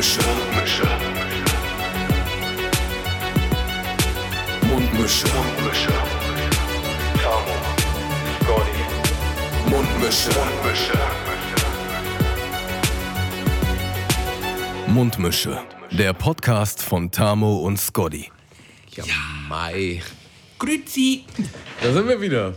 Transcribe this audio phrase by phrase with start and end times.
[0.00, 0.22] Mundmische.
[0.22, 0.86] Mundmische.
[4.62, 5.26] Mundmische.
[5.28, 5.92] Mundmische.
[7.22, 7.56] Tamo.
[8.40, 8.80] Scotty.
[9.68, 10.30] Mundmische.
[10.38, 10.98] Mundmische.
[14.86, 15.62] Mundmische.
[15.90, 18.32] Der Podcast von Tamo und Scotty.
[18.92, 19.04] Ja,
[19.50, 20.02] Mai.
[20.58, 21.26] Grüezi.
[21.82, 22.54] Da sind wir wieder.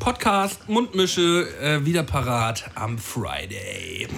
[0.00, 4.08] Podcast Mundmische äh, wieder parat am Friday.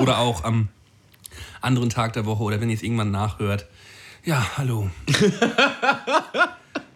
[0.00, 0.68] Oder auch am
[1.64, 3.66] anderen Tag der Woche oder wenn ihr es irgendwann nachhört.
[4.24, 4.90] Ja, hallo.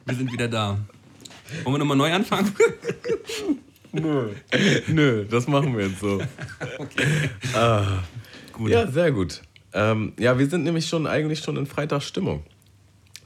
[0.07, 0.79] wir sind wieder da.
[1.65, 2.55] Wollen wir nochmal neu anfangen?
[3.93, 4.31] Nö.
[4.87, 6.21] Nö, das machen wir jetzt so.
[7.55, 8.03] Ah.
[8.53, 8.71] Gut.
[8.71, 9.43] Ja, sehr gut.
[9.73, 12.43] Ähm, ja, wir sind nämlich schon eigentlich schon in Freitagsstimmung.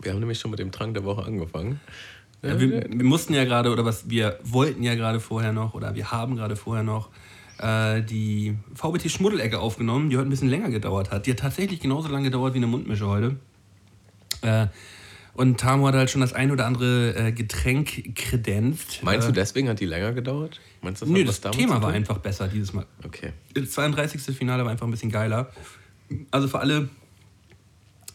[0.03, 1.81] Wir haben nämlich schon mit dem Trank der Woche angefangen.
[2.43, 5.95] Ja, wir, wir mussten ja gerade, oder was, wir wollten ja gerade vorher noch, oder
[5.95, 7.09] wir haben gerade vorher noch
[7.63, 11.27] äh, die VBT Schmuddelecke aufgenommen, die heute ein bisschen länger gedauert hat.
[11.27, 13.37] Die hat tatsächlich genauso lange gedauert wie eine Mundmische heute.
[14.43, 14.67] Äh,
[15.35, 19.03] und Tamo hat halt schon das ein oder andere äh, Getränk kredenzt.
[19.03, 20.61] Meinst äh, du, deswegen hat die länger gedauert?
[20.83, 22.85] Meinst du, das Nö, das Thema war einfach besser dieses Mal.
[23.05, 23.33] Okay.
[23.55, 24.37] Das 32.
[24.37, 25.51] Finale war einfach ein bisschen geiler.
[26.31, 26.91] Also für alle,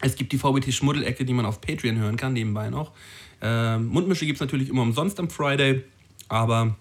[0.01, 2.91] es gibt die VBT Schmuddelecke, die man auf Patreon hören kann, nebenbei noch.
[3.41, 5.83] Ähm, Mundmische gibt es natürlich immer umsonst am Friday,
[6.27, 6.75] aber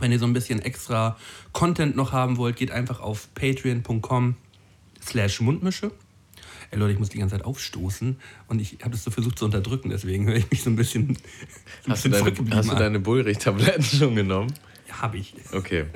[0.00, 1.16] wenn ihr so ein bisschen extra
[1.52, 4.36] Content noch haben wollt, geht einfach auf patreon.com
[5.02, 5.92] slash Mundmische.
[6.70, 8.16] Ey Leute, ich muss die ganze Zeit aufstoßen
[8.48, 11.10] und ich habe das so versucht zu unterdrücken, deswegen höre ich mich so ein bisschen,
[11.10, 14.52] ein Hast du bisschen deine, zurückgeblieben hast du deine Bullrich-Tabletten schon genommen?
[14.88, 15.34] Ja, habe ich.
[15.52, 15.86] Okay.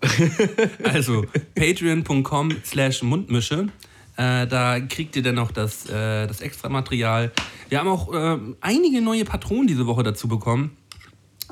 [0.84, 1.26] Also
[1.56, 3.68] patreon.com slash Mundmische.
[4.16, 7.32] Äh, da kriegt ihr dann noch das, äh, das extra Material.
[7.68, 10.76] Wir haben auch äh, einige neue Patronen diese Woche dazu bekommen.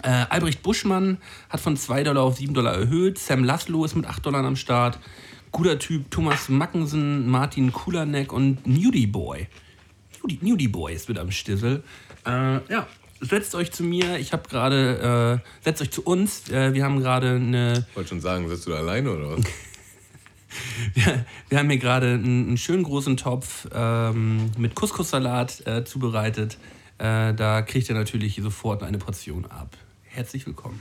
[0.02, 3.19] Äh, Albrecht Buschmann hat von 2 Dollar auf 7 Dollar erhöht.
[3.19, 4.98] Sam Laszlo ist mit 8 Dollar am Start.
[5.52, 9.48] Guter Typ Thomas Mackensen, Martin Kulanek und Nudie Boy.
[10.23, 11.83] Nudie, Nudie Boy ist mit am Stissel.
[12.27, 12.86] Äh, ja,
[13.20, 14.18] setzt euch zu mir.
[14.18, 16.51] Ich habe gerade, äh, setzt euch zu uns.
[16.51, 19.45] Äh, wir haben gerade eine Wollte schon sagen, sitzt du da alleine oder was?
[20.95, 26.58] wir, wir haben hier gerade einen, einen schönen großen Topf ähm, mit Couscous-Salat äh, zubereitet.
[26.98, 29.77] Äh, da kriegt ihr natürlich sofort eine Portion ab.
[30.16, 30.80] Herzlich willkommen.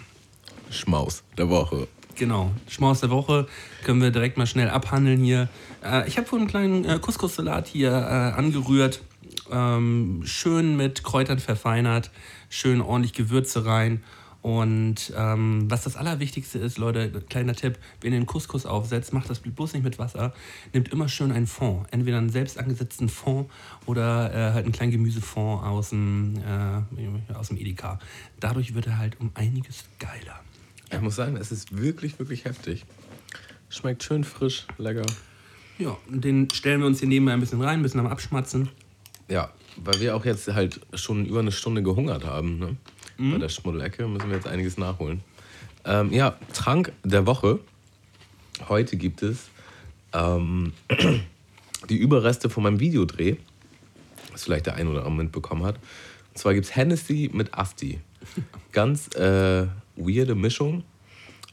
[0.70, 1.90] Schmaus der Woche.
[2.16, 3.48] Genau, Schmaus der Woche
[3.84, 5.50] können wir direkt mal schnell abhandeln hier.
[5.84, 9.02] Äh, ich habe vorhin einen kleinen äh, Couscous-Salat hier äh, angerührt.
[9.52, 12.12] Ähm, schön mit Kräutern verfeinert,
[12.48, 14.06] schön ordentlich Gewürze rein.
[14.46, 19.28] Und ähm, was das Allerwichtigste ist, Leute, kleiner Tipp, wenn ihr einen Couscous aufsetzt, macht
[19.28, 20.36] das bloß nicht mit Wasser.
[20.72, 21.88] Nehmt immer schön einen Fond.
[21.90, 23.50] Entweder einen selbst angesetzten Fond
[23.88, 27.98] oder äh, halt einen kleinen Gemüsefond aus dem, äh, aus dem Edeka.
[28.40, 30.40] Dadurch wird er halt um einiges geiler.
[30.92, 32.86] Ich muss sagen, es ist wirklich, wirklich heftig.
[33.70, 35.08] Schmeckt schön frisch, lecker.
[35.80, 38.70] Ja, den stellen wir uns hier nebenbei ein bisschen rein, ein bisschen am Abschmatzen.
[39.28, 42.60] Ja, weil wir auch jetzt halt schon über eine Stunde gehungert haben.
[42.60, 42.78] Ne?
[43.18, 45.22] Bei der Schmuddelecke müssen wir jetzt einiges nachholen.
[45.86, 47.60] Ähm, ja, Trank der Woche.
[48.68, 49.50] Heute gibt es
[50.14, 50.74] ähm,
[51.90, 53.38] die Überreste von meinem Videodreh,
[54.32, 55.76] was vielleicht der ein oder andere mitbekommen hat.
[55.76, 58.00] Und zwar gibt es Hennessy mit Asti.
[58.72, 60.84] Ganz äh, weirde Mischung.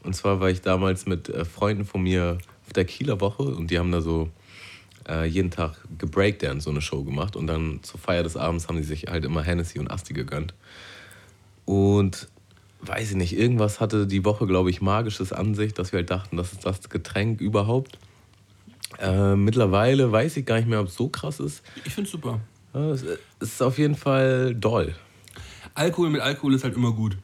[0.02, 3.70] Und zwar war ich damals mit äh, Freunden von mir auf der Kieler Woche und
[3.70, 4.30] die haben da so
[5.08, 8.76] äh, jeden Tag gebreakdance so eine Show gemacht und dann zur Feier des Abends haben
[8.76, 10.54] die sich halt immer Hennessy und Asti gegönnt.
[11.72, 12.28] Und
[12.82, 16.10] weiß ich nicht, irgendwas hatte die Woche, glaube ich, magisches an sich, dass wir halt
[16.10, 17.98] dachten, das ist das Getränk überhaupt.
[18.98, 21.62] Äh, mittlerweile weiß ich gar nicht mehr, ob es so krass ist.
[21.86, 22.40] Ich super.
[22.74, 23.02] Ja, es
[23.40, 24.94] es ist auf jeden Fall doll.
[25.72, 27.16] Alkohol mit Alkohol ist halt immer gut.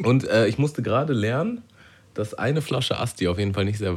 [0.00, 1.62] Und äh, ich musste gerade lernen,
[2.12, 3.96] dass eine Flasche Asti auf jeden Fall nicht sehr,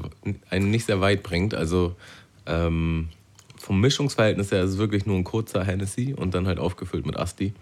[0.50, 1.54] einen nicht sehr weit bringt.
[1.54, 1.98] Also
[2.46, 3.10] ähm,
[3.58, 7.18] vom Mischungsverhältnis her ist es wirklich nur ein kurzer Hennessy und dann halt aufgefüllt mit
[7.18, 7.54] Asti.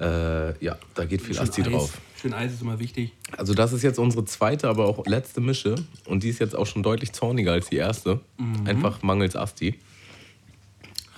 [0.00, 1.68] Äh, ja, da geht viel Asti Eis.
[1.68, 1.98] drauf.
[2.20, 3.12] Schön Eis ist immer wichtig.
[3.36, 5.74] Also das ist jetzt unsere zweite, aber auch letzte Mische.
[6.04, 8.20] Und die ist jetzt auch schon deutlich zorniger als die erste.
[8.64, 9.78] Einfach mangels Asti.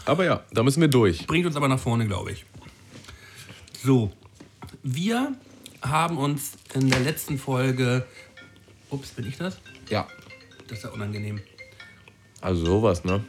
[0.06, 1.26] Aber ja, da müssen wir durch.
[1.26, 2.44] Bringt uns aber nach vorne, glaube ich.
[3.82, 4.10] So,
[4.82, 5.34] wir
[5.82, 8.06] haben uns in der letzten Folge.
[8.90, 9.58] Ups, bin ich das?
[9.88, 10.06] Ja.
[10.68, 11.40] Das ist ja unangenehm.
[12.40, 13.24] Also sowas, ne?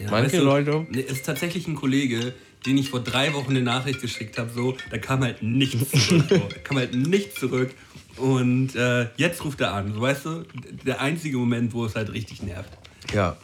[0.00, 2.34] Ja, Manche weißt du, Leute- Ne, ist tatsächlich ein Kollege,
[2.66, 6.24] den ich vor drei Wochen eine Nachricht geschickt habe, so, da kam halt nichts zurück.
[6.28, 6.36] So.
[6.48, 7.74] Da kam halt nichts zurück.
[8.16, 9.92] Und äh, jetzt ruft er an.
[9.92, 10.44] So, weißt du,
[10.86, 12.70] der einzige Moment, wo es halt richtig nervt.
[13.12, 13.36] Ja.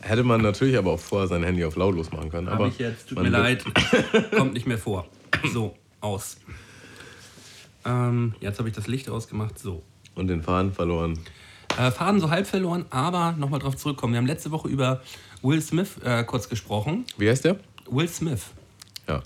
[0.00, 2.48] Hätte man natürlich aber auch vorher sein Handy auf lautlos machen können.
[2.48, 3.64] Habe aber ich jetzt, tut mir leid,
[4.36, 5.08] kommt nicht mehr vor.
[5.52, 6.36] So, aus.
[7.84, 9.58] Ähm, jetzt habe ich das Licht ausgemacht.
[9.58, 9.82] So.
[10.14, 11.18] Und den Faden verloren.
[11.76, 14.12] Äh, Faden so halb verloren, aber nochmal drauf zurückkommen.
[14.12, 15.02] Wir haben letzte Woche über
[15.42, 17.04] Will Smith äh, kurz gesprochen.
[17.16, 17.58] Wie heißt der?
[17.90, 18.42] Will Smith.
[19.08, 19.22] Ja.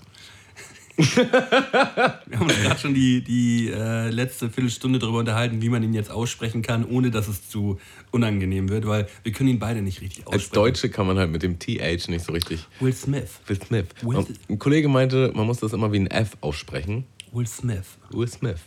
[0.97, 5.93] Wir haben uns gerade schon die, die äh, letzte Viertelstunde darüber unterhalten, wie man ihn
[5.93, 7.79] jetzt aussprechen kann, ohne dass es zu
[8.11, 10.43] unangenehm wird, weil wir können ihn beide nicht richtig aussprechen.
[10.43, 12.67] Als Deutsche kann man halt mit dem TH nicht so richtig.
[12.79, 13.39] Will Smith.
[13.47, 13.85] Will Smith.
[14.03, 17.05] Will- Und Ein Kollege meinte, man muss das immer wie ein F aussprechen.
[17.31, 17.97] Will Smith.
[18.11, 18.59] Will Smith.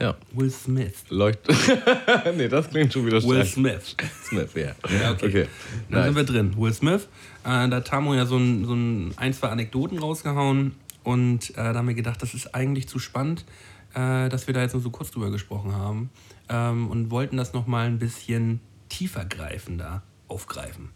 [0.00, 0.16] Ja.
[0.32, 1.04] Will Smith.
[1.10, 1.54] Leuchtet.
[2.36, 3.52] nee, das klingt schon wieder Will scheiße.
[3.52, 3.94] Smith.
[4.26, 4.74] Smith, ja.
[5.00, 5.26] Ja, okay.
[5.26, 5.46] okay.
[5.90, 6.04] Dann Nice.
[6.06, 6.56] sind wir drin.
[6.56, 7.06] Will Smith.
[7.44, 10.74] Äh, da hat Tamo ja so ein, so ein, ein, zwei Anekdoten rausgehauen.
[11.04, 13.44] Und äh, da haben wir gedacht, das ist eigentlich zu spannend,
[13.94, 16.10] äh, dass wir da jetzt nur so kurz drüber gesprochen haben.
[16.48, 20.90] Ähm, und wollten das nochmal ein bisschen tiefergreifender aufgreifen.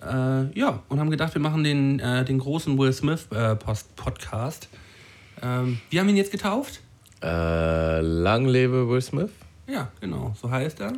[0.00, 3.94] Äh, ja, und haben gedacht, wir machen den, äh, den großen Will Smith äh, Post
[3.96, 4.68] Podcast.
[5.40, 6.80] Ähm, wir haben ihn jetzt getauft.
[7.22, 9.30] Äh, lang lebe Will Smith.
[9.66, 10.94] Ja, genau, so heißt er.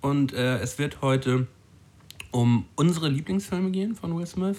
[0.00, 1.46] Und äh, es wird heute
[2.30, 4.58] um unsere Lieblingsfilme gehen von Will Smith.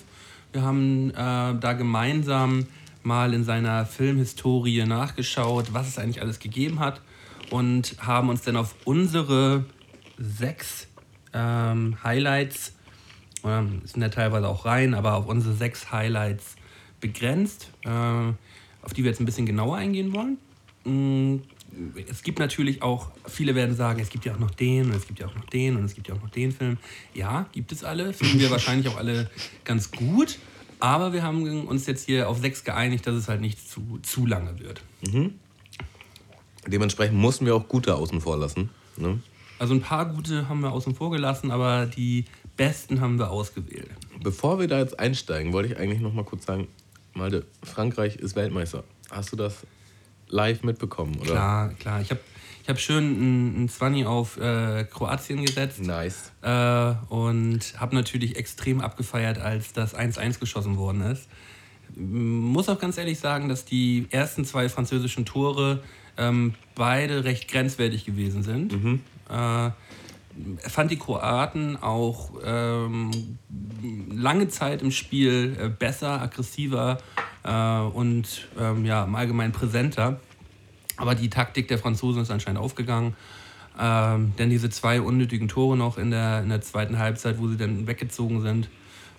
[0.51, 2.65] Wir haben äh, da gemeinsam
[3.03, 7.01] mal in seiner Filmhistorie nachgeschaut, was es eigentlich alles gegeben hat
[7.49, 9.65] und haben uns dann auf unsere
[10.17, 10.87] sechs
[11.33, 12.73] ähm, Highlights,
[13.43, 16.55] oder sind ja teilweise auch rein, aber auf unsere sechs Highlights
[16.99, 20.37] begrenzt, äh, auf die wir jetzt ein bisschen genauer eingehen wollen.
[22.09, 25.07] Es gibt natürlich auch, viele werden sagen, es gibt ja auch noch den und es
[25.07, 26.77] gibt ja auch noch den und es gibt ja auch noch den Film.
[27.13, 29.29] Ja, gibt es alle, finden wir wahrscheinlich auch alle
[29.63, 30.37] ganz gut.
[30.79, 34.25] Aber wir haben uns jetzt hier auf sechs geeinigt, dass es halt nicht zu, zu
[34.25, 34.81] lange wird.
[36.67, 38.69] Dementsprechend mussten wir auch gute außen vor lassen.
[38.97, 39.19] Ne?
[39.59, 42.25] Also ein paar gute haben wir außen vor gelassen, aber die
[42.57, 43.89] besten haben wir ausgewählt.
[44.23, 46.67] Bevor wir da jetzt einsteigen, wollte ich eigentlich noch mal kurz sagen,
[47.13, 48.83] Malte, Frankreich ist Weltmeister.
[49.09, 49.65] Hast du das
[50.31, 51.15] live mitbekommen?
[51.17, 51.31] Oder?
[51.31, 52.01] Klar, klar.
[52.01, 52.19] Ich habe
[52.63, 55.81] ich hab schön einen 20 auf äh, Kroatien gesetzt.
[55.81, 56.31] Nice.
[56.41, 61.27] Äh, und habe natürlich extrem abgefeiert, als das 1-1 geschossen worden ist.
[61.95, 65.83] Muss auch ganz ehrlich sagen, dass die ersten zwei französischen Tore
[66.17, 68.73] ähm, beide recht grenzwertig gewesen sind.
[69.29, 69.71] Äh,
[70.69, 73.11] fand die Kroaten auch ähm,
[74.09, 76.99] lange Zeit im Spiel äh, besser, aggressiver
[77.49, 80.19] und ähm, ja, im Allgemeinen präsenter.
[80.97, 83.15] Aber die Taktik der Franzosen ist anscheinend aufgegangen.
[83.79, 87.57] Ähm, denn diese zwei unnötigen Tore noch in der, in der zweiten Halbzeit, wo sie
[87.57, 88.69] dann weggezogen sind,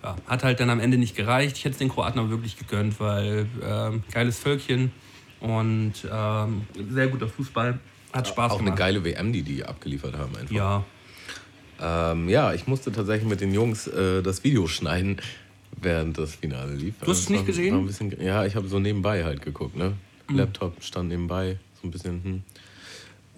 [0.02, 1.56] ja, hat halt dann am Ende nicht gereicht.
[1.56, 4.92] Ich hätte es den Kroaten aber wirklich gegönnt, weil ähm, geiles Völkchen
[5.40, 7.78] und ähm, sehr guter Fußball.
[8.12, 8.78] Hat Spaß Auch eine gemacht.
[8.78, 10.36] geile WM, die die abgeliefert haben.
[10.36, 10.54] Einfach.
[10.54, 10.84] Ja,
[11.80, 15.16] Ähm, ja, ich musste tatsächlich mit den Jungs äh, das Video schneiden,
[15.80, 16.94] während das Finale lief.
[17.00, 17.86] Du hast es nicht gesehen?
[17.86, 19.76] bisschen, ja, ich habe so nebenbei halt geguckt.
[19.76, 19.94] Ne?
[20.28, 22.24] Laptop stand nebenbei, so ein bisschen.
[22.24, 22.42] Hm.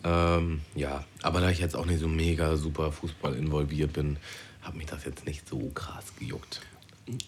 [0.05, 4.19] Ähm, ja, aber da ich jetzt auch nicht so mega super Fußball involviert bin,
[4.63, 6.61] hat mich das jetzt nicht so krass gejuckt.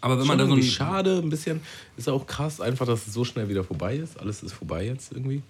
[0.01, 1.61] aber wenn Schon man da so ein, schade, ein bisschen.
[1.97, 4.21] Ist auch krass, einfach, dass es so schnell wieder vorbei ist.
[4.21, 5.43] Alles ist vorbei jetzt irgendwie.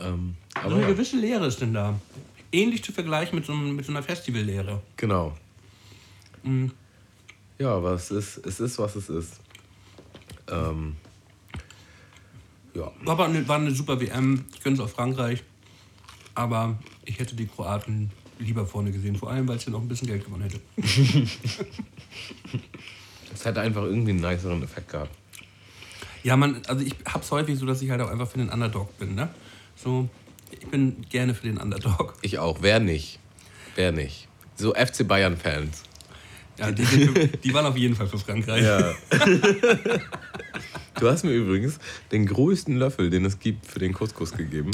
[0.00, 1.98] Ähm, so aber eine ja, gewisse Lehre ist denn da.
[2.52, 4.82] Ähnlich zu vergleichen mit so, mit so einer Festivallehre.
[4.96, 5.36] genau.
[6.44, 6.72] Mhm.
[7.58, 9.40] Ja, aber es ist, es ist, was es ist.
[10.50, 10.96] Ähm,
[12.74, 14.44] ja, War aber eine, war eine super WM.
[14.54, 15.42] Ich gönne es auch Frankreich.
[16.34, 18.10] Aber ich hätte die Kroaten
[18.40, 19.16] lieber vorne gesehen.
[19.16, 20.60] Vor allem, weil es dann auch ein bisschen Geld gewonnen hätte.
[23.32, 25.14] es hätte einfach irgendwie einen niceren Effekt gehabt.
[26.24, 28.98] Ja, man, also ich hab's häufig so, dass ich halt auch einfach für den Underdog
[28.98, 29.28] bin, ne?
[29.76, 30.08] So,
[30.50, 32.14] ich bin gerne für den Underdog.
[32.22, 32.58] Ich auch.
[32.62, 33.18] Wer nicht?
[33.76, 34.26] Wer nicht?
[34.56, 35.82] So FC Bayern-Fans.
[36.58, 38.62] Ja, die, sind die waren auf jeden Fall für Frankreich.
[38.62, 38.94] Ja.
[41.00, 41.78] du hast mir übrigens
[42.12, 44.70] den größten Löffel, den es gibt, für den Couscous gegeben.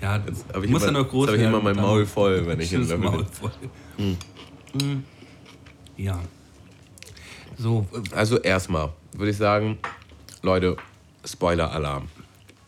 [0.00, 0.22] Ja,
[0.62, 2.74] ich muss immer- ja noch groß jetzt hab ich immer mein Maul voll, wenn ich
[2.74, 3.50] einen Löffel Maul voll.
[3.98, 5.04] Mhm.
[5.96, 6.20] Ja.
[7.58, 9.78] So, äh, Also erstmal würde ich sagen,
[10.42, 10.76] Leute,
[11.24, 12.08] Spoiler-Alarm.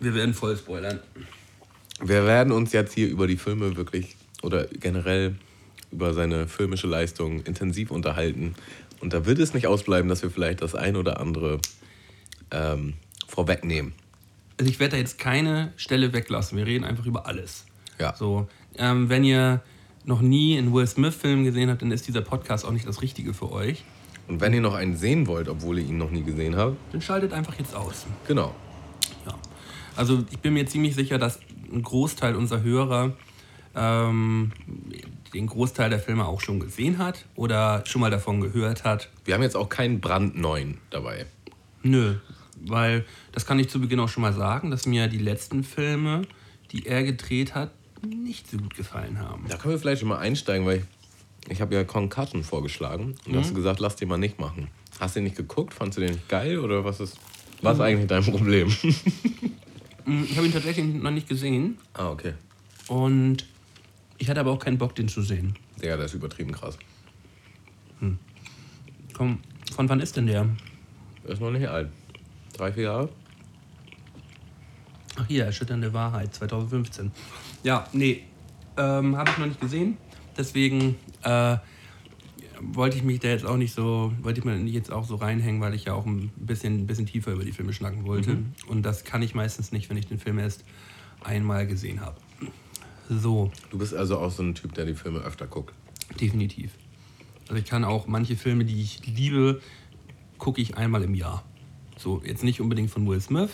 [0.01, 1.01] wir werden voll spoilern.
[2.03, 5.37] Wir werden uns jetzt hier über die Filme wirklich oder generell
[5.93, 8.55] über seine filmische Leistung intensiv unterhalten.
[9.01, 11.61] Und da wird es nicht ausbleiben, dass wir vielleicht das ein oder andere
[12.51, 12.95] ähm,
[13.29, 13.93] vorwegnehmen.
[14.59, 16.57] Also ich werde da jetzt keine Stelle weglassen.
[16.59, 17.67] Wir reden einfach über alles.
[17.99, 18.15] Ja.
[18.15, 19.63] So, ähm, wenn ihr
[20.05, 23.35] noch nie einen Will Smith-Film gesehen habt, dann ist dieser Podcast auch nicht das Richtige
[23.35, 23.85] für euch.
[24.29, 27.01] Und wenn ihr noch einen sehen wollt, obwohl ihr ihn noch nie gesehen habt, Dann
[27.01, 28.07] schaltet einfach jetzt aus.
[28.27, 28.55] genau.
[29.27, 29.35] Ja.
[29.97, 31.39] Also ich bin mir ziemlich sicher, dass
[31.73, 33.13] ein Großteil unserer Hörer
[33.75, 34.53] ähm,
[35.35, 39.09] den Großteil der Filme auch schon gesehen hat oder schon mal davon gehört hat.
[39.25, 41.27] Wir haben jetzt auch keinen brandneuen dabei.
[41.83, 42.17] Nö,
[42.65, 46.23] weil das kann ich zu Beginn auch schon mal sagen, dass mir die letzten Filme,
[46.71, 47.71] die er gedreht hat,
[48.07, 49.47] nicht so gut gefallen haben.
[49.49, 53.33] Da können wir vielleicht schon mal einsteigen, weil ich, ich habe ja Concussion vorgeschlagen und
[53.33, 53.39] mhm.
[53.39, 54.69] hast du gesagt, lass den mal nicht machen.
[55.01, 55.75] Hast du den nicht geguckt?
[55.75, 57.19] Fandest du den nicht geil oder was ist,
[57.62, 57.85] was ist mhm.
[57.85, 58.75] eigentlich dein Problem?
[60.05, 61.79] Mm, ich habe ihn tatsächlich noch nicht gesehen.
[61.95, 62.33] Ah, okay.
[62.89, 63.45] Und
[64.23, 65.57] ich hatte aber auch keinen Bock, den zu sehen.
[65.83, 66.79] Ja, der ist übertrieben krass.
[67.99, 68.21] Hm.
[69.12, 69.41] Komm,
[69.75, 70.47] von wann ist denn der?
[71.25, 71.88] Der ist noch nicht alt.
[72.52, 73.09] Drei, vier Jahre?
[75.17, 77.11] Ach hier, Erschütternde Wahrheit, 2015.
[77.64, 78.23] Ja, nee,
[78.76, 79.97] ähm, habe ich noch nicht gesehen.
[80.38, 81.57] Deswegen äh,
[82.61, 85.61] wollte ich mich da jetzt auch nicht so, wollte ich mir jetzt auch so reinhängen,
[85.61, 88.35] weil ich ja auch ein bisschen, ein bisschen tiefer über die Filme schnacken wollte.
[88.35, 88.52] Mhm.
[88.69, 90.64] Und das kann ich meistens nicht, wenn ich den Film erst
[91.25, 92.21] einmal gesehen habe.
[93.19, 93.50] So.
[93.71, 95.75] Du bist also auch so ein Typ, der die Filme öfter guckt.
[96.21, 96.73] Definitiv.
[97.49, 99.61] Also ich kann auch manche Filme, die ich liebe,
[100.38, 101.42] gucke ich einmal im Jahr.
[101.97, 103.50] So, jetzt nicht unbedingt von Will Smith.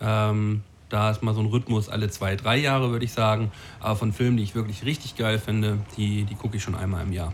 [0.00, 3.50] Ähm, da ist mal so ein Rhythmus alle zwei, drei Jahre, würde ich sagen.
[3.80, 7.02] Aber von Filmen, die ich wirklich richtig geil finde, die, die gucke ich schon einmal
[7.04, 7.32] im Jahr.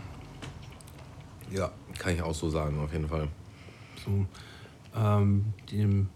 [1.51, 3.27] Ja, kann ich auch so sagen, auf jeden Fall.
[4.05, 4.25] So,
[4.95, 6.09] ähm, dem,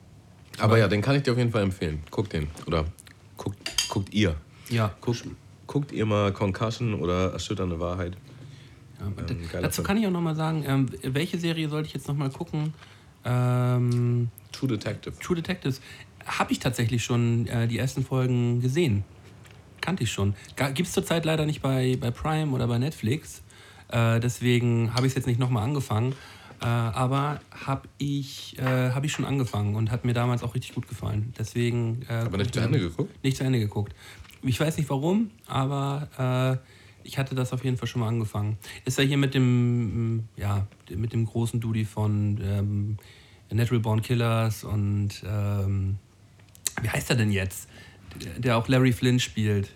[0.60, 2.02] Aber ja, den kann ich dir auf jeden Fall empfehlen.
[2.10, 2.48] Guckt den.
[2.68, 2.86] Oder
[3.38, 4.36] guckt, guckt ihr.
[4.70, 4.94] Ja.
[5.02, 5.28] Guckt,
[5.68, 8.18] guckt ihr mal Concussion oder Erschütternde Wahrheit.
[9.00, 12.30] Ja, ähm, dazu kann ich auch nochmal sagen, ähm, welche Serie sollte ich jetzt nochmal
[12.30, 12.74] gucken?
[13.26, 15.16] Ähm, True Detective.
[15.20, 15.82] True Detectives.
[16.26, 19.04] Habe ich tatsächlich schon äh, die ersten Folgen gesehen.
[19.82, 20.34] Kannte ich schon.
[20.56, 23.44] Gibt es zurzeit leider nicht bei, bei Prime oder bei Netflix.
[23.90, 26.16] Äh, deswegen habe ich es jetzt nicht nochmal angefangen.
[26.62, 30.74] Äh, aber habe ich, äh, hab ich schon angefangen und hat mir damals auch richtig
[30.74, 31.34] gut gefallen.
[31.38, 32.04] Deswegen.
[32.10, 33.24] Äh, aber nicht zu Ende geguckt?
[33.24, 33.94] Nicht zu Ende geguckt.
[34.48, 38.58] Ich weiß nicht warum, aber äh, ich hatte das auf jeden Fall schon mal angefangen.
[38.86, 42.98] Ist ja hier mit dem, ja, mit dem großen Dudi von ähm,
[43.50, 45.98] Natural Born Killers und ähm,
[46.82, 47.70] wie heißt er denn jetzt?
[48.38, 49.76] Der auch Larry Flynn spielt.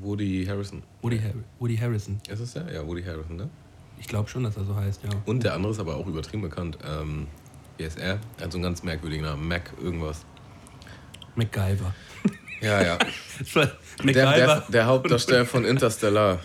[0.00, 0.82] Woody Harrison.
[1.02, 2.18] Woody, Har Woody Harrison.
[2.28, 2.72] Ist es der?
[2.72, 3.50] Ja, Woody Harrison, ne?
[4.00, 5.10] Ich glaube schon, dass er so heißt, ja.
[5.26, 6.78] Und der andere ist aber auch übertrieben bekannt.
[6.84, 7.28] Ähm,
[7.76, 8.18] wie ist er?
[8.38, 9.46] Er hat so einen ganz merkwürdigen Namen.
[9.46, 10.24] Mac irgendwas.
[11.36, 11.94] MacGyver.
[12.64, 12.98] Ja, ja.
[14.02, 16.40] der, der, der, Hauptdarsteller von Interstellar.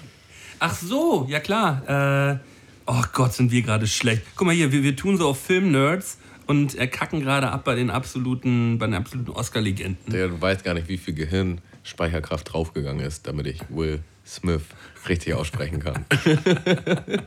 [0.60, 2.34] Ach so, ja klar.
[2.34, 2.40] Äh,
[2.86, 4.24] oh Gott, sind wir gerade schlecht.
[4.36, 7.76] Guck mal hier, wir, wir tun so auf Film-Nerds und äh, kacken gerade ab bei
[7.76, 10.12] den absoluten, bei den absoluten Oscar-Legenden.
[10.12, 14.64] Der, du weißt gar nicht, wie viel Gehirnspeicherkraft draufgegangen ist, damit ich Will Smith
[15.08, 16.06] richtig aussprechen kann.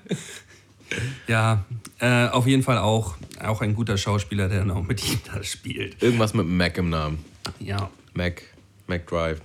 [1.27, 1.65] ja,
[1.99, 6.03] äh, auf jeden Fall auch, auch ein guter Schauspieler, der noch mit ihm da spielt.
[6.03, 7.25] Irgendwas mit Mac im Namen.
[7.59, 7.91] Ja.
[8.15, 8.43] Mac,
[8.93, 9.41] Mac Drive.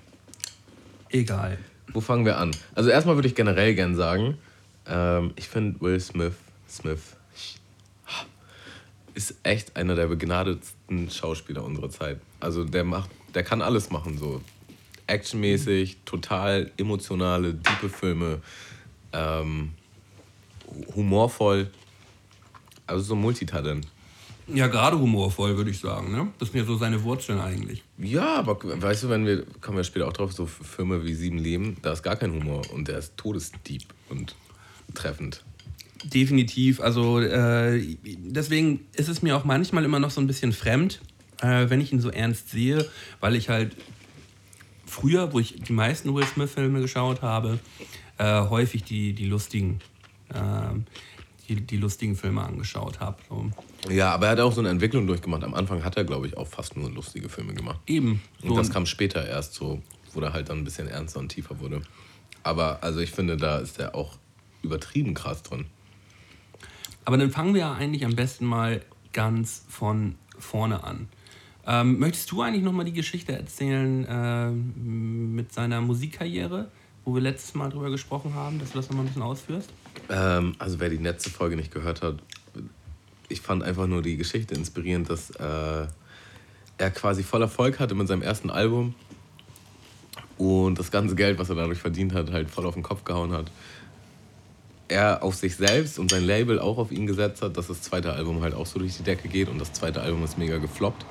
[1.09, 1.57] Egal.
[1.93, 2.51] Wo fangen wir an?
[2.75, 4.37] Also erstmal würde ich generell gern sagen,
[4.85, 6.33] ähm, ich finde Will Smith,
[6.69, 7.15] Smith
[9.13, 12.19] ist echt einer der begnadetsten Schauspieler unserer Zeit.
[12.41, 14.41] Also der macht, der kann alles machen so
[15.07, 18.41] actionmäßig, total emotionale, tiefe Filme,
[19.13, 19.71] ähm,
[20.93, 21.71] humorvoll.
[22.85, 23.87] Also so ein Multitalent.
[24.53, 26.11] Ja, gerade humorvoll, würde ich sagen.
[26.11, 26.27] Ne?
[26.39, 27.83] Das sind ja so seine Wurzeln eigentlich.
[27.97, 31.37] Ja, aber weißt du, wenn wir, kommen wir später auch drauf, so Filme wie Sieben
[31.37, 34.35] Leben, da ist gar kein Humor und der ist todesdieb und
[34.93, 35.43] treffend.
[36.05, 36.79] Definitiv.
[36.79, 41.01] Also äh, deswegen ist es mir auch manchmal immer noch so ein bisschen fremd,
[41.41, 42.87] äh, wenn ich ihn so ernst sehe,
[43.19, 43.75] weil ich halt
[44.85, 47.59] früher, wo ich die meisten Will Smith-Filme geschaut habe,
[48.17, 49.79] äh, häufig die, die lustigen,
[50.33, 50.85] ähm,
[51.47, 53.17] die, die lustigen Filme angeschaut habe.
[53.29, 53.51] So.
[53.89, 55.43] Ja, aber er hat auch so eine Entwicklung durchgemacht.
[55.43, 57.79] Am Anfang hat er, glaube ich, auch fast nur lustige Filme gemacht.
[57.87, 58.21] Eben.
[58.41, 59.81] So und das kam später erst so,
[60.13, 61.81] wo er halt dann ein bisschen ernster und tiefer wurde.
[62.43, 64.17] Aber also ich finde, da ist er auch
[64.61, 65.65] übertrieben krass drin.
[67.05, 68.81] Aber dann fangen wir ja eigentlich am besten mal
[69.13, 71.07] ganz von vorne an.
[71.65, 76.71] Ähm, möchtest du eigentlich nochmal die Geschichte erzählen äh, mit seiner Musikkarriere,
[77.03, 79.69] wo wir letztes Mal drüber gesprochen haben, dass du das nochmal ein bisschen ausführst?
[80.09, 82.17] Ähm, also wer die letzte Folge nicht gehört hat,
[83.29, 85.87] ich fand einfach nur die Geschichte inspirierend, dass äh,
[86.77, 88.95] er quasi voll Erfolg hatte mit seinem ersten Album
[90.37, 93.31] und das ganze Geld, was er dadurch verdient hat, halt voll auf den Kopf gehauen
[93.31, 93.51] hat.
[94.87, 98.13] Er auf sich selbst und sein Label auch auf ihn gesetzt hat, dass das zweite
[98.13, 101.05] Album halt auch so durch die Decke geht und das zweite Album ist mega gefloppt.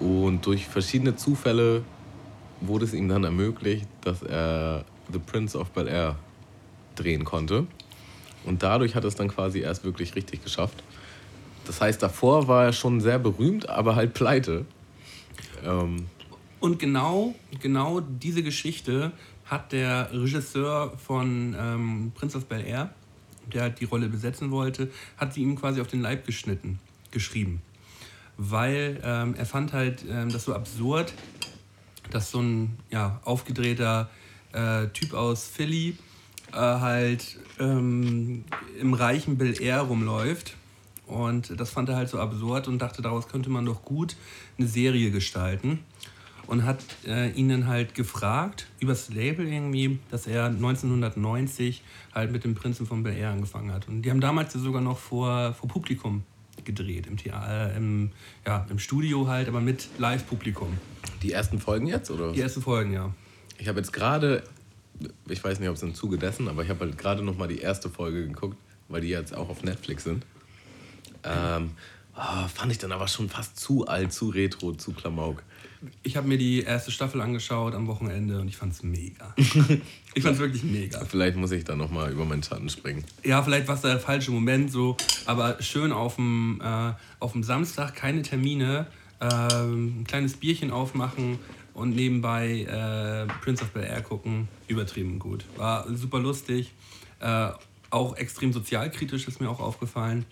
[0.00, 1.82] Und durch verschiedene Zufälle
[2.60, 6.16] wurde es ihm dann ermöglicht, dass er The Prince of Bel Air
[6.98, 7.66] drehen konnte.
[8.44, 10.82] Und dadurch hat er es dann quasi erst wirklich richtig geschafft.
[11.66, 14.64] Das heißt, davor war er schon sehr berühmt, aber halt pleite.
[15.64, 16.06] Ähm
[16.60, 19.12] und genau, genau diese Geschichte
[19.44, 22.90] hat der Regisseur von ähm, Prince of Bel Air,
[23.52, 26.78] der halt die Rolle besetzen wollte, hat sie ihm quasi auf den Leib geschnitten,
[27.10, 27.62] geschrieben
[28.36, 31.12] weil ähm, er fand halt ähm, das so absurd,
[32.10, 34.10] dass so ein ja, aufgedrehter
[34.52, 35.96] äh, Typ aus Philly
[36.52, 38.44] äh, halt ähm,
[38.80, 40.56] im reichen Bill Air rumläuft.
[41.06, 44.16] Und das fand er halt so absurd und dachte, daraus könnte man doch gut
[44.58, 45.80] eine Serie gestalten.
[46.46, 51.82] Und hat äh, ihn halt gefragt, übers Label irgendwie, dass er 1990
[52.14, 53.88] halt mit dem Prinzen von Bel Air angefangen hat.
[53.88, 56.22] Und die haben damals sogar noch vor, vor Publikum
[56.64, 58.10] gedreht, im, Theater, im,
[58.46, 60.68] ja, im Studio halt, aber mit Live-Publikum.
[61.22, 62.32] Die ersten Folgen jetzt, oder?
[62.32, 63.12] Die ersten Folgen, ja.
[63.58, 64.42] Ich habe jetzt gerade,
[65.28, 67.48] ich weiß nicht, ob es im Zuge dessen, aber ich habe halt gerade noch mal
[67.48, 68.56] die erste Folge geguckt,
[68.88, 70.24] weil die jetzt auch auf Netflix sind.
[71.24, 71.70] Ähm,
[72.16, 75.42] oh, fand ich dann aber schon fast zu alt, zu retro, zu Klamauk.
[76.02, 79.34] Ich habe mir die erste Staffel angeschaut am Wochenende und ich fand es mega.
[79.36, 81.04] ich fand es wirklich mega.
[81.04, 83.04] Vielleicht muss ich da noch mal über meinen Schatten springen.
[83.22, 87.42] Ja, vielleicht war es der falsche Moment so, aber schön auf dem, äh, auf dem
[87.42, 88.86] Samstag, keine Termine,
[89.20, 91.38] äh, ein kleines Bierchen aufmachen
[91.76, 95.44] und nebenbei äh, Prince of Bel Air gucken, übertrieben gut.
[95.56, 96.72] War super lustig,
[97.20, 97.50] äh,
[97.90, 100.24] auch extrem sozialkritisch ist mir auch aufgefallen.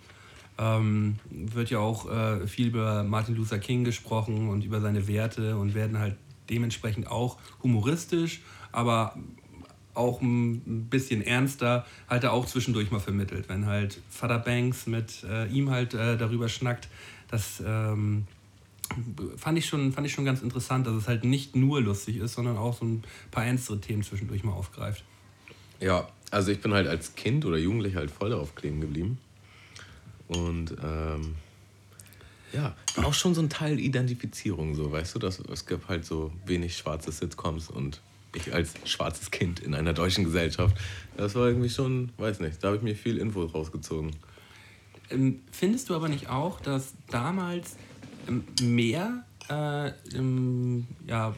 [0.57, 5.55] Ähm, wird ja auch äh, viel über Martin Luther King gesprochen und über seine Werte
[5.57, 6.15] und werden halt
[6.49, 9.15] dementsprechend auch humoristisch, aber
[9.93, 13.49] auch ein bisschen ernster, halt er auch zwischendurch mal vermittelt.
[13.49, 16.89] Wenn halt Vater Banks mit äh, ihm halt äh, darüber schnackt,
[17.29, 18.25] das ähm,
[19.37, 22.33] fand, ich schon, fand ich schon ganz interessant, dass es halt nicht nur lustig ist,
[22.33, 25.03] sondern auch so ein paar ernstere Themen zwischendurch mal aufgreift.
[25.79, 29.17] Ja, also ich bin halt als Kind oder Jugendlicher halt voll darauf kleben geblieben.
[30.27, 31.35] Und ähm,
[32.53, 36.31] ja, auch schon so ein Teil Identifizierung, so, weißt du, dass es gibt halt so
[36.45, 38.01] wenig schwarze Sitcoms und
[38.33, 40.77] ich als schwarzes Kind in einer deutschen Gesellschaft,
[41.15, 44.11] das war irgendwie schon, weiß nicht, da habe ich mir viel Info rausgezogen.
[45.09, 47.75] Ähm, findest du aber nicht auch, dass damals
[48.61, 51.33] mehr äh, ähm, ja,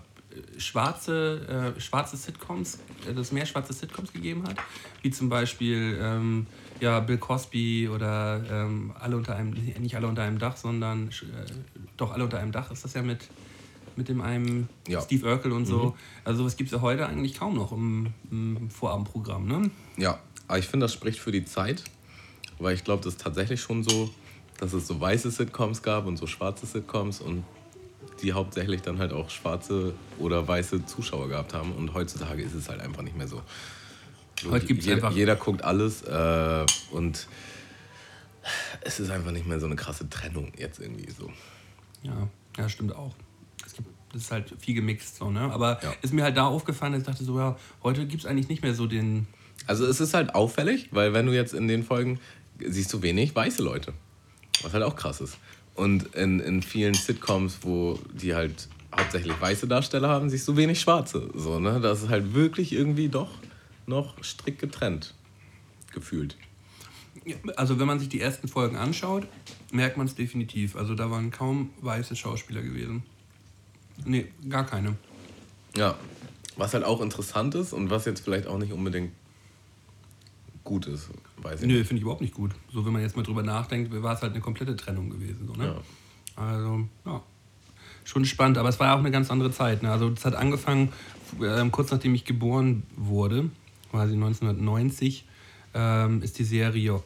[0.57, 4.57] schwarze, äh, schwarze Sitcoms, äh, dass es mehr schwarze Sitcoms gegeben hat,
[5.01, 6.47] wie zum Beispiel ähm,
[6.79, 11.51] ja, Bill Cosby oder ähm, alle unter einem, nicht alle unter einem Dach, sondern äh,
[11.97, 13.27] doch alle unter einem Dach ist das ja mit,
[13.95, 15.01] mit dem einem Ja.
[15.01, 15.85] Steve Urkel und so.
[15.85, 15.93] Mhm.
[16.23, 19.71] Also sowas gibt es ja heute eigentlich kaum noch im, im Vorabendprogramm, ne?
[19.97, 21.83] Ja, aber ich finde, das spricht für die Zeit,
[22.59, 24.09] weil ich glaube, das ist tatsächlich schon so,
[24.59, 27.43] dass es so weiße Sitcoms gab und so schwarze Sitcoms und
[28.21, 31.71] die hauptsächlich dann halt auch schwarze oder weiße Zuschauer gehabt haben.
[31.73, 33.41] Und heutzutage ist es halt einfach nicht mehr so.
[34.41, 37.27] so Heute gibt's jeder, einfach- jeder guckt alles äh, und
[38.81, 41.29] es ist einfach nicht mehr so eine krasse Trennung jetzt irgendwie so.
[42.03, 43.13] Ja, ja, stimmt auch.
[43.65, 45.41] Es gibt, das ist halt viel gemixt so, ne?
[45.51, 45.93] Aber Ja.
[46.01, 48.63] ist mir halt da aufgefallen, dass ich dachte so, ja, heute gibt es eigentlich nicht
[48.63, 49.27] mehr so den.
[49.65, 52.19] Also es ist halt auffällig, weil wenn du jetzt in den Folgen
[52.65, 53.93] siehst du wenig weiße Leute.
[54.63, 55.37] Was halt auch krass ist.
[55.75, 60.79] Und in, in vielen Sitcoms, wo die halt hauptsächlich weiße Darsteller haben, siehst du wenig
[60.79, 61.29] schwarze.
[61.35, 61.79] So, ne?
[61.79, 63.29] Das ist halt wirklich irgendwie doch
[63.85, 65.13] noch strikt getrennt
[65.93, 66.35] gefühlt.
[67.55, 69.27] Also wenn man sich die ersten Folgen anschaut,
[69.71, 70.75] merkt man es definitiv.
[70.75, 73.03] Also da waren kaum weiße Schauspieler gewesen.
[74.05, 74.95] Nee, gar keine.
[75.75, 75.95] Ja,
[76.55, 79.11] was halt auch interessant ist und was jetzt vielleicht auch nicht unbedingt
[80.67, 82.51] gut ist, weiß ich Nö, finde ich überhaupt nicht gut.
[82.71, 85.47] So, wenn man jetzt mal drüber nachdenkt, war es halt eine komplette Trennung gewesen.
[85.47, 85.65] So, ne?
[85.65, 86.43] Ja.
[86.43, 87.23] Also, ja.
[88.03, 89.81] Schon spannend, aber es war ja auch eine ganz andere Zeit.
[89.81, 89.91] Ne?
[89.91, 90.91] Also, es hat angefangen,
[91.41, 93.49] ähm, kurz nachdem ich geboren wurde,
[93.91, 95.25] quasi 1990,
[95.73, 97.01] ähm, ist die Serie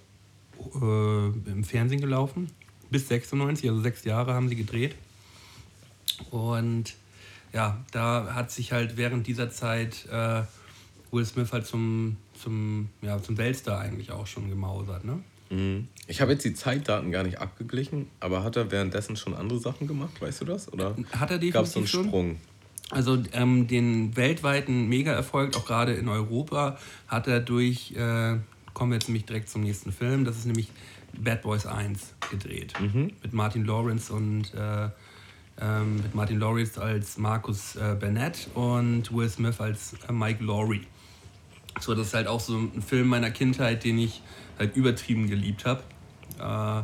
[0.60, 2.50] äh, im Fernsehen gelaufen.
[2.90, 4.96] Bis 96, also sechs Jahre haben sie gedreht.
[6.32, 6.96] Und
[7.54, 10.44] ja, da hat sich halt während dieser Zeit äh,
[11.12, 15.06] Will Smith halt zum, zum, ja, zum Weltstar eigentlich auch schon gemausert.
[15.06, 15.20] Ne?
[15.50, 15.88] Mhm.
[16.08, 19.88] Ich habe jetzt die Zeitdaten gar nicht abgeglichen, aber hat er währenddessen schon andere Sachen
[19.88, 20.72] gemacht, weißt du das?
[20.72, 22.06] Oder Hat er gab es so einen definitiv schon.
[22.06, 22.38] Sprung?
[22.90, 26.78] Also ähm, den weltweiten Mega-Erfolg, auch gerade in Europa,
[27.08, 28.36] hat er durch, äh,
[28.74, 30.70] kommen wir jetzt nämlich direkt zum nächsten Film, das ist nämlich
[31.18, 32.74] Bad Boys 1 gedreht.
[33.22, 34.90] Mit Martin Lawrence und äh,
[35.62, 40.88] ähm, mit Martin Lawrence als Marcus äh, Burnett und Will Smith als äh, Mike Laurie.
[41.80, 44.22] So, das ist halt auch so ein Film meiner Kindheit, den ich
[44.60, 45.84] halt übertrieben geliebt habe.
[46.40, 46.84] Äh,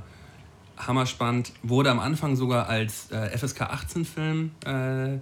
[0.82, 1.52] hammerspannend.
[1.64, 5.20] Wurde am Anfang sogar als äh, FSK 18-Film äh,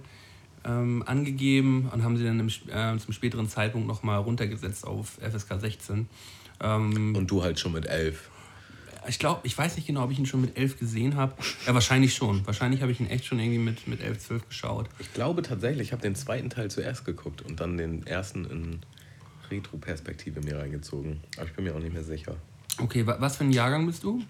[0.66, 5.60] ähm, angegeben und haben sie dann im, äh, zum späteren Zeitpunkt nochmal runtergesetzt auf FSK
[5.60, 6.08] 16.
[6.60, 8.30] Ähm, Und du halt schon mit elf.
[9.08, 11.34] ich glaube, ich weiß nicht genau, ob ich ihn schon mit 11 gesehen habe.
[11.66, 12.46] Ja, wahrscheinlich schon.
[12.46, 14.88] Wahrscheinlich habe ich ihn echt schon irgendwie mit, mit 11, 12 geschaut.
[14.98, 18.80] Ich glaube tatsächlich, ich habe den zweiten Teil zuerst geguckt und dann den ersten in
[19.50, 21.20] Retro-Perspektive mir reingezogen.
[21.36, 22.36] Aber ich bin mir auch nicht mehr sicher.
[22.78, 24.22] Okay, wa was für ein Jahrgang bist du?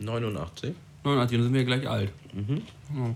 [0.00, 0.74] 89?
[1.04, 2.12] 89, dann sind wir ja gleich alt.
[2.34, 3.14] Ja.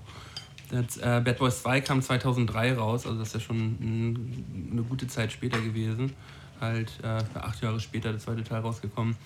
[0.71, 4.83] Das, äh, Bad Boys 2 kam 2003 raus, also das ist ja schon ein, eine
[4.83, 6.13] gute Zeit später gewesen.
[6.61, 9.17] Halt äh, acht Jahre später der zweite Teil rausgekommen.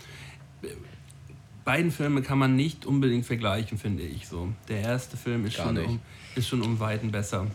[1.65, 4.49] Beiden Filme kann man nicht unbedingt vergleichen, finde ich so.
[4.69, 5.89] Der erste Film ist, Gar schon nicht.
[5.89, 6.01] um,
[6.35, 7.47] ist schon um Weiten besser.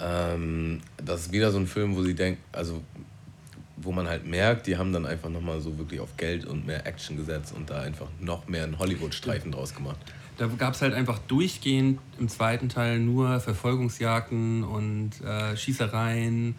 [0.00, 2.82] Ähm, das ist wieder so ein Film, wo sie denken, also
[3.76, 6.86] wo man halt merkt, die haben dann einfach nochmal so wirklich auf Geld und mehr
[6.86, 9.98] Action gesetzt und da einfach noch mehr einen Hollywood-Streifen draus gemacht.
[10.36, 16.54] Da gab es halt einfach durchgehend im zweiten Teil nur Verfolgungsjagden und äh, Schießereien,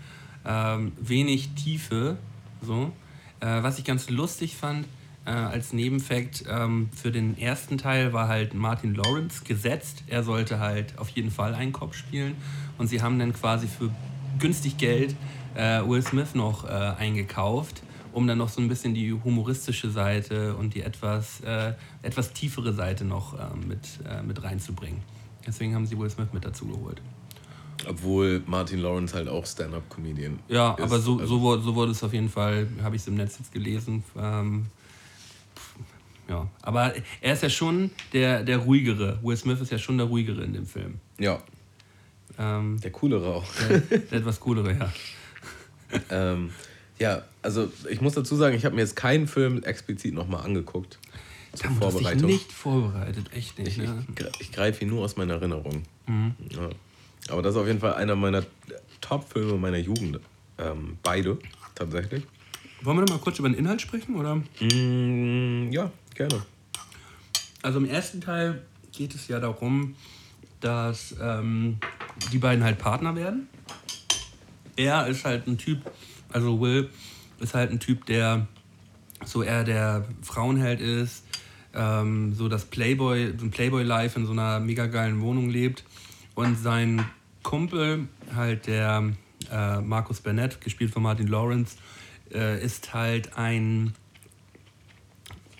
[0.45, 2.17] ähm, wenig Tiefe.
[2.61, 2.91] So.
[3.39, 4.85] Äh, was ich ganz lustig fand,
[5.29, 10.03] äh, als Nebenfakt, ähm, für den ersten Teil war halt Martin Lawrence gesetzt.
[10.07, 12.35] Er sollte halt auf jeden Fall einen Kopf spielen.
[12.77, 13.91] Und sie haben dann quasi für
[14.39, 15.15] günstig Geld
[15.55, 17.81] äh, Will Smith noch äh, eingekauft,
[18.13, 22.73] um dann noch so ein bisschen die humoristische Seite und die etwas, äh, etwas tiefere
[22.73, 25.01] Seite noch äh, mit, äh, mit reinzubringen.
[25.45, 27.01] Deswegen haben sie Will Smith mit dazu geholt.
[27.87, 30.83] Obwohl Martin Lawrence halt auch Stand-Up-Comedian Ja, ist.
[30.83, 33.15] aber so, Also, so, wurde, so wurde es auf jeden Fall, habe ich es im
[33.15, 34.03] Netz jetzt gelesen.
[34.17, 34.65] Ähm,
[36.29, 39.19] ja, aber er ist ja schon der, der ruhigere.
[39.23, 40.99] Will Smith ist ja schon der ruhigere in dem Film.
[41.19, 41.41] Ja,
[42.37, 43.45] Ähm, der coolere auch.
[43.69, 44.93] der, der etwas coolere, ja.
[46.11, 46.51] ähm,
[46.99, 50.99] ja, also ich muss dazu sagen, ich habe mir jetzt keinen Film explizit nochmal angeguckt.
[51.53, 52.25] Zur Tam, hast dich Vorbereitung.
[52.29, 53.69] nicht vorbereitet, echt nicht.
[53.69, 54.05] Ich, ne?
[54.17, 55.83] ich, ich greife ihn nur aus meiner Erinnerung.
[56.07, 56.35] Mhm.
[56.51, 56.69] Ja.
[57.29, 58.43] Aber das ist auf jeden Fall einer meiner
[59.01, 60.19] Top-Filme meiner Jugend.
[60.59, 61.37] Ähm, beide,
[61.75, 62.23] tatsächlich.
[62.81, 64.15] Wollen wir noch mal kurz über den Inhalt sprechen?
[64.15, 64.35] Oder?
[64.59, 66.43] Mm, ja, gerne.
[67.61, 69.95] Also im ersten Teil geht es ja darum,
[70.59, 71.77] dass ähm,
[72.33, 73.47] die beiden halt Partner werden.
[74.75, 75.79] Er ist halt ein Typ,
[76.31, 76.89] also Will
[77.39, 78.47] ist halt ein Typ, der
[79.25, 81.23] so eher der Frauenheld ist,
[81.73, 85.85] ähm, so das Playboy, ein Playboy-Life in so einer mega geilen Wohnung lebt.
[86.35, 87.05] Und sein
[87.43, 89.13] Kumpel, halt der
[89.51, 91.77] äh, Markus Burnett, gespielt von Martin Lawrence,
[92.33, 93.93] äh, ist halt ein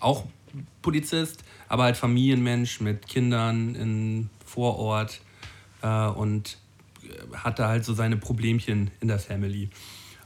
[0.00, 0.26] auch
[0.82, 5.20] Polizist, aber halt Familienmensch mit Kindern in Vorort
[5.82, 6.58] äh, und
[7.02, 9.70] äh, hatte halt so seine Problemchen in der Family.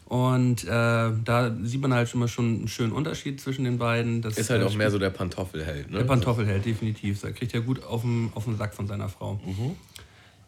[0.06, 4.20] Und äh, da sieht man halt schon mal schon einen schönen Unterschied zwischen den beiden.
[4.20, 5.98] Das Ist halt äh, auch mehr so der Pantoffelheld, ne?
[5.98, 7.22] der Pantoffelheld, definitiv.
[7.22, 9.40] Da kriegt er gut auf den, auf den Sack von seiner Frau.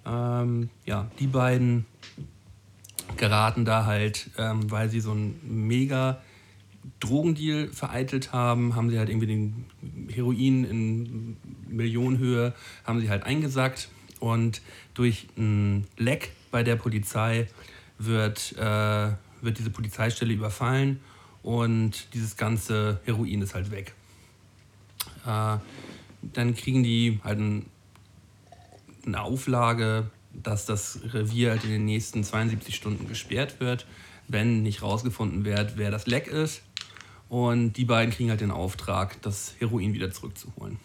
[0.06, 1.86] Ähm, ja, die beiden
[3.16, 6.20] geraten da halt, ähm, weil sie so einen mega
[7.00, 9.66] Drogendeal vereitelt haben, haben sie halt irgendwie den
[10.08, 11.36] Heroin in
[11.68, 13.88] Millionenhöhe, haben sie halt eingesackt
[14.20, 14.62] und
[14.94, 17.48] durch ein Leck bei der Polizei
[17.98, 21.00] wird, äh, wird diese Polizeistelle überfallen
[21.42, 23.94] und dieses ganze Heroin ist halt weg.
[25.26, 25.58] Äh,
[26.22, 27.66] dann kriegen die halt ein,
[29.04, 33.86] eine Auflage, dass das Revier halt in den nächsten 72 Stunden gesperrt wird,
[34.28, 36.62] wenn nicht rausgefunden wird, wer das Leck ist.
[37.28, 40.78] Und die beiden kriegen halt den Auftrag, das Heroin wieder zurückzuholen.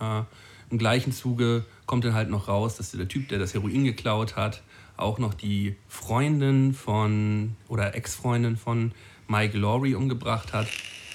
[0.00, 0.22] Äh,
[0.70, 4.36] Im gleichen Zuge kommt dann halt noch raus, dass der Typ, der das Heroin geklaut
[4.36, 4.62] hat,
[4.96, 8.92] auch noch die Freundin von oder Ex-Freundin von
[9.28, 10.66] Mike Laurie umgebracht hat.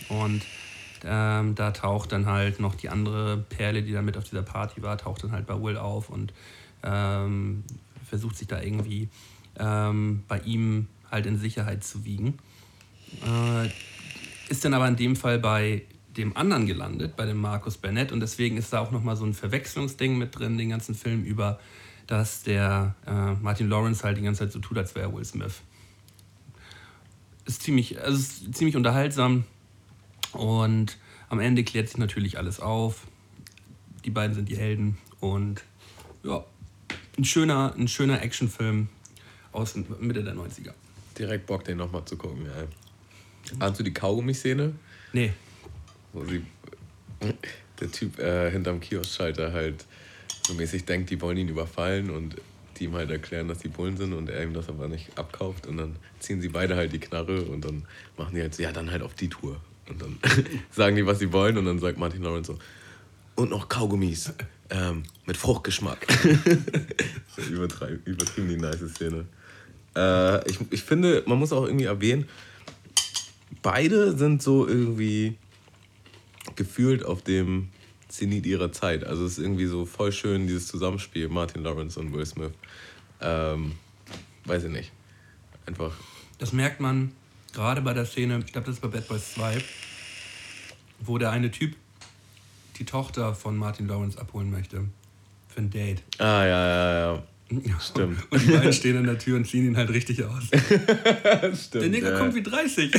[0.08, 0.44] Und
[1.04, 4.82] ähm, da taucht dann halt noch die andere Perle, die da mit auf dieser Party
[4.82, 6.34] war, taucht dann halt bei Will auf und
[6.84, 7.64] ähm,
[8.08, 9.10] versucht sich da irgendwie
[9.58, 12.38] ähm, bei ihm halt in Sicherheit zu wiegen.
[13.26, 13.70] Äh,
[14.52, 15.84] ist dann aber in dem Fall bei
[16.18, 18.12] dem anderen gelandet, bei dem Markus Burnett.
[18.12, 21.58] Und deswegen ist da auch nochmal so ein Verwechslungsding mit drin, den ganzen Film über,
[22.06, 25.62] dass der äh, Martin Lawrence halt die ganze Zeit so tut, als wäre Will Smith.
[27.46, 29.46] Ist ziemlich, also ist ziemlich unterhaltsam.
[30.34, 30.98] Und
[31.30, 33.08] am Ende klärt sich natürlich alles auf.
[34.04, 34.98] Die beiden sind die Helden.
[35.22, 35.64] Und
[36.24, 36.44] ja,
[37.18, 38.90] ein schöner, ein schöner Actionfilm
[39.54, 40.74] aus Mitte der 90er.
[41.18, 42.68] Direkt Bock, den nochmal zu gucken, ey.
[43.60, 44.74] Ahnst du die Kaugummi-Szene?
[45.14, 45.34] Nee,
[46.14, 46.42] Wo sie,
[47.80, 49.86] der Typ äh, hinterm Kioskschalter halt
[50.48, 52.36] so mäßig denkt, die wollen ihn überfallen und
[52.78, 55.68] die ihm halt erklären, dass die Bullen sind und er ihm das aber nicht abkauft.
[55.68, 57.84] Und dann ziehen sie beide halt die Knarre und dann
[58.18, 59.60] machen die halt so, ja, dann halt auf die Tour.
[59.90, 60.18] Und dann
[60.72, 62.60] sagen die, was sie wollen und dann sagt Martin Lawrence so,
[63.36, 64.34] und noch Kaugummis
[64.70, 66.06] ähm, mit Fruchtgeschmack.
[67.38, 69.26] übertreib- übertrieben die nice Szene.
[69.96, 72.28] Äh, ich, ich finde, man muss auch irgendwie erwähnen,
[73.62, 75.38] beide sind so irgendwie
[76.56, 77.70] gefühlt auf dem
[78.08, 79.04] Zenit ihrer Zeit.
[79.04, 82.52] Also es ist irgendwie so voll schön, dieses Zusammenspiel, Martin Lawrence und Will Smith.
[83.22, 83.74] Ähm,
[84.46, 84.92] weiß ich nicht.
[85.66, 85.94] Einfach,
[86.40, 87.12] Das merkt man
[87.54, 89.62] gerade bei der Szene, ich glaube, das ist bei Bad Boys 2,
[91.02, 91.76] wo der eine Typ
[92.80, 94.86] die Tochter von Martin Lawrence abholen möchte.
[95.48, 96.02] für ein Date.
[96.18, 97.24] Ah, ja, ja, ja.
[97.80, 98.18] Stimmt.
[98.30, 100.44] Und die beiden stehen an der Tür und ziehen ihn halt richtig aus.
[100.48, 101.74] Stimmt.
[101.74, 102.18] Der Nigger ja.
[102.18, 102.94] kommt wie 30.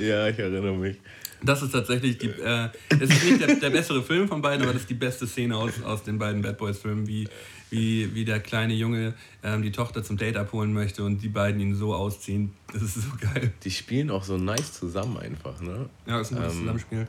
[0.00, 0.96] ja, ich erinnere mich.
[1.42, 2.28] Das ist tatsächlich die.
[2.28, 5.26] Äh, es ist nicht der, der bessere Film von beiden, aber das ist die beste
[5.26, 7.28] Szene aus, aus den beiden Bad Boys-Filmen, wie,
[7.70, 11.60] wie, wie der kleine Junge ähm, die Tochter zum Date abholen möchte und die beiden
[11.60, 12.52] ihn so ausziehen.
[12.72, 13.52] Das ist so geil.
[13.62, 15.90] Die spielen auch so nice zusammen einfach, ne?
[16.06, 17.06] Ja, das ist ein gutes Ähm, Zusammenspiel.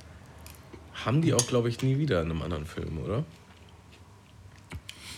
[1.05, 3.23] Haben die auch, glaube ich, nie wieder in einem anderen Film, oder?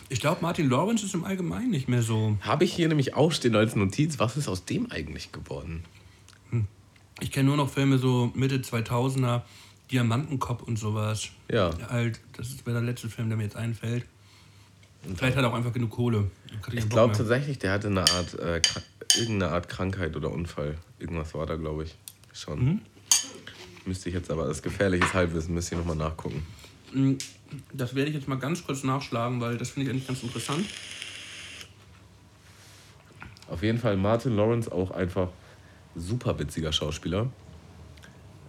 [0.09, 2.37] Ich glaube, Martin Lawrence ist im Allgemeinen nicht mehr so.
[2.41, 5.83] Habe ich hier nämlich auch stehen als Notiz, was ist aus dem eigentlich geworden?
[7.19, 9.41] Ich kenne nur noch Filme so Mitte 2000er,
[9.91, 11.29] Diamantenkopf und sowas.
[11.51, 11.71] Ja.
[11.89, 14.05] Halt, das ist der letzte Film, der mir jetzt einfällt.
[15.15, 16.29] Vielleicht hat er auch einfach genug Kohle.
[16.71, 18.61] Ich glaube tatsächlich, der hatte eine Art, äh,
[19.17, 20.77] irgendeine Art Krankheit oder Unfall.
[20.99, 21.95] Irgendwas war da, glaube ich.
[22.33, 22.63] Schon.
[22.63, 22.81] Mhm.
[23.85, 26.45] Müsste ich jetzt aber, das ist gefährliches Halbwissen, müsste ich nochmal nachgucken.
[27.73, 30.65] Das werde ich jetzt mal ganz kurz nachschlagen, weil das finde ich eigentlich ganz interessant.
[33.49, 35.29] Auf jeden Fall Martin Lawrence auch einfach
[35.95, 37.29] super witziger Schauspieler.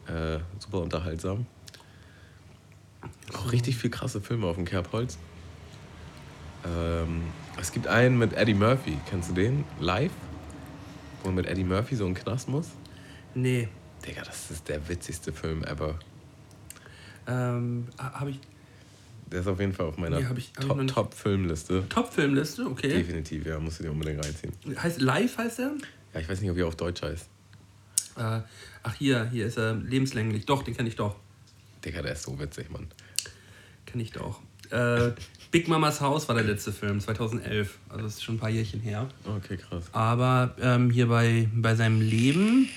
[0.06, 1.46] Äh, super unterhaltsam.
[3.34, 5.18] Auch richtig viel krasse Filme auf dem Kerbholz.
[6.64, 7.22] Ähm,
[7.60, 8.98] es gibt einen mit Eddie Murphy.
[9.08, 9.64] Kennst du den?
[9.80, 10.12] Live?
[11.22, 12.70] Wo mit Eddie Murphy so in den Knast muss?
[13.34, 13.68] Nee.
[14.06, 15.98] Digga, das ist der witzigste Film ever.
[17.26, 18.40] Ähm, habe ich.
[19.30, 21.84] Der ist auf jeden Fall auf meiner Nee, hab ich- hab ich noch nicht- Top-Film-Liste.
[21.88, 22.88] Top-Filmliste, okay.
[22.88, 24.52] Definitiv, ja, musst du dir unbedingt reinziehen.
[24.82, 25.72] Heißt Live heißt er?
[26.14, 27.28] Ja, ich weiß nicht, ob er auf Deutsch heißt.
[28.16, 28.40] Äh,
[28.82, 30.46] ach, hier, hier ist er lebenslänglich.
[30.46, 31.16] Doch, den kenne ich doch.
[31.84, 32.88] Digga, der ist so witzig, Mann.
[33.86, 34.40] Kenne ich doch.
[34.70, 35.12] Äh,
[35.50, 37.78] Big Mamas Haus war der letzte Film, 2011.
[37.88, 39.08] Also das ist schon ein paar Jährchen her.
[39.24, 39.84] Okay, krass.
[39.92, 42.68] Aber ähm, hier bei, bei seinem Leben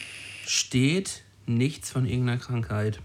[0.45, 2.99] steht nichts von irgendeiner Krankheit.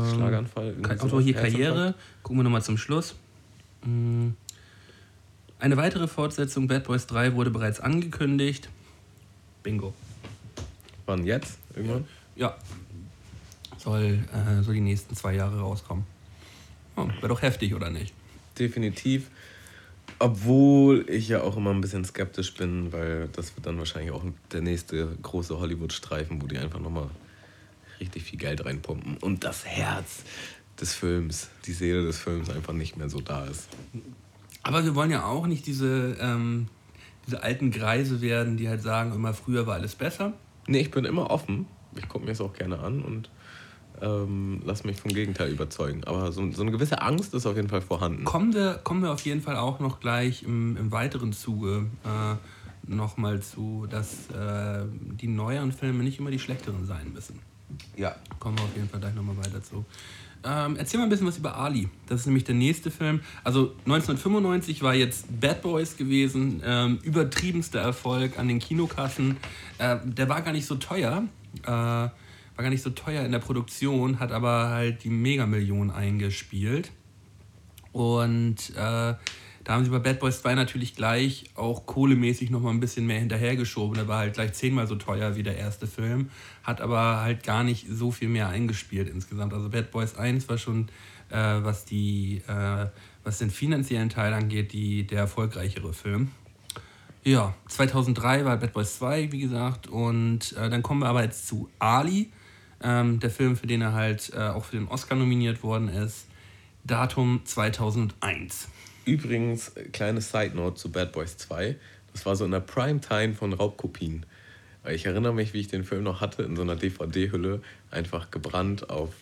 [0.00, 0.72] Ähm, Schlaganfall.
[0.74, 1.34] Ka- irgendwie Autor hier?
[1.34, 1.94] Karriere.
[2.22, 3.14] Gucken wir nochmal zum Schluss.
[3.84, 4.30] Mm.
[5.58, 8.68] Eine weitere Fortsetzung Bad Boys 3 wurde bereits angekündigt.
[9.62, 9.94] Bingo.
[11.06, 11.58] Wann jetzt?
[11.74, 12.04] Irgendwann?
[12.36, 12.56] Ja.
[13.78, 16.04] Soll äh, so die nächsten zwei Jahre rauskommen.
[16.96, 18.12] Oh, Wäre doch heftig, oder nicht?
[18.58, 19.30] Definitiv.
[20.18, 24.22] Obwohl ich ja auch immer ein bisschen skeptisch bin, weil das wird dann wahrscheinlich auch
[24.52, 27.08] der nächste große Hollywood-Streifen, wo die einfach nochmal
[28.04, 30.24] richtig viel Geld reinpumpen und das Herz
[30.80, 33.68] des Films, die Seele des Films einfach nicht mehr so da ist.
[34.62, 36.68] Aber wir wollen ja auch nicht diese, ähm,
[37.26, 40.34] diese alten Greise werden, die halt sagen, immer früher war alles besser.
[40.66, 41.66] Nee, ich bin immer offen.
[41.96, 43.30] Ich gucke mir es auch gerne an und
[44.02, 46.04] ähm, lass mich vom Gegenteil überzeugen.
[46.04, 48.24] Aber so, so eine gewisse Angst ist auf jeden Fall vorhanden.
[48.24, 52.90] Kommen wir, kommen wir auf jeden Fall auch noch gleich im, im weiteren Zuge äh,
[52.92, 57.38] nochmal zu, dass äh, die neueren Filme nicht immer die schlechteren sein müssen.
[57.96, 58.14] Ja.
[58.38, 59.84] Kommen wir auf jeden Fall gleich nochmal weiter zu.
[60.46, 61.88] Ähm, erzähl mal ein bisschen was über Ali.
[62.06, 63.20] Das ist nämlich der nächste Film.
[63.44, 69.38] Also 1995 war jetzt Bad Boys gewesen, ähm, übertriebenster Erfolg an den Kinokassen.
[69.78, 71.24] Äh, der war gar nicht so teuer,
[71.62, 72.10] äh, war
[72.56, 76.92] gar nicht so teuer in der Produktion, hat aber halt die Megamillion eingespielt.
[77.92, 79.14] Und äh,
[79.64, 83.18] da haben sie bei Bad Boys 2 natürlich gleich auch kohlemäßig nochmal ein bisschen mehr
[83.18, 83.94] hinterhergeschoben.
[83.94, 86.28] Der war halt gleich zehnmal so teuer wie der erste Film,
[86.62, 89.54] hat aber halt gar nicht so viel mehr eingespielt insgesamt.
[89.54, 90.88] Also Bad Boys 1 war schon,
[91.30, 92.86] äh, was, die, äh,
[93.24, 96.30] was den finanziellen Teil angeht, die, der erfolgreichere Film.
[97.24, 99.86] Ja, 2003 war Bad Boys 2, wie gesagt.
[99.86, 102.30] Und äh, dann kommen wir aber jetzt zu Ali,
[102.82, 106.26] ähm, der Film, für den er halt äh, auch für den Oscar nominiert worden ist.
[106.84, 108.68] Datum 2001.
[109.04, 111.76] Übrigens, äh, kleine Side Note zu Bad Boys 2.
[112.12, 114.24] Das war so in der Primetime von Raubkopien.
[114.88, 118.90] Ich erinnere mich, wie ich den Film noch hatte, in so einer DVD-Hülle, einfach gebrannt
[118.90, 119.14] auf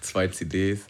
[0.00, 0.86] zwei CDs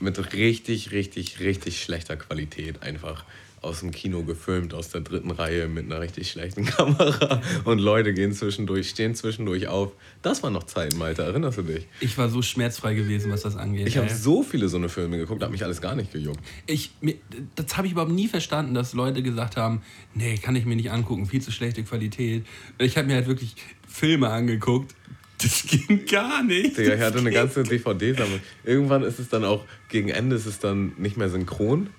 [0.00, 2.82] mit richtig, richtig, richtig schlechter Qualität.
[2.82, 3.24] Einfach
[3.62, 7.40] aus dem Kino gefilmt, aus der dritten Reihe mit einer richtig schlechten Kamera.
[7.64, 9.92] Und Leute gehen zwischendurch, stehen zwischendurch auf.
[10.22, 11.86] Das waren noch Zeiten, Malte, erinnerst du dich?
[12.00, 13.86] Ich war so schmerzfrei gewesen, was das angeht.
[13.88, 16.40] Ich habe so viele so eine Filme geguckt, hat mich alles gar nicht gejuckt.
[16.66, 17.14] ich, mir,
[17.54, 19.82] das habe ich überhaupt nie verstanden, dass Leute gesagt haben,
[20.14, 22.46] nee, kann ich mir nicht angucken, viel zu schlechte Qualität.
[22.78, 24.94] Ich habe mir halt wirklich Filme angeguckt.
[25.40, 26.76] Das ging gar nicht.
[26.76, 28.40] Digga, ich hatte eine ganze DVD-Sammlung.
[28.64, 31.90] Irgendwann ist es dann auch, gegen Ende ist es dann nicht mehr synchron.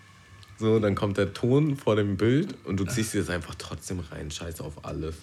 [0.59, 4.01] So, dann kommt der Ton vor dem Bild und du ziehst dir das einfach trotzdem
[4.11, 4.29] rein.
[4.29, 5.15] Scheiß auf alles.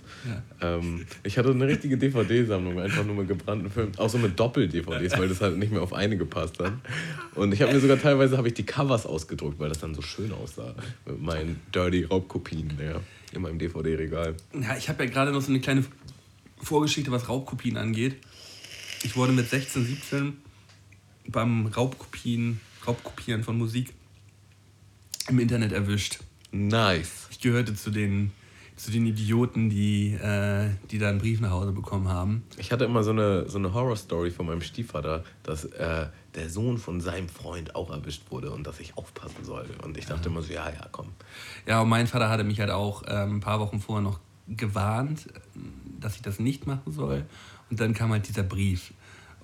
[0.62, 3.92] Ähm, ich hatte eine richtige DVD-Sammlung, einfach nur mit gebrannten Filmen.
[3.98, 6.72] Auch so mit Doppel-DVDs, weil das halt nicht mehr auf eine gepasst hat.
[7.34, 10.00] Und ich habe mir sogar teilweise habe ich die Covers ausgedruckt, weil das dann so
[10.00, 10.74] schön aussah.
[11.04, 13.02] Mit meinen dirty Raubkopien ja,
[13.34, 14.36] in meinem DVD-Regal.
[14.58, 15.84] Ja, ich habe ja gerade noch so eine kleine
[16.62, 18.16] Vorgeschichte, was Raubkopien angeht.
[19.02, 20.36] Ich wurde mit 16, 17
[21.28, 23.92] beim Raubkopien Raubkopieren von Musik
[25.28, 26.20] im Internet erwischt.
[26.52, 27.28] Nice.
[27.30, 28.32] Ich gehörte zu den,
[28.76, 32.44] zu den Idioten, die, äh, die da einen Brief nach Hause bekommen haben.
[32.56, 36.78] Ich hatte immer so eine, so eine Horror-Story von meinem Stiefvater, dass äh, der Sohn
[36.78, 39.66] von seinem Freund auch erwischt wurde und dass ich aufpassen soll.
[39.82, 41.08] Und ich dachte immer so, ja, ja, komm.
[41.66, 45.26] Ja, und mein Vater hatte mich halt auch ähm, ein paar Wochen vorher noch gewarnt,
[45.98, 47.24] dass ich das nicht machen soll.
[47.70, 48.92] Und dann kam halt dieser Brief.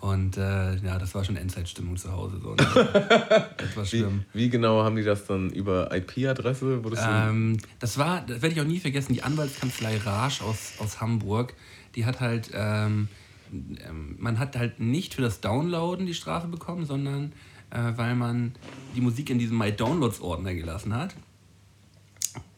[0.02, 2.40] Und äh, ja, das war schon Endzeitstimmung zu Hause.
[2.42, 2.56] So.
[2.56, 4.24] war Wie, schlimm.
[4.32, 6.82] wie genau haben die das dann über IP-Adresse?
[6.98, 11.54] Ähm, das war, das werde ich auch nie vergessen, die Anwaltskanzlei Rasch aus, aus Hamburg,
[11.94, 13.06] die hat halt, ähm,
[13.52, 17.32] ähm, man hat halt nicht für das Downloaden die Strafe bekommen, sondern
[17.70, 18.56] äh, weil man
[18.96, 21.14] die Musik in diesem My Downloads-Ordner gelassen hat,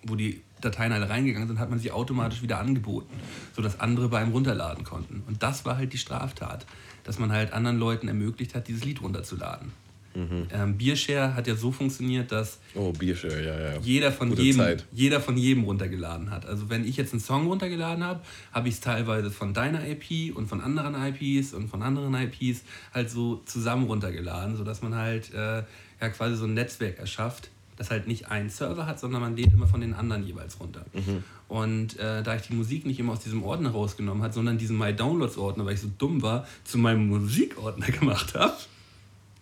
[0.02, 3.14] wo die Dateien alle reingegangen sind, hat man sie automatisch wieder angeboten,
[3.54, 5.22] sodass andere beim Runterladen konnten.
[5.26, 6.64] Und das war halt die Straftat,
[7.04, 9.72] dass man halt anderen Leuten ermöglicht hat, dieses Lied runterzuladen.
[10.16, 13.80] Ähm, Beershare hat ja so funktioniert, dass oh, Bierschirr, ja, ja.
[13.80, 14.84] jeder von, Gute jedem, Zeit.
[14.92, 16.46] jeder von jedem runtergeladen hat.
[16.46, 18.20] Also wenn ich jetzt einen Song runtergeladen habe,
[18.52, 22.62] habe ich es teilweise von deiner IP und von anderen IPs und von anderen IPs
[22.92, 25.64] halt so zusammen runtergeladen, sodass man halt äh,
[26.00, 29.52] ja quasi so ein Netzwerk erschafft, das halt nicht einen Server hat, sondern man lädt
[29.52, 30.84] immer von den anderen jeweils runter.
[30.92, 31.24] Mhm.
[31.48, 34.78] Und äh, da ich die Musik nicht immer aus diesem Ordner rausgenommen habe, sondern diesen
[34.78, 38.54] My Downloads Ordner, weil ich so dumm war, zu meinem Musikordner gemacht habe,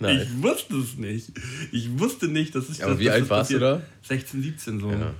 [0.00, 0.22] Nice.
[0.24, 1.30] ich wusste es nicht.
[1.70, 3.82] Ich wusste nicht, dass ich Aber das, wie dass alt warst du passiert.
[3.82, 4.06] da?
[4.08, 4.90] 16, 17 so.
[4.90, 5.12] Ja.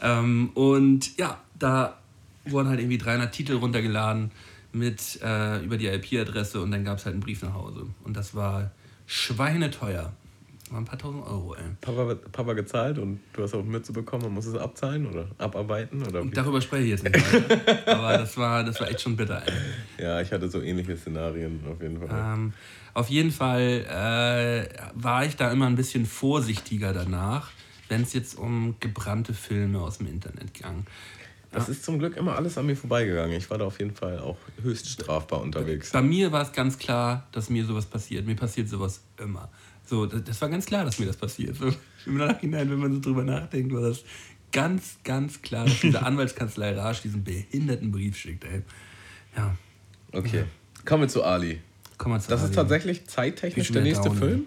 [0.00, 1.98] Ähm, und ja, da
[2.46, 4.30] wurden halt irgendwie 300 Titel runtergeladen
[4.72, 7.86] mit äh, über die IP-Adresse und dann gab es halt einen Brief nach Hause.
[8.04, 8.70] Und das war
[9.06, 10.12] schweineteuer.
[10.70, 11.62] War ein paar tausend Euro, ey.
[11.80, 16.02] Papa, Papa gezahlt und du hast auch mitzubekommen, man muss es abzahlen oder abarbeiten?
[16.04, 16.30] Oder wie?
[16.30, 17.16] Darüber spreche ich jetzt nicht.
[17.86, 20.04] Aber das war, das war echt schon bitter, ey.
[20.04, 22.34] Ja, ich hatte so ähnliche Szenarien auf jeden Fall.
[22.34, 22.52] Ähm,
[22.94, 27.50] auf jeden Fall äh, war ich da immer ein bisschen vorsichtiger danach,
[27.88, 30.84] wenn es jetzt um gebrannte Filme aus dem Internet ging.
[31.52, 33.36] Das ist zum Glück immer alles an mir vorbeigegangen.
[33.36, 35.90] Ich war da auf jeden Fall auch höchst strafbar unterwegs.
[35.92, 38.26] Bei mir war es ganz klar, dass mir sowas passiert.
[38.26, 39.48] Mir passiert sowas immer.
[39.86, 41.56] So, das, das war ganz klar, dass mir das passiert.
[42.06, 44.02] Im Nachhinein, wenn man so drüber nachdenkt, war das
[44.52, 48.62] ganz, ganz klar, dass diese Anwaltskanzlei Rasch diesen behinderten Brief schickt, ey.
[49.36, 49.56] Ja,
[50.12, 50.44] Okay,
[50.84, 51.60] kommen wir zu Ali.
[51.98, 52.54] komm mal zu Das ist Ali.
[52.56, 54.42] tatsächlich zeittechnisch der nächste down, Film?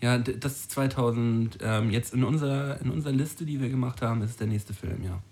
[0.00, 4.20] Ja, das ist 2000, ähm, jetzt in unserer, in unserer Liste, die wir gemacht haben,
[4.22, 5.22] ist der nächste Film, ja.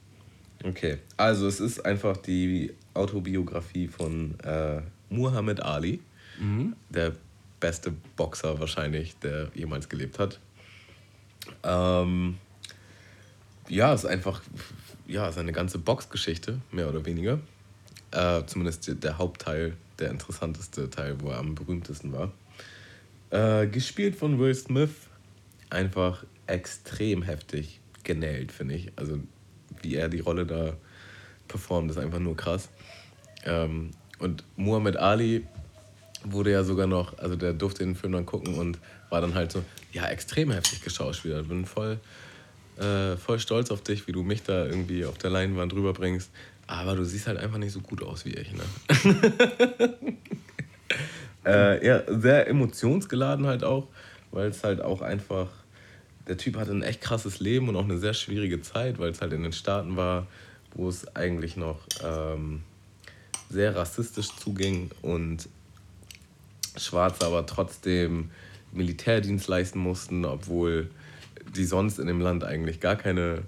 [0.65, 6.01] Okay, also es ist einfach die Autobiografie von äh, Muhammad Ali,
[6.91, 7.13] der
[7.61, 10.41] beste Boxer wahrscheinlich, der jemals gelebt hat.
[11.63, 12.39] Ähm,
[13.69, 14.43] ja, ist einfach
[15.07, 17.39] ja, seine ganze Boxgeschichte, mehr oder weniger.
[18.13, 22.33] Äh, zumindest der- der Hauptteil, der interessanteste Teil, wo er am berühmtesten war.
[23.31, 24.91] Äh, gespielt von Will Smith,
[25.69, 28.93] einfach extrem heftig genäht, finde ich.
[28.97, 29.21] Also
[29.83, 30.77] wie er die Rolle da
[31.47, 32.69] performt, ist einfach nur krass.
[33.45, 35.47] Ähm, und Muhammad Ali
[36.25, 38.79] wurde ja sogar noch, also der durfte den Film dann gucken und
[39.09, 41.49] war dann halt so, ja, extrem heftig geschauspielert.
[41.49, 41.99] Bin voll,
[42.79, 46.31] äh, voll stolz auf dich, wie du mich da irgendwie auf der Leinwand rüberbringst.
[46.67, 48.63] Aber du siehst halt einfach nicht so gut aus wie ich, ne?
[51.45, 53.89] äh, ja, sehr emotionsgeladen halt auch,
[54.31, 55.49] weil es halt auch einfach,
[56.29, 59.21] der Typ hatte ein echt krasses Leben und auch eine sehr schwierige Zeit, weil es
[59.21, 60.29] halt in den Staaten war,
[60.75, 62.63] wo es eigentlich noch ähm,
[63.49, 65.49] sehr rassistisch zuging und
[66.77, 68.31] Schwarze aber trotzdem
[68.73, 70.91] Militärdienst leisten mussten, obwohl
[71.57, 73.43] die sonst in dem Land eigentlich gar keine,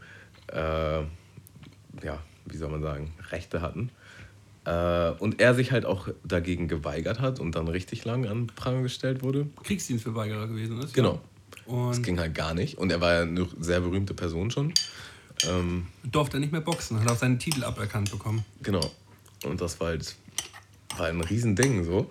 [0.48, 3.90] äh, ja, wie soll man sagen, Rechte hatten.
[4.64, 8.82] Äh, und er sich halt auch dagegen geweigert hat und dann richtig lang an Pranger
[8.82, 9.48] gestellt wurde.
[9.62, 10.94] Kriegsdienstverweigerer gewesen ist.
[10.94, 11.20] Genau.
[11.66, 11.88] Ja.
[11.88, 12.78] Das ging halt gar nicht.
[12.78, 14.74] Und er war ja eine sehr berühmte Person schon.
[15.48, 18.44] Ähm, durfte nicht mehr boxen, hat auch seinen Titel aberkannt bekommen.
[18.62, 18.90] Genau.
[19.44, 20.14] Und das war halt
[20.96, 22.10] war ein Riesending so.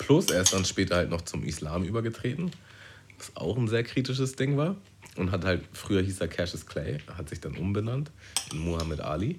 [0.00, 2.50] Plus er ist dann später halt noch zum Islam übergetreten,
[3.18, 4.74] was auch ein sehr kritisches Ding war.
[5.16, 8.10] Und hat halt, früher hieß er Cassius Clay, hat sich dann umbenannt
[8.50, 9.38] in Muhammad Ali.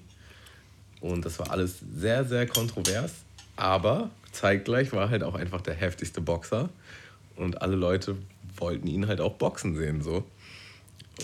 [1.00, 3.12] Und das war alles sehr, sehr kontrovers.
[3.56, 6.68] Aber zeitgleich war halt auch einfach der heftigste Boxer.
[7.34, 8.16] Und alle Leute
[8.56, 10.24] wollten ihn halt auch boxen sehen so.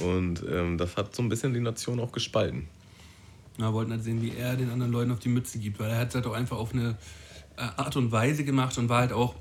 [0.03, 2.67] Und ähm, das hat so ein bisschen die Nation auch gespalten.
[3.59, 5.99] Ja, wollten halt sehen, wie er den anderen Leuten auf die Mütze gibt, weil er
[5.99, 6.97] hat es halt auch einfach auf eine
[7.59, 9.35] Art und Weise gemacht und war halt auch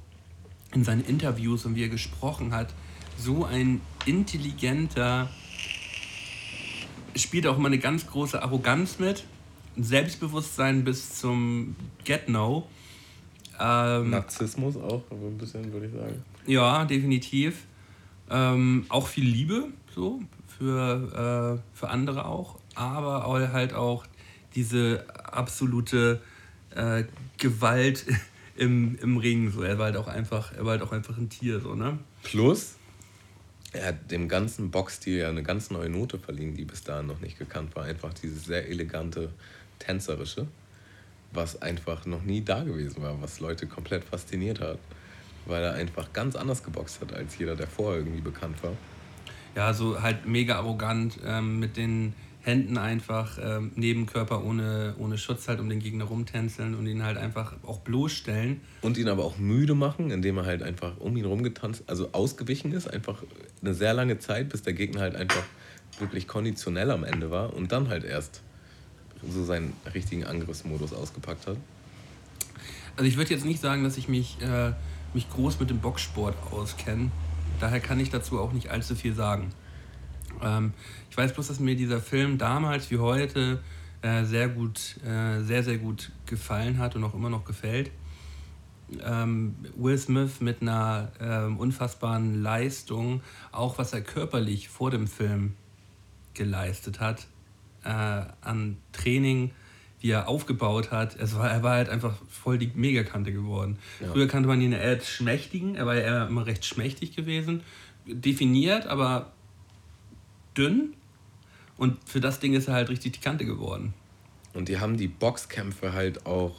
[0.74, 2.74] in seinen Interviews und wie er gesprochen hat,
[3.18, 5.30] so ein intelligenter,
[7.16, 9.26] spielt auch immer eine ganz große Arroganz mit,
[9.76, 12.68] ein Selbstbewusstsein bis zum Get-No.
[13.60, 16.24] Ähm, Narzissmus auch, aber ein bisschen, würde ich sagen.
[16.46, 17.66] Ja, definitiv.
[18.30, 20.22] Ähm, auch viel Liebe, so,
[20.58, 24.06] für, äh, für andere auch, aber halt auch
[24.54, 26.22] diese absolute
[26.76, 27.04] äh,
[27.38, 28.06] Gewalt
[28.56, 29.52] im, im Ring.
[29.52, 29.62] So.
[29.62, 32.00] Er war halt auch einfach, er war halt auch einfach ein Tier, so, ne?
[32.24, 32.76] Plus,
[33.74, 37.20] er hat dem ganzen Boxstil ja eine ganz neue Note verliehen, die bis dahin noch
[37.20, 37.84] nicht gekannt war.
[37.84, 39.30] Einfach dieses sehr elegante,
[39.80, 40.48] tänzerische,
[41.32, 44.80] was einfach noch nie da gewesen war, was Leute komplett fasziniert hat,
[45.46, 48.74] weil er einfach ganz anders geboxt hat als jeder, der vorher irgendwie bekannt war.
[49.56, 52.14] Ja, so halt mega arrogant ähm, mit den
[52.48, 57.18] Händen einfach ähm, Nebenkörper ohne, ohne Schutz halt um den Gegner rumtänzeln und ihn halt
[57.18, 58.62] einfach auch bloßstellen.
[58.82, 62.72] Und ihn aber auch müde machen, indem er halt einfach um ihn rumgetanzt, also ausgewichen
[62.72, 63.22] ist, einfach
[63.62, 65.44] eine sehr lange Zeit, bis der Gegner halt einfach
[66.00, 68.42] wirklich konditionell am Ende war und dann halt erst
[69.30, 71.58] so seinen richtigen Angriffsmodus ausgepackt hat.
[72.96, 74.72] Also ich würde jetzt nicht sagen, dass ich mich, äh,
[75.14, 77.12] mich groß mit dem Boxsport auskenne.
[77.60, 79.52] Daher kann ich dazu auch nicht allzu viel sagen.
[80.42, 80.74] Ähm,
[81.18, 83.58] ich weiß bloß, dass mir dieser Film damals wie heute
[84.04, 87.90] äh, sehr gut, äh, sehr, sehr gut gefallen hat und auch immer noch gefällt.
[89.04, 95.54] Ähm, Will Smith mit einer ähm, unfassbaren Leistung, auch was er körperlich vor dem Film
[96.36, 97.26] geleistet hat,
[97.84, 99.50] äh, an Training,
[100.00, 101.16] wie er aufgebaut hat.
[101.16, 103.80] Es war, er war halt einfach voll die Megakante geworden.
[104.02, 104.12] Ja.
[104.12, 107.64] Früher kannte man ihn eher als schmächtigen, er war ja immer recht schmächtig gewesen,
[108.06, 109.32] definiert, aber
[110.56, 110.94] dünn.
[111.78, 113.94] Und für das Ding ist er halt richtig die Kante geworden.
[114.54, 116.56] Und die haben die Boxkämpfe halt auch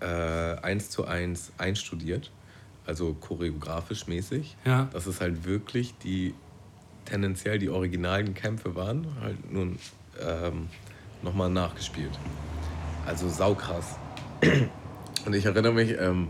[0.00, 2.30] äh, eins zu eins einstudiert,
[2.86, 4.56] also choreografisch mäßig.
[4.64, 4.88] Ja.
[4.92, 6.34] Dass es halt wirklich die
[7.06, 9.78] tendenziell die originalen Kämpfe waren, halt nun
[10.20, 10.68] ähm,
[11.22, 12.18] nochmal nachgespielt.
[13.06, 13.96] Also saukrass.
[15.24, 16.28] Und ich erinnere mich, ähm,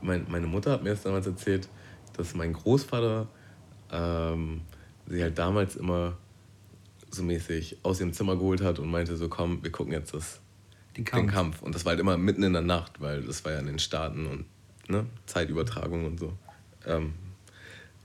[0.00, 1.68] mein, meine Mutter hat mir das damals erzählt,
[2.16, 3.28] dass mein Großvater
[3.90, 4.62] ähm,
[5.06, 6.16] sie halt damals immer
[7.14, 10.40] so mäßig aus ihrem Zimmer geholt hat und meinte so, komm, wir gucken jetzt das,
[10.96, 11.22] den, Kampf.
[11.22, 11.62] den Kampf.
[11.62, 13.78] Und das war halt immer mitten in der Nacht, weil das war ja in den
[13.78, 14.44] Staaten und
[14.88, 16.32] ne, Zeitübertragung und so.
[16.86, 17.14] Ähm,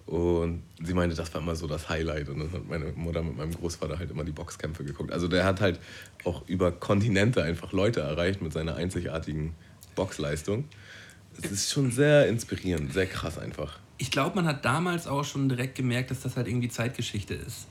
[0.05, 2.29] und sie meinte, das war immer so das Highlight.
[2.29, 5.11] Und dann hat meine Mutter mit meinem Großvater halt immer die Boxkämpfe geguckt.
[5.11, 5.79] Also der hat halt
[6.23, 9.53] auch über Kontinente einfach Leute erreicht mit seiner einzigartigen
[9.95, 10.65] Boxleistung.
[11.41, 15.49] Es ist schon sehr inspirierend, sehr krass einfach ich glaube, man hat damals auch schon
[15.49, 17.67] direkt gemerkt, dass das halt irgendwie Zeitgeschichte ist.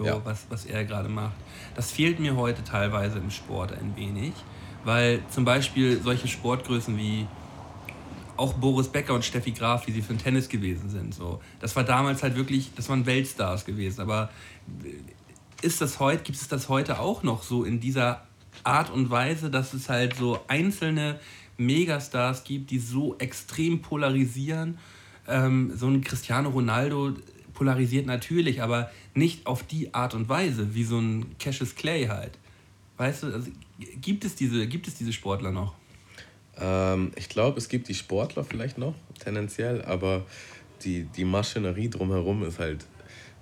[0.00, 0.20] So, ja.
[0.24, 1.34] was, was er gerade macht.
[1.74, 4.32] Das fehlt mir heute teilweise im Sport ein wenig,
[4.82, 7.26] weil zum Beispiel solche Sportgrößen wie
[8.38, 11.14] auch Boris Becker und Steffi Graf, wie sie für den Tennis gewesen sind.
[11.14, 11.42] So.
[11.60, 14.00] Das war damals halt wirklich, das waren Weltstars gewesen.
[14.00, 14.30] Aber
[15.60, 18.22] ist das heute, gibt es das heute auch noch so in dieser
[18.64, 21.20] Art und Weise, dass es halt so einzelne
[21.58, 24.78] Megastars gibt, die so extrem polarisieren
[25.28, 27.12] ähm, so ein Cristiano Ronaldo
[27.60, 32.38] polarisiert natürlich, aber nicht auf die Art und Weise, wie so ein Cassius Clay halt.
[32.96, 33.50] Weißt du, also,
[34.00, 35.74] gibt, es diese, gibt es diese Sportler noch?
[36.56, 40.24] Ähm, ich glaube, es gibt die Sportler vielleicht noch, tendenziell, aber
[40.84, 42.86] die, die Maschinerie drumherum ist halt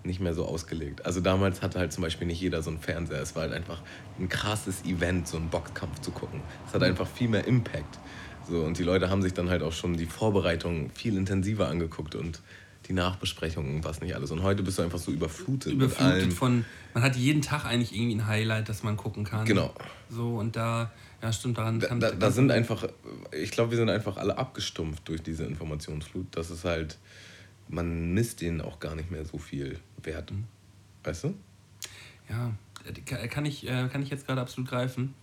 [0.03, 1.07] nicht mehr so ausgelegt.
[1.07, 3.23] Also damals hatte halt zum Beispiel nicht jeder so einen Fernseher.
[3.23, 3.83] Es war halt einfach
[4.19, 6.41] ein krasses Event, so einen Boxkampf zu gucken.
[6.67, 6.89] Es hat mhm.
[6.89, 8.01] einfach viel mehr Impact.
[8.51, 12.17] So, und die Leute haben sich dann halt auch schon die Vorbereitung viel intensiver angeguckt
[12.17, 12.41] und
[12.89, 14.31] die Nachbesprechungen und was nicht alles.
[14.31, 15.73] Und heute bist du einfach so überflutet.
[15.73, 16.65] Überflutet von,
[16.95, 19.45] man hat jeden Tag eigentlich irgendwie ein Highlight, das man gucken kann.
[19.45, 19.75] Genau.
[20.09, 20.91] So, und da,
[21.23, 22.89] ja, stimmt, daran kann Da, da, da sind einfach,
[23.33, 26.29] ich glaube, wir sind einfach alle abgestumpft durch diese Informationsflut.
[26.31, 26.99] Das ist halt,
[27.69, 30.31] man misst denen auch gar nicht mehr so viel Wert.
[30.33, 30.45] Mhm.
[31.05, 31.35] Weißt du?
[32.31, 32.53] Ja,
[33.05, 35.15] kann ich, äh, kann ich jetzt gerade absolut greifen.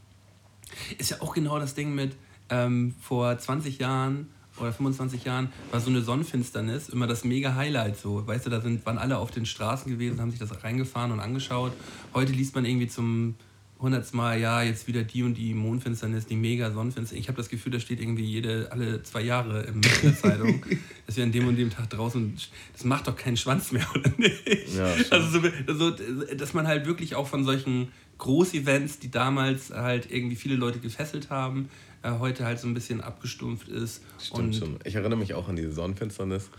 [0.97, 2.16] Ist ja auch genau das Ding mit,
[2.49, 7.97] ähm, vor 20 Jahren oder 25 Jahren war so eine Sonnenfinsternis immer das mega Highlight
[7.97, 8.26] so.
[8.26, 11.20] Weißt du, da sind, waren alle auf den Straßen gewesen, haben sich das reingefahren und
[11.20, 11.74] angeschaut.
[12.14, 13.36] Heute liest man irgendwie zum
[13.80, 17.22] hundertsten Mal, ja, jetzt wieder die und die Mondfinsternis, die mega Sonnenfinsternis.
[17.22, 20.66] Ich habe das Gefühl, das steht irgendwie jede, alle zwei Jahre in der Zeitung,
[21.06, 22.38] dass wir an dem und dem Tag draußen,
[22.74, 24.76] das macht doch keinen Schwanz mehr, oder nicht?
[24.76, 25.91] Ja, also so, so,
[26.36, 31.30] dass man halt wirklich auch von solchen Großevents, die damals halt irgendwie viele Leute gefesselt
[31.30, 31.70] haben,
[32.06, 34.01] äh, heute halt so ein bisschen abgestumpft ist.
[34.22, 34.80] Stimmt und schon.
[34.84, 36.49] Ich erinnere mich auch an diese Sonnenfinsternis.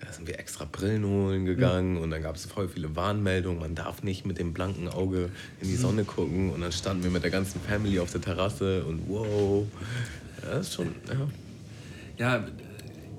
[0.00, 2.02] Da sind wir extra Brillen holen gegangen mhm.
[2.02, 3.60] und dann gab es voll viele Warnmeldungen.
[3.60, 5.30] Man darf nicht mit dem blanken Auge
[5.60, 5.80] in die mhm.
[5.80, 6.50] Sonne gucken.
[6.50, 9.66] Und dann standen wir mit der ganzen Family auf der Terrasse und wow.
[10.42, 11.28] Ja, das ist schon, ja.
[12.18, 12.46] Ja,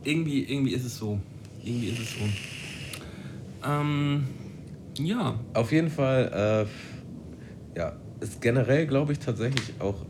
[0.03, 1.19] irgendwie, irgendwie ist es so.
[1.63, 3.69] Irgendwie ist es so.
[3.69, 4.27] Ähm,
[4.97, 5.39] ja.
[5.53, 6.67] Auf jeden Fall,
[7.75, 10.05] äh, ja, ist generell, glaube ich, tatsächlich auch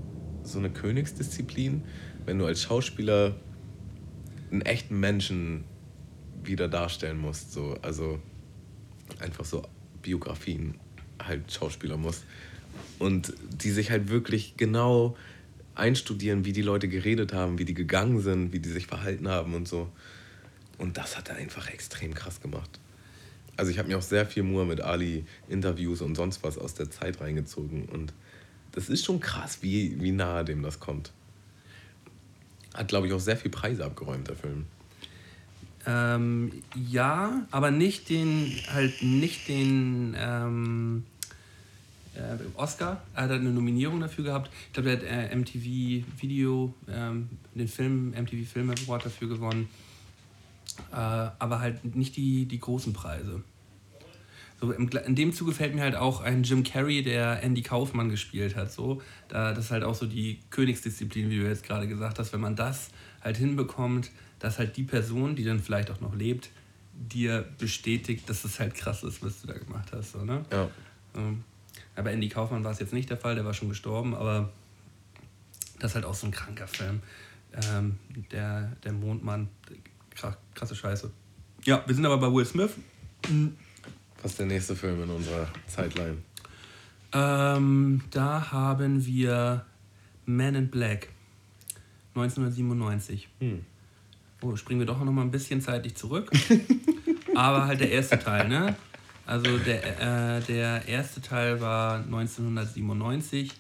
[0.52, 1.84] so eine Königsdisziplin,
[2.26, 3.36] wenn du als Schauspieler
[4.52, 5.64] einen echten Menschen
[6.44, 7.54] wieder darstellen musst.
[7.54, 7.78] So.
[7.82, 8.20] Also
[9.20, 9.64] einfach so
[10.02, 10.76] Biografien
[11.22, 12.24] halt Schauspieler muss.
[12.98, 15.16] Und die sich halt wirklich genau
[15.76, 19.54] einstudieren, wie die Leute geredet haben, wie die gegangen sind, wie die sich verhalten haben
[19.54, 19.90] und so.
[20.78, 22.80] Und das hat er einfach extrem krass gemacht.
[23.58, 26.90] Also ich habe mir auch sehr viel Muhammad Ali Interviews und sonst was aus der
[26.90, 28.14] Zeit reingezogen und
[28.80, 31.12] das ist schon krass, wie, wie nahe dem das kommt.
[32.74, 34.68] Hat, glaube ich, auch sehr viel Preise abgeräumt, der Film.
[35.86, 41.04] Ähm, ja, aber nicht den, halt nicht den ähm,
[42.16, 43.02] äh, Oscar.
[43.16, 44.50] Er hat eine Nominierung dafür gehabt.
[44.68, 49.68] Ich glaube, der hat äh, MTV Video, ähm, den Film, MTV Film Award dafür gewonnen.
[50.94, 53.44] Äh, aber halt nicht die, die großen Preise.
[54.60, 58.10] So, im, in dem Zuge fällt mir halt auch ein Jim Carrey, der Andy Kaufmann
[58.10, 58.72] gespielt hat.
[58.72, 59.02] So.
[59.30, 62.34] Da, das ist halt auch so die Königsdisziplin, wie du jetzt gerade gesagt hast.
[62.34, 62.90] Wenn man das
[63.22, 66.50] halt hinbekommt, dass halt die Person, die dann vielleicht auch noch lebt,
[66.94, 70.12] dir bestätigt, dass es halt krass ist, was du da gemacht hast.
[70.12, 70.44] So, ne?
[70.52, 70.70] Ja.
[71.16, 71.44] Ähm,
[71.96, 74.52] aber Andy Kaufmann war es jetzt nicht der Fall, der war schon gestorben, aber
[75.80, 77.02] das ist halt auch so ein kranker Film.
[77.72, 77.98] Ähm,
[78.32, 79.48] der, der Mondmann,
[80.54, 81.12] krasse Scheiße.
[81.64, 82.72] Ja, wir sind aber bei Will Smith.
[84.22, 86.18] Was ist der nächste Film in unserer Zeitline?
[87.14, 89.66] Ähm, da haben wir
[90.26, 91.10] Man in Black
[92.16, 93.30] 1997.
[93.40, 93.66] Hm.
[94.42, 96.32] Oh, springen wir doch noch mal ein bisschen zeitlich zurück.
[97.36, 98.76] Aber halt der erste Teil, ne?
[99.26, 103.52] Also der, äh, der erste Teil war 1997.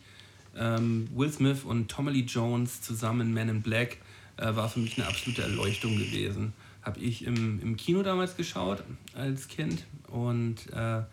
[0.57, 3.97] Ähm, Will Smith und Tommy Lee Jones zusammen Man in Black
[4.37, 6.53] äh, war für mich eine absolute Erleuchtung gewesen.
[6.89, 8.83] Habe ich im, im Kino damals geschaut
[9.13, 11.03] als Kind und äh,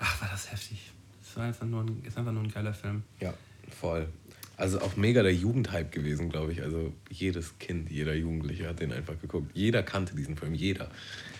[0.00, 0.90] ach, war das heftig.
[1.22, 3.04] Es war einfach nur ein, ist einfach nur ein geiler Film.
[3.20, 3.32] Ja,
[3.70, 4.08] voll.
[4.56, 6.60] Also auch mega der Jugendhype gewesen, glaube ich.
[6.60, 9.52] Also jedes Kind, jeder Jugendliche hat den einfach geguckt.
[9.54, 10.90] Jeder kannte diesen Film, jeder.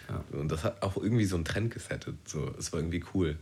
[0.08, 0.22] Ja.
[0.38, 2.14] Und das hat auch irgendwie so einen Trend gesettet.
[2.24, 3.36] So, es war irgendwie cool,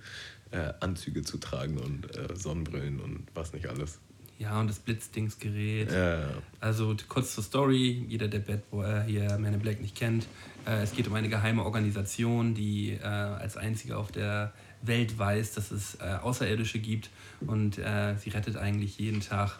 [0.52, 3.98] äh, Anzüge zu tragen und äh, Sonnenbrillen und was nicht alles.
[4.38, 5.92] Ja, und das Blitzdingsgerät.
[5.92, 6.28] Ja.
[6.60, 10.26] Also kurz zur Story, jeder, der Bad Boy äh, hier Man in Black nicht kennt.
[10.66, 15.54] Äh, es geht um eine geheime Organisation, die äh, als einzige auf der Welt weiß,
[15.54, 17.10] dass es äh, Außerirdische gibt
[17.46, 19.58] und äh, sie rettet eigentlich jeden Tag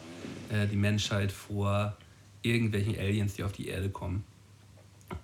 [0.71, 1.97] die Menschheit vor
[2.43, 4.25] irgendwelchen Aliens, die auf die Erde kommen.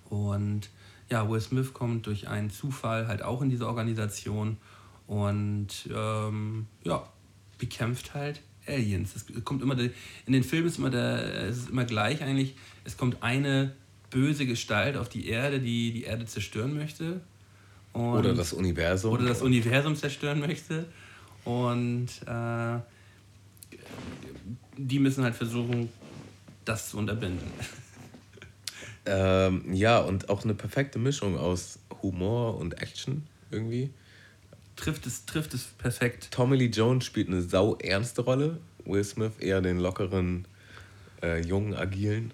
[0.09, 0.69] Und
[1.09, 4.57] ja, Will Smith kommt durch einen Zufall halt auch in diese Organisation
[5.07, 7.07] und ähm, ja,
[7.59, 9.15] bekämpft halt Aliens.
[9.15, 12.55] Es kommt immer, in den Filmen ist immer der, es ist immer gleich eigentlich.
[12.83, 13.73] Es kommt eine
[14.09, 17.21] böse Gestalt auf die Erde, die die Erde zerstören möchte.
[17.93, 19.13] Oder das Universum.
[19.13, 20.85] Oder das Universum zerstören möchte.
[21.43, 22.79] Und äh,
[24.77, 25.89] die müssen halt versuchen,
[26.65, 27.47] das zu unterbinden.
[29.05, 33.89] Ähm, ja, und auch eine perfekte Mischung aus Humor und Action irgendwie.
[34.75, 36.29] Trifft es, trifft es perfekt.
[36.31, 38.57] Tommy Lee Jones spielt eine sau ernste Rolle.
[38.85, 40.47] Will Smith eher den lockeren,
[41.21, 42.31] äh, jungen, agilen.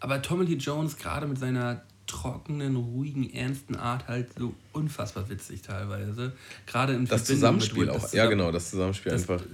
[0.00, 5.62] Aber Tommy Lee Jones gerade mit seiner trockenen, ruhigen, ernsten Art halt so unfassbar witzig
[5.62, 6.32] teilweise.
[6.66, 8.00] Gerade im Das Zusammenspiel auch.
[8.00, 9.44] Das ja, genau, das Zusammenspiel das, einfach.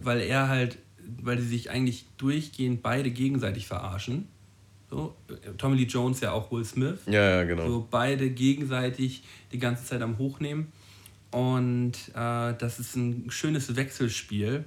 [0.00, 0.78] Weil er halt,
[1.22, 4.28] weil die sich eigentlich durchgehend beide gegenseitig verarschen.
[4.90, 5.16] So,
[5.58, 7.00] Tommy Lee Jones ja auch Will Smith.
[7.06, 7.66] Ja, ja, genau.
[7.66, 10.72] So beide gegenseitig die ganze Zeit am Hochnehmen.
[11.36, 14.64] Und äh, das ist ein schönes Wechselspiel,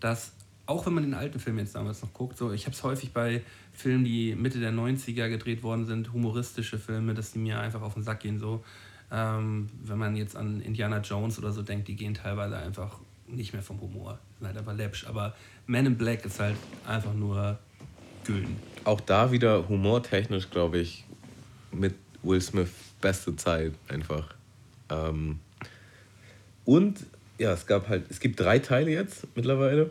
[0.00, 0.32] das,
[0.66, 3.12] auch wenn man den alten Film jetzt damals noch guckt, so, ich habe es häufig
[3.12, 7.82] bei Filmen, die Mitte der 90er gedreht worden sind, humoristische Filme, dass die mir einfach
[7.82, 8.40] auf den Sack gehen.
[8.40, 8.64] So.
[9.12, 13.52] Ähm, wenn man jetzt an Indiana Jones oder so denkt, die gehen teilweise einfach nicht
[13.52, 14.18] mehr vom Humor.
[14.40, 15.06] Sind halt einfach läppsch.
[15.06, 15.36] Aber
[15.68, 17.60] Man in Black ist halt einfach nur
[18.24, 18.56] gülden.
[18.82, 21.04] Auch da wieder humortechnisch, glaube ich,
[21.70, 24.34] mit Will Smith beste Zeit einfach.
[24.90, 25.38] Ähm
[26.66, 27.06] und
[27.38, 29.90] ja, es gab halt, es gibt drei Teile jetzt mittlerweile.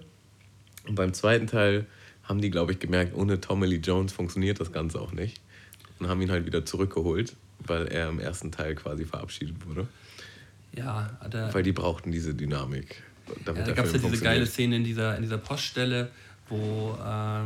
[0.88, 1.88] Und beim zweiten Teil
[2.24, 5.42] haben die, glaube ich, gemerkt, ohne Tommy Lee Jones funktioniert das Ganze auch nicht.
[6.00, 9.88] Und haben ihn halt wieder zurückgeholt, weil er im ersten Teil quasi verabschiedet wurde.
[10.74, 13.02] Ja, der, weil die brauchten diese Dynamik.
[13.46, 16.12] Damit ja, da gab es ja diese geile Szene in dieser, in dieser Poststelle,
[16.50, 17.40] wo, äh,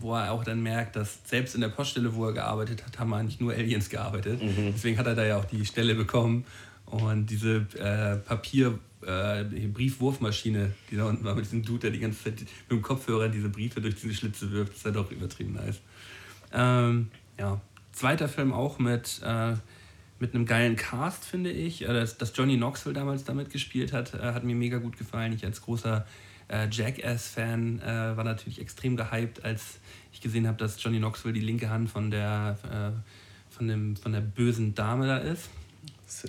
[0.00, 3.14] wo er auch dann merkt, dass selbst in der Poststelle, wo er gearbeitet hat, haben
[3.14, 4.42] eigentlich nur Aliens gearbeitet.
[4.42, 4.72] Mhm.
[4.74, 6.44] Deswegen hat er da ja auch die Stelle bekommen.
[6.92, 12.00] Und diese äh, Papier, äh, Briefwurfmaschine, die da unten war mit diesem Dude, der die
[12.00, 15.54] ganze Zeit mit dem Kopfhörer diese Briefe durch diese Schlitze wirft, ist ja doch übertrieben
[15.54, 15.80] nice.
[16.52, 17.62] Ähm, ja,
[17.92, 19.54] zweiter Film auch mit, äh,
[20.18, 21.80] mit einem geilen Cast, finde ich.
[21.80, 25.32] Äh, dass, dass Johnny Knoxville damals damit gespielt hat, äh, hat mir mega gut gefallen.
[25.32, 26.06] Ich als großer
[26.48, 29.78] äh, Jackass-Fan äh, war natürlich extrem gehypt, als
[30.12, 32.58] ich gesehen habe, dass Johnny Knoxville die linke Hand von der,
[33.48, 35.48] von, dem, von der bösen Dame da ist.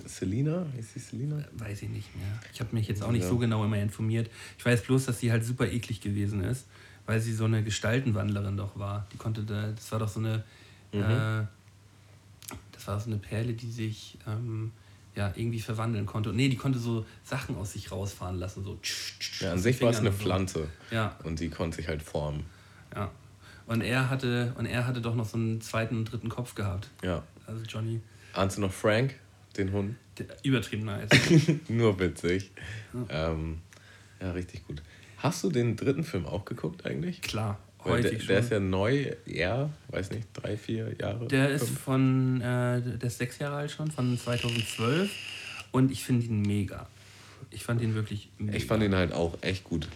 [0.06, 0.66] Selina?
[0.78, 1.44] Ist sie Selina?
[1.52, 2.40] Weiß ich nicht mehr.
[2.52, 3.28] Ich habe mich jetzt auch nicht ja.
[3.28, 4.30] so genau immer informiert.
[4.58, 6.66] Ich weiß bloß, dass sie halt super eklig gewesen ist,
[7.06, 9.06] weil sie so eine Gestaltenwandlerin doch war.
[9.12, 10.44] Die konnte da, das war doch so eine,
[10.92, 11.00] mhm.
[11.00, 11.46] äh,
[12.72, 14.72] das war so eine Perle, die sich ähm,
[15.14, 16.30] ja, irgendwie verwandeln konnte.
[16.30, 18.64] Und nee, die konnte so Sachen aus sich rausfahren lassen.
[18.64, 18.78] So.
[19.40, 20.18] Ja, an sich war es eine so.
[20.18, 20.68] Pflanze.
[20.90, 21.16] Ja.
[21.24, 22.44] Und sie konnte sich halt formen.
[22.94, 23.10] Ja.
[23.66, 26.90] Und er hatte, und er hatte doch noch so einen zweiten und dritten Kopf gehabt.
[27.02, 27.22] Ja.
[27.46, 28.00] Also Johnny.
[28.32, 29.14] Ahnst du noch Frank,
[29.58, 29.96] den Hund?
[30.18, 31.08] Der, übertrieben nice.
[31.68, 32.50] Nur witzig.
[32.92, 33.32] Ja.
[33.32, 33.58] Ähm,
[34.20, 34.82] ja, richtig gut.
[35.18, 37.22] Hast du den dritten Film auch geguckt eigentlich?
[37.22, 37.58] Klar.
[37.84, 41.28] Heute der, der ist ja neu, ja, weiß nicht, drei, vier Jahre.
[41.28, 41.62] Der fünf.
[41.62, 45.10] ist von, äh, der ist sechs Jahre alt schon, von 2012.
[45.70, 46.88] Und ich finde ihn mega.
[47.50, 48.56] Ich fand ihn wirklich mega.
[48.56, 49.88] Ich fand ihn halt auch echt gut.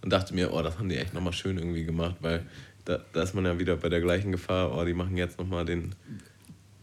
[0.00, 2.46] Und dachte mir, oh, das haben die echt nochmal schön irgendwie gemacht, weil
[2.84, 5.64] da, da ist man ja wieder bei der gleichen Gefahr, oh, die machen jetzt nochmal
[5.64, 5.94] den.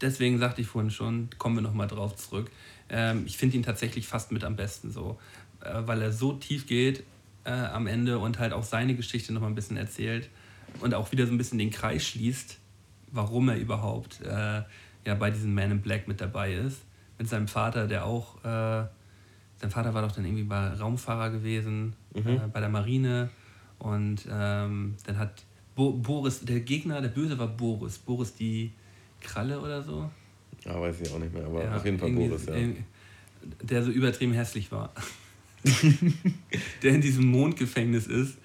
[0.01, 2.49] Deswegen sagte ich vorhin schon, kommen wir nochmal drauf zurück.
[2.89, 5.19] Ähm, ich finde ihn tatsächlich fast mit am besten so,
[5.61, 7.03] äh, weil er so tief geht
[7.43, 10.29] äh, am Ende und halt auch seine Geschichte nochmal ein bisschen erzählt
[10.79, 12.57] und auch wieder so ein bisschen den Kreis schließt,
[13.11, 14.61] warum er überhaupt äh,
[15.05, 16.81] ja, bei diesem Man in Black mit dabei ist.
[17.17, 18.85] Mit seinem Vater, der auch, äh,
[19.57, 22.27] sein Vater war doch dann irgendwie bei Raumfahrer gewesen, mhm.
[22.27, 23.29] äh, bei der Marine.
[23.77, 25.43] Und ähm, dann hat
[25.75, 27.97] Bo Boris, der Gegner, der Böse war Boris.
[27.97, 28.71] Boris die
[29.21, 30.09] Kralle oder so.
[30.65, 32.55] Ja, weiß ich auch nicht mehr, aber ja, auf jeden Fall Boris, ja.
[33.63, 34.93] Der so übertrieben hässlich war.
[36.83, 38.37] der in diesem Mondgefängnis ist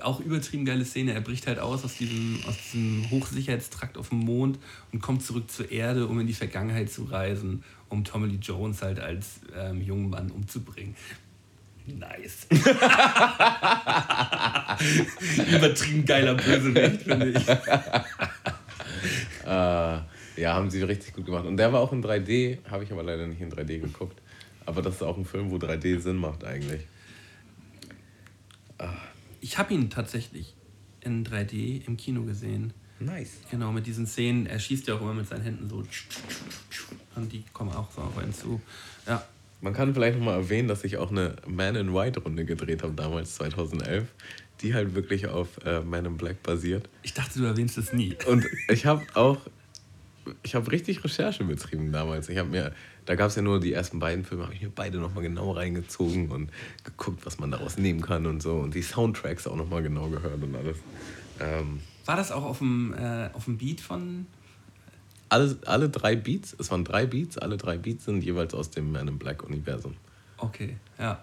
[0.00, 1.12] auch übertrieben geile Szene.
[1.14, 4.58] Er bricht halt aus aus diesem, aus diesem Hochsicherheitstrakt auf dem Mond
[4.92, 8.82] und kommt zurück zur Erde, um in die Vergangenheit zu reisen, um Tommy Lee Jones
[8.82, 10.94] halt als ähm, jungen Mann umzubringen.
[11.86, 12.46] Nice.
[15.50, 17.46] übertrieben geiler Bösewicht, finde ich.
[19.50, 20.00] uh,
[20.40, 21.44] ja, haben sie richtig gut gemacht.
[21.44, 24.20] Und der war auch in 3D, habe ich aber leider nicht in 3D geguckt.
[24.64, 26.82] Aber das ist auch ein Film, wo 3D Sinn macht eigentlich.
[28.80, 28.86] Uh
[29.40, 30.54] ich habe ihn tatsächlich
[31.00, 32.72] in 3D im Kino gesehen.
[32.98, 33.38] Nice.
[33.50, 34.46] Genau, mit diesen Szenen.
[34.46, 35.82] Er schießt ja auch immer mit seinen Händen so.
[37.16, 38.60] Und die kommen auch so auf einen zu.
[39.06, 39.24] Ja.
[39.62, 42.94] Man kann vielleicht nochmal erwähnen, dass ich auch eine Man in White Runde gedreht habe,
[42.94, 44.08] damals 2011,
[44.62, 46.88] die halt wirklich auf äh, Man in Black basiert.
[47.02, 48.16] Ich dachte, du erwähnst es nie.
[48.26, 49.38] Und ich habe auch,
[50.42, 52.28] ich habe richtig Recherche betrieben damals.
[52.28, 52.72] Ich habe mir
[53.10, 55.50] da gab es ja nur die ersten beiden Filme, habe ich mir beide nochmal genau
[55.50, 56.50] reingezogen und
[56.84, 58.54] geguckt, was man daraus nehmen kann und so.
[58.54, 60.76] Und die Soundtracks auch nochmal genau gehört und alles.
[61.40, 64.26] Ähm, War das auch auf dem, äh, auf dem Beat von.
[65.28, 68.92] Alle, alle drei Beats, es waren drei Beats, alle drei Beats sind jeweils aus dem
[68.92, 69.94] Man in Black Universum.
[70.36, 71.20] Okay, ja.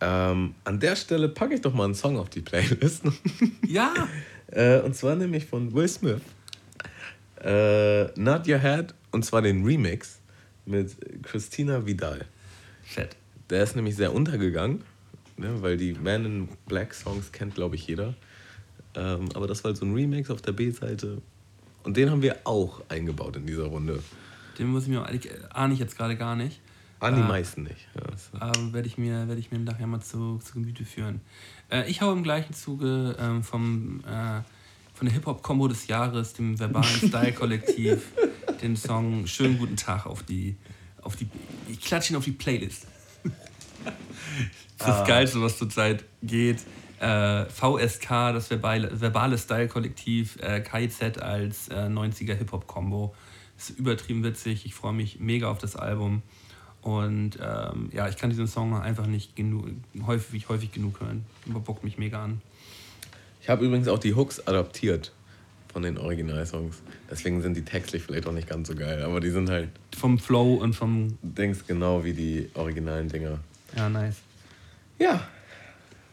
[0.00, 3.02] Ähm, an der Stelle packe ich doch mal einen Song auf die Playlist.
[3.66, 3.92] Ja!
[4.46, 6.22] äh, und zwar nämlich von Will Smith.
[7.42, 10.20] Äh, Not Your Head, und zwar den Remix
[10.64, 12.24] mit Christina Vidal.
[12.82, 13.16] Fett.
[13.50, 14.82] Der ist nämlich sehr untergegangen,
[15.36, 18.14] ne, weil die Man in Black Songs kennt, glaube ich, jeder.
[18.94, 21.22] Ähm, aber das war halt so ein Remix auf der B-Seite.
[21.84, 24.02] Und den haben wir auch eingebaut in dieser Runde.
[24.58, 25.06] Den muss ich mir,
[25.50, 26.60] ahne ich jetzt gerade gar nicht.
[27.00, 27.88] Ahne die äh, meisten nicht.
[27.94, 31.20] Ja, äh, werde ich, mir, werd ich mir nachher mal zu, zu Gemüte führen.
[31.70, 34.42] Äh, ich habe im gleichen Zuge ähm, vom, äh,
[34.94, 38.12] von der Hip-Hop-Kombo des Jahres, dem verbalen Style-Kollektiv,
[38.60, 40.56] den Song Schönen guten Tag auf die,
[41.02, 41.28] auf die
[41.68, 42.86] ich klatsche ihn auf die Playlist.
[43.24, 43.28] das
[43.84, 45.04] ist das ah.
[45.04, 46.58] Geilste, was zurzeit geht.
[47.00, 53.14] Äh, VSK, das verbale, verbale Style-Kollektiv, äh, KIZ als äh, 90er Hip-Hop-Kombo.
[53.56, 54.66] Ist übertrieben witzig.
[54.66, 56.22] Ich freue mich mega auf das Album.
[56.88, 59.66] Und ähm, ja, ich kann diesen Song einfach nicht genug,
[60.06, 61.26] häufig, häufig genug hören.
[61.44, 62.40] Überbockt mich mega an.
[63.42, 65.12] Ich habe übrigens auch die Hooks adaptiert
[65.70, 66.80] von den Originalsongs.
[67.10, 69.68] Deswegen sind die textlich vielleicht auch nicht ganz so geil, aber die sind halt.
[69.98, 71.18] Vom Flow und vom.
[71.20, 73.38] Denkst genau wie die originalen Dinger.
[73.76, 74.16] Ja, nice.
[74.98, 75.28] Ja.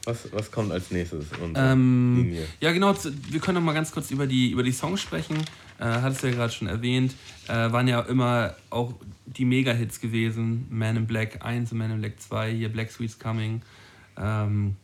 [0.05, 1.25] Was, was kommt als nächstes?
[1.55, 2.93] Ähm, ja, genau.
[3.29, 5.37] Wir können noch mal ganz kurz über die, über die Songs sprechen.
[5.79, 7.15] Äh, hattest du ja gerade schon erwähnt.
[7.47, 8.93] Äh, waren ja immer auch
[9.25, 10.67] die Mega-Hits gewesen.
[10.69, 13.61] Man in Black 1 und Man in Black 2, hier Black Sweet's Coming.
[14.17, 14.75] Ähm,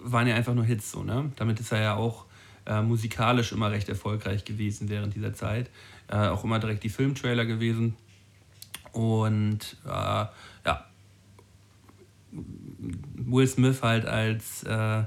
[0.00, 1.32] waren ja einfach nur Hits so, ne?
[1.36, 2.26] Damit ist er ja auch
[2.66, 5.70] äh, musikalisch immer recht erfolgreich gewesen während dieser Zeit.
[6.08, 7.96] Äh, auch immer direkt die Filmtrailer gewesen.
[8.92, 10.24] Und äh,
[13.16, 15.04] Will Smith halt als äh, äh,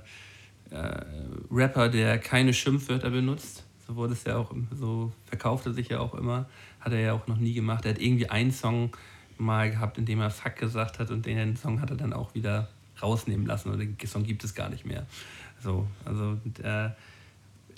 [1.51, 3.63] Rapper, der keine Schimpfwörter benutzt.
[3.88, 6.47] So wurde es ja auch, so verkaufte sich ja auch immer.
[6.80, 7.86] Hat er ja auch noch nie gemacht.
[7.86, 8.95] Er hat irgendwie einen Song
[9.38, 12.34] mal gehabt, in dem er Fuck gesagt hat und den Song hat er dann auch
[12.34, 12.69] wieder
[13.01, 15.05] rausnehmen lassen und den Song gibt es gar nicht mehr.
[15.61, 16.97] So, also der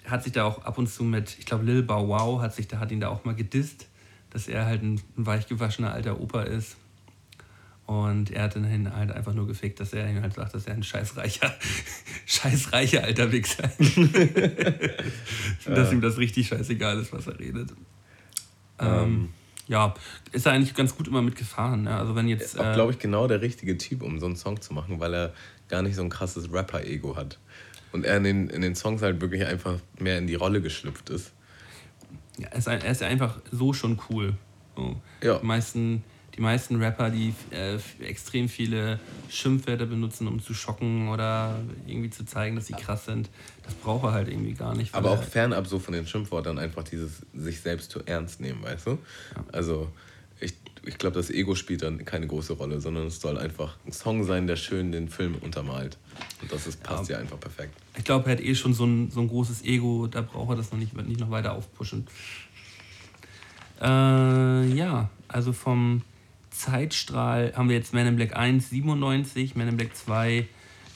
[0.06, 2.68] hat sich da auch ab und zu mit, ich glaube, Lil Bow Wow hat, sich
[2.68, 3.89] da, hat ihn da auch mal gedisst
[4.30, 6.78] dass er halt ein, ein weichgewaschener alter Opa ist.
[7.90, 10.76] Und er hat dann halt einfach nur gefickt, dass er ihm halt sagt, dass er
[10.76, 11.52] ein scheißreicher,
[12.28, 13.98] scheißreicher alter Wichser ist.
[15.66, 17.72] dass ihm das richtig scheißegal ist, was er redet.
[18.78, 19.30] Ähm,
[19.66, 19.96] ja,
[20.32, 21.86] ist er eigentlich ganz gut immer mitgefahren.
[21.86, 21.98] Ne?
[21.98, 22.54] Also wenn jetzt.
[22.54, 25.16] Ist auch, glaube ich, genau der richtige Typ, um so einen Song zu machen, weil
[25.16, 25.34] er
[25.68, 27.40] gar nicht so ein krasses Rapper-Ego hat.
[27.92, 31.10] Und er in den, in den Songs halt wirklich einfach mehr in die Rolle geschlüpft
[31.10, 31.32] ist.
[32.38, 34.36] Ja, er ist, er ist einfach so schon cool.
[34.76, 35.02] So.
[35.24, 35.40] Ja.
[35.40, 36.04] Die, meisten,
[36.40, 42.24] die meisten Rapper, die äh, extrem viele Schimpfwörter benutzen, um zu schocken oder irgendwie zu
[42.26, 43.30] zeigen, dass sie krass sind,
[43.64, 44.96] das braucht er halt irgendwie gar nicht.
[44.96, 48.88] Aber auch fernab so von den Schimpfwörtern einfach dieses sich selbst zu ernst nehmen, weißt
[48.88, 48.92] du?
[48.92, 48.98] Ja.
[49.52, 49.90] Also
[50.40, 50.54] ich,
[50.86, 54.24] ich glaube, das Ego spielt dann keine große Rolle, sondern es soll einfach ein Song
[54.24, 55.98] sein, der schön den Film untermalt.
[56.42, 57.74] Und das ist, passt ja, ja einfach perfekt.
[57.98, 60.56] Ich glaube, er hat eh schon so ein, so ein großes Ego, da braucht er
[60.56, 62.08] das noch nicht, nicht noch weiter aufpushen.
[63.82, 63.86] Äh,
[64.74, 66.02] ja, also vom
[66.60, 70.45] Zeitstrahl haben wir jetzt Man in Black 1 97, Man in Black 2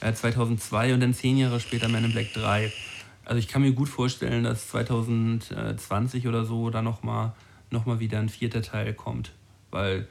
[0.00, 2.70] äh, 2002 und dann zehn Jahre später Man in Black 3.
[3.24, 7.32] Also ich kann mir gut vorstellen, dass 2020 oder so da nochmal
[7.70, 9.32] noch mal wieder ein vierter Teil kommt,
[9.70, 10.06] weil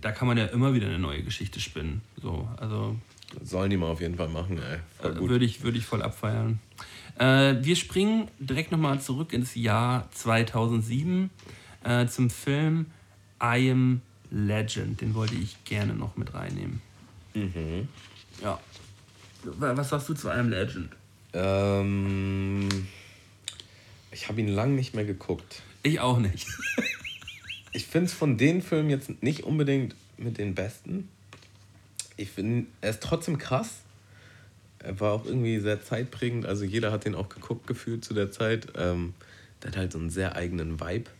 [0.00, 2.00] da kann man ja immer wieder eine neue Geschichte spinnen.
[2.20, 2.96] So, also
[3.42, 5.12] Sollen die mal auf jeden Fall machen, ey.
[5.14, 5.28] Gut.
[5.28, 6.60] Würde ich, würde ich voll abfeiern.
[7.18, 11.30] Äh, wir springen direkt nochmal zurück ins Jahr 2007
[11.84, 12.86] äh, zum Film
[13.42, 14.00] I Am
[14.30, 15.00] Legend.
[15.00, 16.80] Den wollte ich gerne noch mit reinnehmen.
[17.34, 17.88] Mhm.
[18.42, 18.58] Ja.
[19.42, 20.90] Was sagst du zu Am Legend?
[21.32, 22.68] Ähm,
[24.10, 25.62] ich habe ihn lang nicht mehr geguckt.
[25.82, 26.46] Ich auch nicht.
[27.72, 31.08] ich finde es von den Filmen jetzt nicht unbedingt mit den besten
[32.16, 33.80] ich finde, er ist trotzdem krass.
[34.78, 36.46] Er war auch irgendwie sehr zeitprägend.
[36.46, 38.68] Also jeder hat den auch geguckt gefühlt zu der Zeit.
[38.76, 39.14] Ähm,
[39.62, 41.10] der hat halt so einen sehr eigenen Vibe.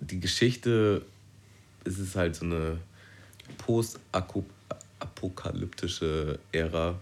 [0.00, 1.04] Die Geschichte
[1.84, 2.78] ist es halt so eine
[3.58, 6.98] post-apokalyptische Ära,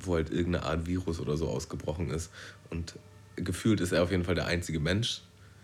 [0.00, 2.30] wo halt irgendeine Art Virus oder so ausgebrochen ist.
[2.70, 2.96] Und
[3.36, 5.20] gefühlt ist er auf jeden Fall der einzige Mensch.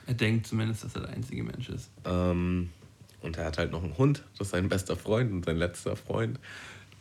[0.07, 1.91] Er denkt zumindest, dass er der einzige Mensch ist.
[2.05, 2.71] Ähm,
[3.21, 5.97] und er hat halt noch einen Hund, das ist sein bester Freund und sein letzter
[5.97, 6.39] Freund.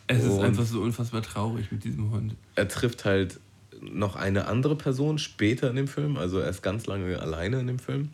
[0.08, 2.36] Es und ist einfach so unfassbar traurig mit diesem Hund.
[2.56, 3.40] Er trifft halt
[3.82, 7.68] noch eine andere Person später in dem Film, also er ist ganz lange alleine in
[7.68, 8.10] dem Film.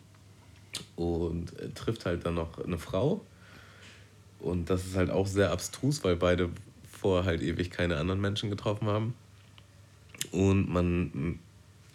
[0.96, 3.24] Und er trifft halt dann noch eine Frau.
[4.40, 6.50] Und das ist halt auch sehr abstrus, weil beide
[6.90, 9.14] vorher halt ewig keine anderen Menschen getroffen haben.
[10.32, 11.38] Und man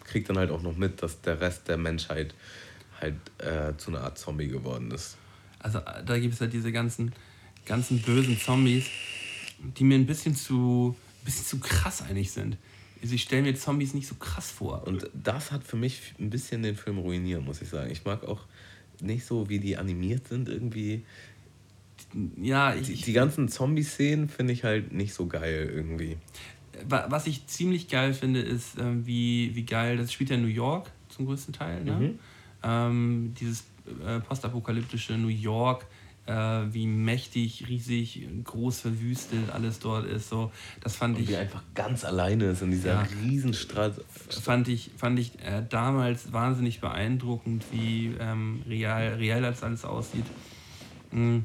[0.04, 2.34] kriegt dann halt auch noch mit, dass der Rest der Menschheit
[3.00, 5.16] halt äh, zu einer Art Zombie geworden ist.
[5.58, 7.12] Also da gibt es halt diese ganzen,
[7.64, 8.86] ganzen bösen Zombies,
[9.58, 12.58] die mir ein bisschen zu, ein bisschen zu krass eigentlich sind.
[13.02, 14.86] Sie stellen mir Zombies nicht so krass vor.
[14.86, 17.90] Und das hat für mich ein bisschen den Film ruiniert, muss ich sagen.
[17.90, 18.40] Ich mag auch
[19.00, 21.04] nicht so, wie die animiert sind irgendwie.
[22.40, 26.16] Ja, ich, die, die ganzen Zombie-Szenen finde ich halt nicht so geil irgendwie.
[26.88, 30.48] Was ich ziemlich geil finde, ist, ähm, wie, wie geil, das spielt ja in New
[30.48, 31.84] York zum größten Teil.
[31.84, 31.92] Ne?
[31.92, 32.18] Mhm.
[32.62, 33.64] Ähm, dieses
[34.04, 35.86] äh, postapokalyptische New York,
[36.26, 40.28] äh, wie mächtig, riesig, groß verwüstet alles dort ist.
[40.28, 40.50] So,
[40.80, 41.28] das fand Und ich.
[41.28, 44.04] Wie einfach ganz alleine ist in dieser ja, Riesenstraße.
[44.42, 50.26] Fand ich, fand ich äh, damals wahnsinnig beeindruckend, wie ähm, real, real das alles aussieht.
[51.12, 51.44] Mhm.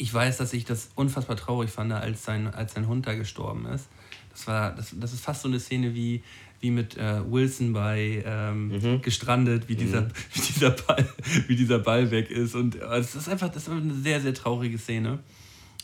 [0.00, 3.66] Ich weiß, dass ich das unfassbar traurig fand, als sein, als sein Hund da gestorben
[3.66, 3.88] ist.
[4.30, 6.22] Das, war, das, das ist fast so eine Szene wie
[6.60, 9.02] wie mit äh, Wilson bei ähm, mhm.
[9.02, 10.10] Gestrandet, wie dieser, mhm.
[10.34, 11.08] wie, dieser Ball,
[11.48, 12.54] wie dieser Ball weg ist.
[12.54, 15.20] Und äh, das ist einfach das ist eine sehr, sehr traurige Szene.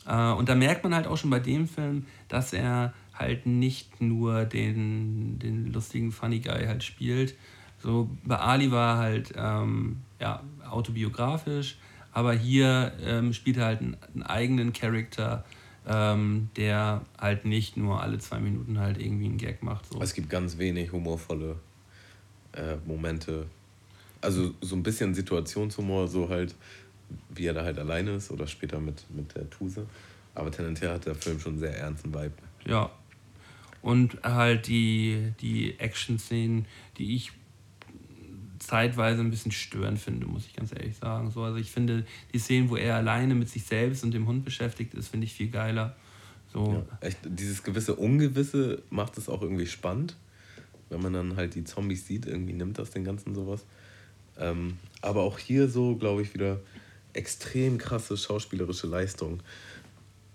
[0.06, 4.00] Äh, und da merkt man halt auch schon bei dem Film, dass er halt nicht
[4.00, 7.34] nur den, den lustigen Funny Guy halt spielt.
[7.82, 11.78] So bei Ali war halt ähm, ja, autobiografisch,
[12.16, 15.44] aber hier ähm, spielt er halt einen, einen eigenen Charakter
[15.86, 19.86] ähm, der halt nicht nur alle zwei Minuten halt irgendwie einen Gag macht.
[19.86, 20.00] So.
[20.00, 21.56] Es gibt ganz wenig humorvolle
[22.52, 23.46] äh, Momente.
[24.20, 26.54] Also so ein bisschen Situationshumor, so halt,
[27.28, 29.86] wie er da halt alleine ist oder später mit, mit der Tuse.
[30.34, 32.32] Aber tendenziell hat der Film schon einen sehr ernsten Vibe.
[32.66, 32.90] Ja.
[33.80, 36.66] Und halt die, die Action-Szenen,
[36.98, 37.30] die ich
[38.66, 41.30] zeitweise ein bisschen störend finde, muss ich ganz ehrlich sagen.
[41.30, 44.44] So, also ich finde die Szenen, wo er alleine mit sich selbst und dem Hund
[44.44, 45.96] beschäftigt ist, finde ich viel geiler.
[46.52, 46.84] So.
[46.90, 50.16] Ja, echt, dieses gewisse Ungewisse macht es auch irgendwie spannend,
[50.90, 53.64] wenn man dann halt die Zombies sieht, irgendwie nimmt das den ganzen sowas.
[54.38, 56.60] Ähm, aber auch hier so, glaube ich, wieder
[57.12, 59.40] extrem krasse schauspielerische Leistung.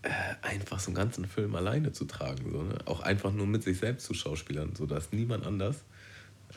[0.01, 0.09] Äh,
[0.41, 2.51] einfach so einen ganzen Film alleine zu tragen.
[2.51, 2.79] So, ne?
[2.85, 5.83] Auch einfach nur mit sich selbst zu schauspielern, sodass niemand anders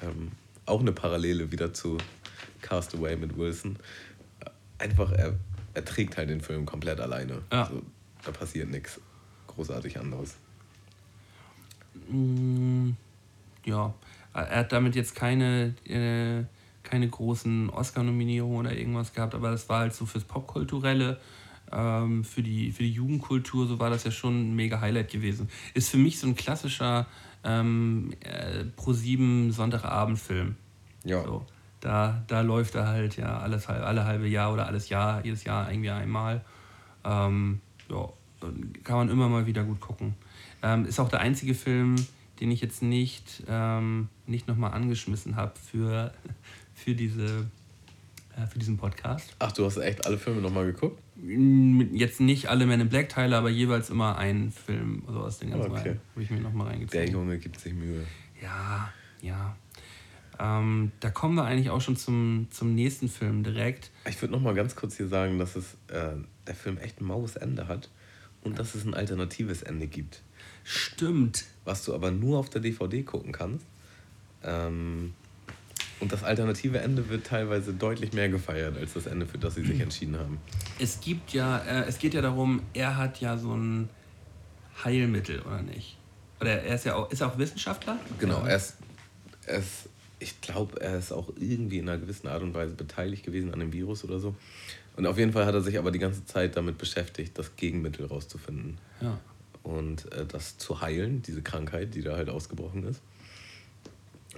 [0.03, 0.33] ähm,
[0.66, 1.98] auch eine Parallele wieder zu
[2.62, 3.78] Castaway mit Wilson.
[4.78, 5.34] einfach, er,
[5.74, 7.42] er trägt halt den Film komplett alleine.
[7.52, 7.64] Ja.
[7.64, 7.82] Also,
[8.24, 9.00] da passiert nichts
[9.46, 10.36] großartig anderes.
[12.08, 12.90] Mm,
[13.64, 13.94] ja,
[14.32, 16.44] er hat damit jetzt keine, äh,
[16.82, 21.20] keine großen Oscar-Nominierungen oder irgendwas gehabt, aber das war halt so fürs Popkulturelle,
[21.72, 25.48] ähm, für, die, für die Jugendkultur, so war das ja schon ein mega Highlight gewesen.
[25.72, 27.06] Ist für mich so ein klassischer
[27.45, 30.57] ähm, äh, Pro7 Sonntagabendfilm.
[31.05, 31.22] Ja.
[31.22, 31.47] So,
[31.80, 35.70] da, da läuft er halt ja alles, alle halbe Jahr oder alles Jahr, jedes Jahr
[35.70, 36.45] irgendwie einmal.
[37.05, 38.09] Ähm, ja,
[38.82, 40.14] kann man immer mal wieder gut gucken.
[40.62, 41.97] Ähm, ist auch der einzige Film,
[42.40, 46.12] den ich jetzt nicht, ähm, nicht nochmal angeschmissen habe für,
[46.74, 47.47] für, diese,
[48.36, 49.36] äh, für diesen Podcast.
[49.38, 51.03] Ach, du hast echt alle Filme nochmal geguckt?
[51.16, 55.50] Jetzt nicht alle Men in Black Teile, aber jeweils immer einen Film oder aus den
[55.50, 55.96] ganzen Okay.
[56.12, 57.06] Habe ich mir nochmal reingezogen.
[57.06, 58.04] Der Junge gibt sich Mühe.
[58.42, 58.92] Ja,
[59.22, 59.56] ja.
[60.38, 63.90] Ähm, da kommen wir eigentlich auch schon zum, zum nächsten Film direkt.
[64.08, 67.04] Ich würde noch mal ganz kurz hier sagen, dass es, äh, der Film echt ein
[67.04, 67.88] maues Ende hat
[68.42, 70.22] und dass es ein alternatives Ende gibt,
[70.64, 71.44] Stimmt.
[71.64, 73.64] was du aber nur auf der DVD gucken kannst.
[74.42, 75.14] Ähm,
[76.05, 79.64] und das alternative Ende wird teilweise deutlich mehr gefeiert als das Ende, für das sie
[79.64, 80.38] sich entschieden haben.
[80.78, 83.88] Es gibt ja, äh, es geht ja darum, er hat ja so ein
[84.84, 85.96] Heilmittel, oder nicht?
[86.42, 87.98] Oder er ist ja auch, ist er auch Wissenschaftler?
[88.18, 88.76] Genau, er ist,
[89.46, 89.88] er ist
[90.18, 93.61] ich glaube, er ist auch irgendwie in einer gewissen Art und Weise beteiligt gewesen an
[93.61, 94.34] dem Virus oder so.
[94.96, 98.05] Und auf jeden Fall hat er sich aber die ganze Zeit damit beschäftigt, das Gegenmittel
[98.05, 98.76] rauszufinden.
[99.00, 99.18] Ja.
[99.62, 103.00] und äh, das zu heilen, diese Krankheit, die da halt ausgebrochen ist.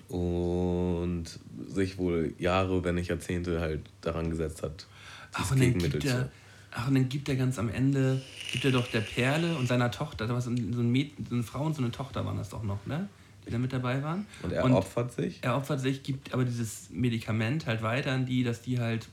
[0.09, 1.25] Und
[1.69, 4.87] sich wohl Jahre, wenn nicht Jahrzehnte halt daran gesetzt hat,
[5.33, 6.31] Ach, und dann gibt er,
[6.71, 9.91] ach, und dann gibt er ganz am Ende, gibt er doch der Perle und seiner
[9.91, 12.49] Tochter, da war so ein, Mädchen, so eine Frau und so eine Tochter waren das
[12.51, 13.09] doch noch, ne?
[13.47, 14.27] Die da mit dabei waren.
[14.43, 15.39] Und er opfert sich.
[15.43, 19.09] Er opfert sich, gibt aber dieses Medikament halt weiter an die, dass die halt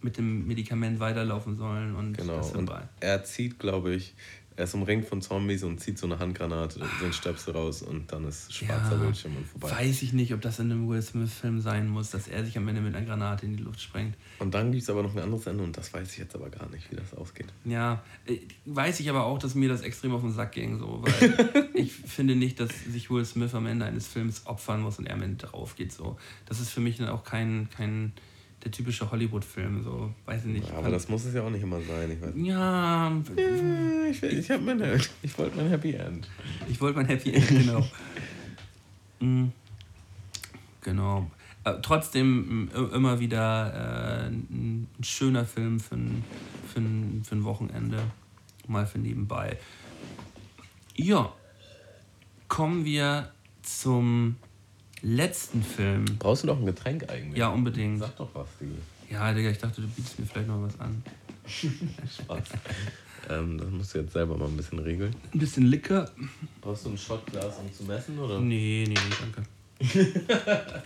[0.00, 2.36] mit dem Medikament weiterlaufen sollen und Genau.
[2.36, 2.82] das Und vorbei.
[3.00, 4.14] er zieht, glaube ich,
[4.58, 8.10] er ist umringt von Zombies und zieht so eine Handgranate, so einen Stöpsel raus und
[8.12, 9.70] dann ist schwarzer Bildschirm und vorbei.
[9.70, 12.66] Weiß ich nicht, ob das in einem Will Smith-Film sein muss, dass er sich am
[12.66, 14.16] Ende mit einer Granate in die Luft sprengt.
[14.40, 16.50] Und dann gibt es aber noch ein anderes Ende und das weiß ich jetzt aber
[16.50, 17.46] gar nicht, wie das ausgeht.
[17.64, 21.04] Ja, äh, weiß ich aber auch, dass mir das extrem auf den Sack ging, so,
[21.04, 25.06] weil ich finde nicht, dass sich Will Smith am Ende eines Films opfern muss und
[25.06, 25.92] er am Ende drauf geht.
[25.92, 26.18] So.
[26.46, 28.12] Das ist für mich dann auch kein, kein
[28.64, 30.68] der typische Hollywood-Film, so, weiß ich nicht.
[30.68, 32.10] Ja, aber das muss es ja auch nicht immer sein.
[32.10, 32.32] Ich, weiß.
[32.36, 36.28] ja, Ja, ich, ich, hab meine, ich wollte mein Happy End.
[36.68, 37.86] ich wollte mein Happy End, genau.
[39.20, 39.48] Mm,
[40.80, 41.28] genau.
[41.64, 46.24] Äh, trotzdem mm, immer wieder äh, ein ein schöner Film für ein,
[46.72, 47.98] für, ein, für ein Wochenende.
[48.66, 49.56] Mal für nebenbei.
[50.96, 51.32] Ja.
[52.48, 53.32] Kommen wir
[53.62, 54.36] zum
[55.02, 56.04] letzten Film.
[56.18, 57.38] Brauchst du noch ein Getränk eigentlich?
[57.38, 58.00] Ja, unbedingt.
[58.00, 58.76] Sag doch was, Digi.
[59.10, 61.02] Ja, Digga, ich dachte, du bietest mir vielleicht noch was an.
[61.46, 62.48] Spaß.
[63.30, 65.14] ähm, das musst du jetzt selber mal ein bisschen regeln.
[65.32, 66.10] Ein bisschen Licker?
[66.60, 68.40] Brauchst du ein Shotglas, um zu messen, oder?
[68.40, 69.44] Nee, nee, nee, danke.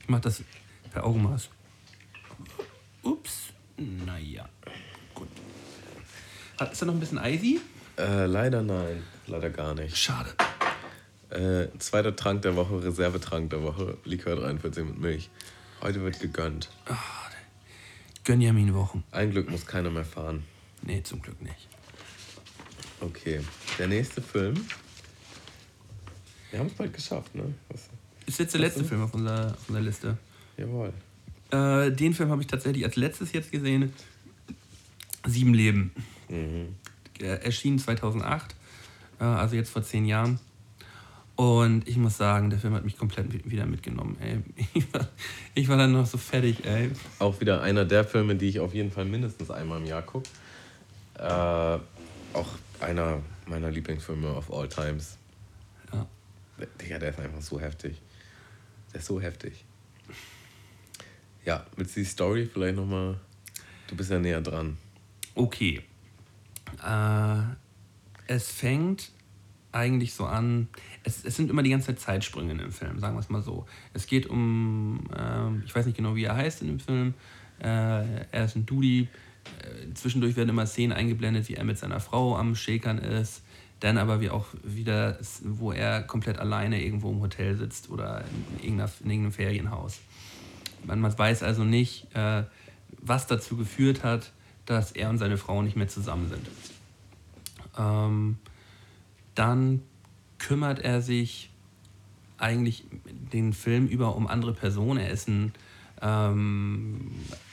[0.00, 0.42] ich mach das
[0.92, 1.48] per Augenmaß.
[3.02, 3.48] Ups.
[3.76, 4.48] Naja.
[5.14, 5.28] Gut.
[6.70, 7.60] Ist da noch ein bisschen Ivy?
[7.96, 9.02] Äh, leider nein.
[9.26, 9.96] Leider gar nicht.
[9.96, 10.30] Schade.
[11.30, 15.30] Äh, zweiter Trank der Woche, Reservetrank der Woche, Likör 43 mit Milch.
[15.82, 16.70] Heute wird gegönnt.
[18.24, 19.04] Gönjamin-Wochen.
[19.10, 20.44] Ein Glück muss keiner mehr fahren.
[20.82, 21.68] Nee, zum Glück nicht.
[23.00, 23.40] Okay,
[23.78, 24.54] der nächste Film.
[26.50, 27.54] Wir haben es bald geschafft, ne?
[27.68, 27.88] Was?
[28.26, 30.18] Ist jetzt der letzte Film auf unserer, auf unserer Liste.
[30.56, 30.92] Jawohl.
[31.50, 33.92] Äh, den Film habe ich tatsächlich als letztes jetzt gesehen.
[35.26, 35.92] Sieben Leben.
[36.28, 36.74] Mhm.
[37.20, 38.54] Er erschien 2008,
[39.20, 40.40] äh, also jetzt vor zehn Jahren.
[41.38, 44.16] Und ich muss sagen, der Film hat mich komplett wi- wieder mitgenommen.
[44.20, 44.40] Ey.
[44.74, 45.08] Ich, war,
[45.54, 46.90] ich war dann noch so fertig, ey.
[47.20, 50.28] Auch wieder einer der Filme, die ich auf jeden Fall mindestens einmal im Jahr gucke.
[51.16, 52.48] Äh, auch
[52.80, 55.16] einer meiner Lieblingsfilme of all times.
[55.92, 56.06] Ja.
[56.82, 58.00] Digga, der ist einfach so heftig.
[58.92, 59.64] Der ist so heftig.
[61.44, 63.20] Ja, willst du die Story vielleicht nochmal?
[63.86, 64.76] Du bist ja näher dran.
[65.36, 65.82] Okay.
[66.84, 67.36] Äh,
[68.26, 69.12] es fängt
[69.72, 70.68] eigentlich so an.
[71.04, 73.42] Es, es sind immer die ganze Zeit Zeitsprünge in dem Film, sagen wir es mal
[73.42, 73.66] so.
[73.92, 77.14] Es geht um, ähm, ich weiß nicht genau, wie er heißt in dem Film.
[77.60, 79.08] Äh, er ist ein Dudi.
[79.62, 83.42] Äh, zwischendurch werden immer Szenen eingeblendet, wie er mit seiner Frau am Shakern ist.
[83.80, 88.24] Dann aber wie auch wieder, wo er komplett alleine irgendwo im Hotel sitzt oder
[88.62, 90.00] in, in irgendeinem Ferienhaus.
[90.84, 92.42] Man, man weiß also nicht, äh,
[93.00, 94.32] was dazu geführt hat,
[94.66, 96.46] dass er und seine Frau nicht mehr zusammen sind.
[97.78, 98.38] Ähm,
[99.38, 99.82] dann
[100.38, 101.50] kümmert er sich
[102.38, 102.84] eigentlich
[103.32, 104.98] den Film über um andere Personen.
[104.98, 105.52] Er ist ein
[106.02, 107.12] ähm,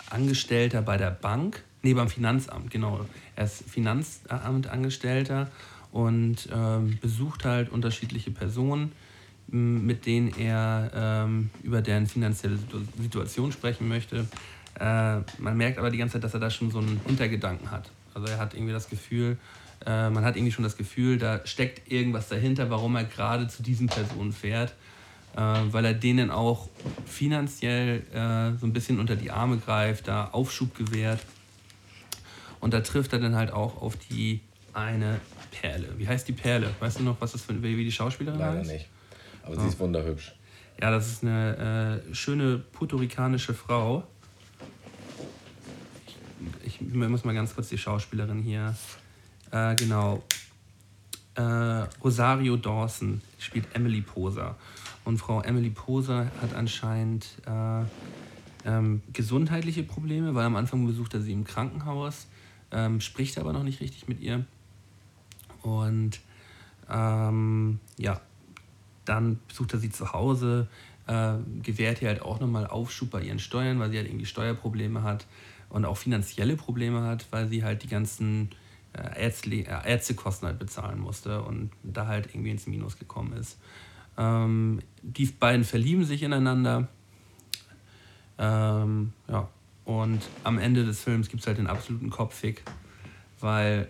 [0.09, 3.05] Angestellter bei der Bank, nee, beim Finanzamt, genau.
[3.35, 5.51] Er ist Finanzamtangestellter
[5.91, 8.91] und ähm, besucht halt unterschiedliche Personen,
[9.47, 12.57] mit denen er ähm, über deren finanzielle
[12.99, 14.27] Situation sprechen möchte.
[14.79, 17.91] Äh, man merkt aber die ganze Zeit, dass er da schon so einen Hintergedanken hat.
[18.15, 19.37] Also er hat irgendwie das Gefühl,
[19.85, 23.63] äh, man hat irgendwie schon das Gefühl, da steckt irgendwas dahinter, warum er gerade zu
[23.63, 24.73] diesen Personen fährt,
[25.35, 26.69] äh, weil er denen auch
[27.05, 31.19] finanziell äh, so ein bisschen unter die Arme greift, da Aufschub gewährt.
[32.59, 34.41] Und da trifft er dann halt auch auf die
[34.73, 35.19] eine
[35.51, 35.87] Perle.
[35.97, 36.69] Wie heißt die Perle?
[36.79, 38.71] Weißt du noch, was das für wie die Schauspielerin Leider heißt?
[38.71, 38.89] nicht.
[39.43, 40.33] Aber sie ist wunderhübsch.
[40.81, 44.03] Ja, das ist eine äh, schöne puerto-ricanische Frau.
[46.65, 48.75] Ich, ich muss mal ganz kurz die Schauspielerin hier.
[49.55, 50.21] Äh, genau.
[51.35, 51.41] Äh,
[52.03, 54.55] Rosario Dawson spielt Emily Poser.
[55.05, 57.83] Und Frau Emily Poser hat anscheinend äh,
[58.65, 62.27] ähm, gesundheitliche Probleme, weil am Anfang besucht er sie im Krankenhaus,
[62.71, 64.43] ähm, spricht aber noch nicht richtig mit ihr.
[65.61, 66.19] Und
[66.89, 68.19] ähm, ja,
[69.05, 70.67] dann besucht er sie zu Hause,
[71.07, 75.03] äh, gewährt ihr halt auch nochmal Aufschub bei ihren Steuern, weil sie halt irgendwie Steuerprobleme
[75.03, 75.25] hat
[75.69, 78.49] und auch finanzielle Probleme hat, weil sie halt die ganzen
[78.95, 83.57] äh, Ärztli äh, Ärztekosten halt bezahlen musste und da halt irgendwie ins Minus gekommen ist.
[84.17, 86.87] Ähm, die beiden verlieben sich ineinander.
[88.37, 89.49] Ähm, ja.
[89.83, 92.63] Und am Ende des Films gibt es halt den absoluten Kopffick,
[93.39, 93.87] weil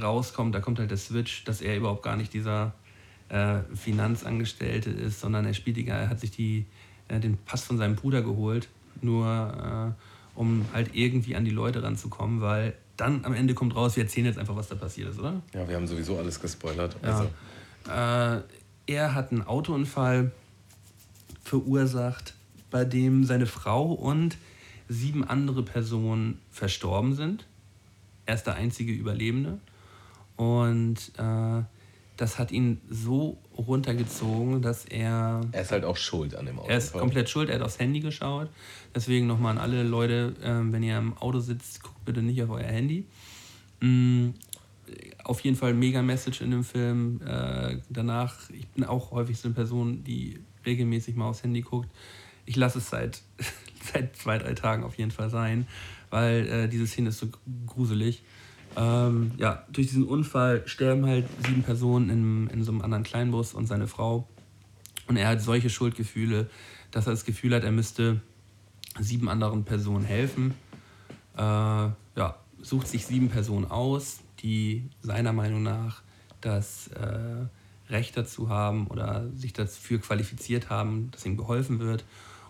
[0.00, 2.74] rauskommt, da kommt halt der Switch, dass er überhaupt gar nicht dieser
[3.30, 6.66] äh, Finanzangestellte ist, sondern er spielt die, er hat sich die,
[7.08, 8.68] äh, den Pass von seinem Bruder geholt,
[9.00, 13.96] nur äh, um halt irgendwie an die Leute ranzukommen, weil dann am Ende kommt raus,
[13.96, 15.40] wir erzählen jetzt einfach, was da passiert ist, oder?
[15.54, 16.96] Ja, wir haben sowieso alles gespoilert.
[17.02, 17.08] Ja.
[17.08, 17.30] Also,
[17.88, 18.42] Äh,
[18.86, 20.32] er hat einen Autounfall
[21.42, 22.34] verursacht,
[22.70, 24.36] bei dem seine Frau und
[24.88, 27.46] sieben andere Personen verstorben sind.
[28.26, 29.58] Er ist der einzige Überlebende.
[30.36, 31.62] Und äh,
[32.20, 35.40] das hat ihn so runtergezogen, dass er.
[35.52, 36.68] er ist halt auch schuld an dem Auto.
[36.68, 38.50] Er ist komplett schuld, er hat aufs Handy geschaut.
[38.94, 42.50] Deswegen nochmal an alle Leute, ähm, wenn ihr im Auto sitzt, guckt bitte nicht auf
[42.50, 43.06] euer Handy.
[43.80, 44.30] Mm,
[45.24, 47.22] auf jeden Fall mega Message in dem Film.
[47.26, 51.88] Äh, danach, ich bin auch häufig so eine Person, die regelmäßig mal aufs Handy guckt.
[52.44, 53.22] Ich lasse es seit,
[53.94, 55.66] seit zwei, drei Tagen auf jeden Fall sein,
[56.10, 57.28] weil äh, diese Szene ist so
[57.66, 58.22] gruselig.
[58.76, 63.54] Ähm, ja, durch diesen Unfall sterben halt sieben Personen in, in so einem anderen Kleinbus
[63.54, 64.28] und seine Frau.
[65.08, 66.48] Und er hat solche Schuldgefühle,
[66.90, 68.20] dass er das Gefühl hat, er müsste
[68.98, 70.54] sieben anderen Personen helfen.
[71.36, 76.02] Äh, ja, sucht sich sieben Personen aus, die seiner Meinung nach
[76.40, 77.46] das äh,
[77.92, 82.04] Recht dazu haben oder sich dafür qualifiziert haben, dass ihm geholfen wird.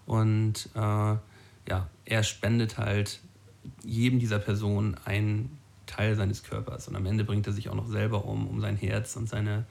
[0.07, 3.21] Und äh, ja, er spendet halt
[3.85, 5.57] jedem dieser Personen einen
[5.91, 6.89] Teil seines Körpers.
[6.89, 9.67] Und am Ende bringt er sich auch noch selber um, um sein Herz und seine,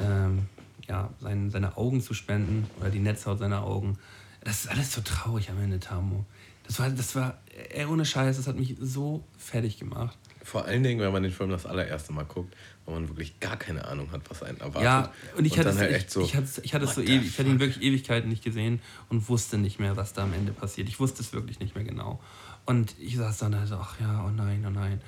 [0.00, 0.46] ähm,
[0.88, 3.98] ja, sein, seine Augen zu spenden oder die Netzhaut seiner Augen.
[4.44, 6.24] Das ist alles so traurig am Ende, Tamo.
[6.66, 7.38] Das war, das war,
[7.70, 10.16] ey, ohne Scheiß, das hat mich so fertig gemacht.
[10.44, 13.56] Vor allen Dingen, wenn man den Film das allererste Mal guckt, wo man wirklich gar
[13.56, 14.82] keine Ahnung hat, was einen erwartet.
[14.82, 16.22] Ja, und ich hatte dann es halt echt so.
[16.22, 19.28] ich hatte, ich hatte es so ewig, ich hatte ihn wirklich Ewigkeiten nicht gesehen und
[19.28, 20.88] wusste nicht mehr, was da am Ende passiert.
[20.88, 22.20] Ich wusste es wirklich nicht mehr genau.
[22.64, 25.00] Und ich saß dann da so, ach ja, oh nein, oh nein.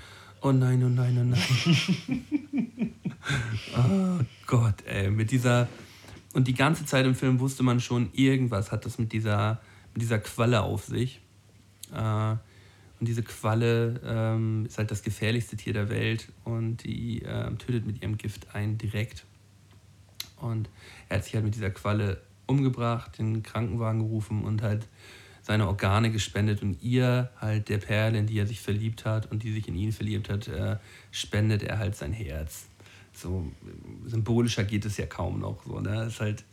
[0.44, 2.94] Oh nein, oh nein, oh nein.
[3.78, 5.68] oh Gott, ey, mit dieser.
[6.34, 9.62] Und die ganze Zeit im Film wusste man schon, irgendwas hat das mit dieser,
[9.94, 11.22] mit dieser Qualle auf sich.
[11.94, 12.32] Äh,
[13.00, 17.86] und diese Qualle ähm, ist halt das gefährlichste Tier der Welt und die ähm, tötet
[17.86, 19.24] mit ihrem Gift einen direkt.
[20.42, 20.68] Und
[21.08, 24.88] er hat sich halt mit dieser Qualle umgebracht, den Krankenwagen gerufen und halt
[25.46, 29.42] seine Organe gespendet und ihr halt der Perle, in die er sich verliebt hat und
[29.42, 30.76] die sich in ihn verliebt hat, äh,
[31.12, 32.64] spendet er halt sein Herz.
[33.12, 33.46] So
[34.06, 35.62] symbolischer geht es ja kaum noch.
[35.66, 36.06] So, ne?
[36.06, 36.44] Ist halt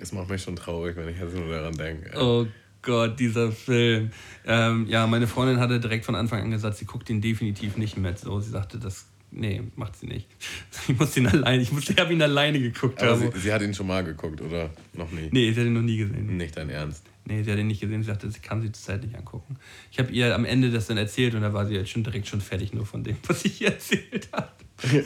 [0.00, 2.10] Es macht mich schon traurig, wenn ich jetzt nur daran denke.
[2.20, 2.46] Oh
[2.82, 4.10] Gott, dieser Film.
[4.46, 7.96] Ähm, ja, meine Freundin hatte direkt von Anfang an gesagt, sie guckt ihn definitiv nicht
[7.96, 8.18] mit.
[8.18, 10.26] So, sie sagte, das, nee, macht sie nicht.
[10.88, 13.00] Ich muss ihn alleine, ich, muss- ich habe ihn alleine geguckt.
[13.02, 13.30] Aber Also.
[13.32, 14.70] sie, sie hat ihn schon mal geguckt, oder?
[14.94, 15.28] Noch nie?
[15.30, 16.36] Nee, sie hat ihn noch nie gesehen.
[16.36, 17.04] Nicht dein Ernst.
[17.24, 18.02] Nee, sie hat ihn nicht gesehen.
[18.02, 19.56] Sie sagte, sie kann sie zurzeit nicht angucken.
[19.92, 22.26] Ich habe ihr am Ende das dann erzählt und da war sie jetzt schon direkt
[22.26, 24.50] schon fertig nur von dem, was ich ihr erzählt habe.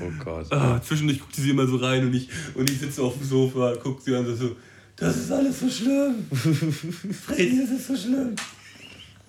[0.00, 0.52] Oh Gott.
[0.52, 3.76] Ah, zwischendurch guckt sie immer so rein und ich, und ich sitze auf dem Sofa,
[3.76, 4.56] guckt sie an so, so,
[4.96, 6.26] das ist alles so schlimm.
[6.32, 8.34] Freddy, das ist so schlimm.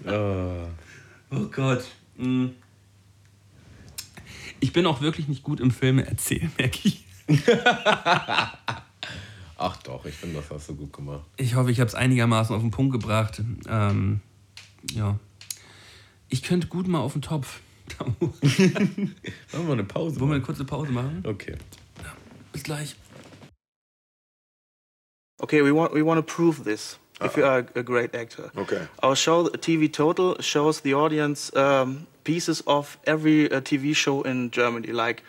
[0.04, 0.68] Ah.
[1.30, 1.84] Oh Gott.
[2.18, 2.48] Mm.
[4.60, 7.06] Ich bin auch wirklich nicht gut im Filme erzählen, merke ich.
[9.64, 11.22] Ach doch, ich finde, das hast du gut gemacht.
[11.38, 13.44] Ich hoffe, ich habe es einigermaßen auf den Punkt gebracht.
[13.70, 14.22] Ähm,
[14.92, 15.20] ja.
[16.30, 17.60] Ich könnte gut mal auf den Topf.
[18.00, 19.16] Machen
[19.52, 20.20] wir eine Pause.
[20.20, 21.24] Wollen wir eine kurze Pause machen?
[21.28, 21.58] Okay.
[22.52, 22.96] Bis gleich.
[25.40, 26.98] Okay, we want we want to prove this.
[27.24, 28.52] If you are a great actor.
[28.56, 28.88] Okay.
[29.04, 34.50] Our show, TV Total, shows the audience um, pieces of every uh, TV show in
[34.50, 35.22] Germany, like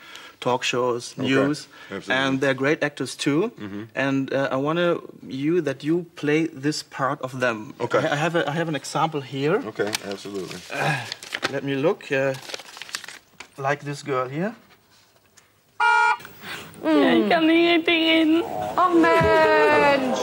[0.43, 2.15] talk shows, news, Absolutely.
[2.15, 3.51] and they're great actors too.
[3.95, 7.73] And uh, I want to you that you play this part of them.
[7.79, 7.99] Okay.
[7.99, 9.63] I, I have a, I have an example here.
[9.67, 10.59] Okay, absolutely.
[11.53, 12.11] Let me look.
[12.13, 12.35] Uh,
[13.59, 14.55] like this girl here.
[16.85, 18.43] Ich kann nicht richtig reden.
[18.77, 20.19] Oh Mensch!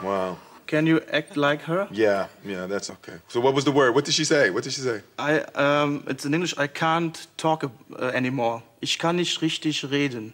[0.00, 0.36] Wow.
[0.72, 1.86] Can you act like her?
[1.92, 3.18] Yeah, yeah, that's okay.
[3.28, 3.94] So what was the word?
[3.94, 4.48] What did she say?
[4.48, 5.02] What did she say?
[5.18, 6.54] I um, it's in English.
[6.56, 7.70] I can't talk uh,
[8.14, 8.62] anymore.
[8.80, 10.32] Ich kann nicht richtig reden.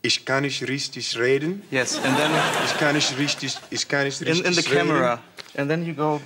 [0.00, 1.62] Ich kann nicht richtig reden.
[1.70, 2.30] Yes, and then
[2.64, 3.58] Ich kann nicht richtig.
[3.70, 4.88] Ich kann nicht in, richtig in the reden.
[4.88, 5.20] camera,
[5.58, 6.18] and then you go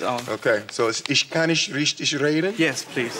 [0.00, 0.22] down.
[0.26, 2.54] Okay, so it's, ich kann nicht richtig reden.
[2.56, 3.18] Yes, please.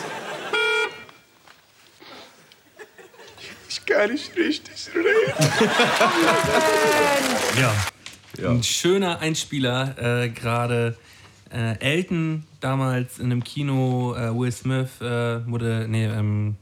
[3.69, 5.35] Ich kann nicht richtig reden.
[7.61, 7.73] Ja.
[8.39, 8.51] Ja.
[8.51, 10.97] Ein schöner Einspieler, äh, gerade
[11.51, 16.57] äh, Elton damals in einem Kino, äh, Will Smith äh, wurde, nee, ähm,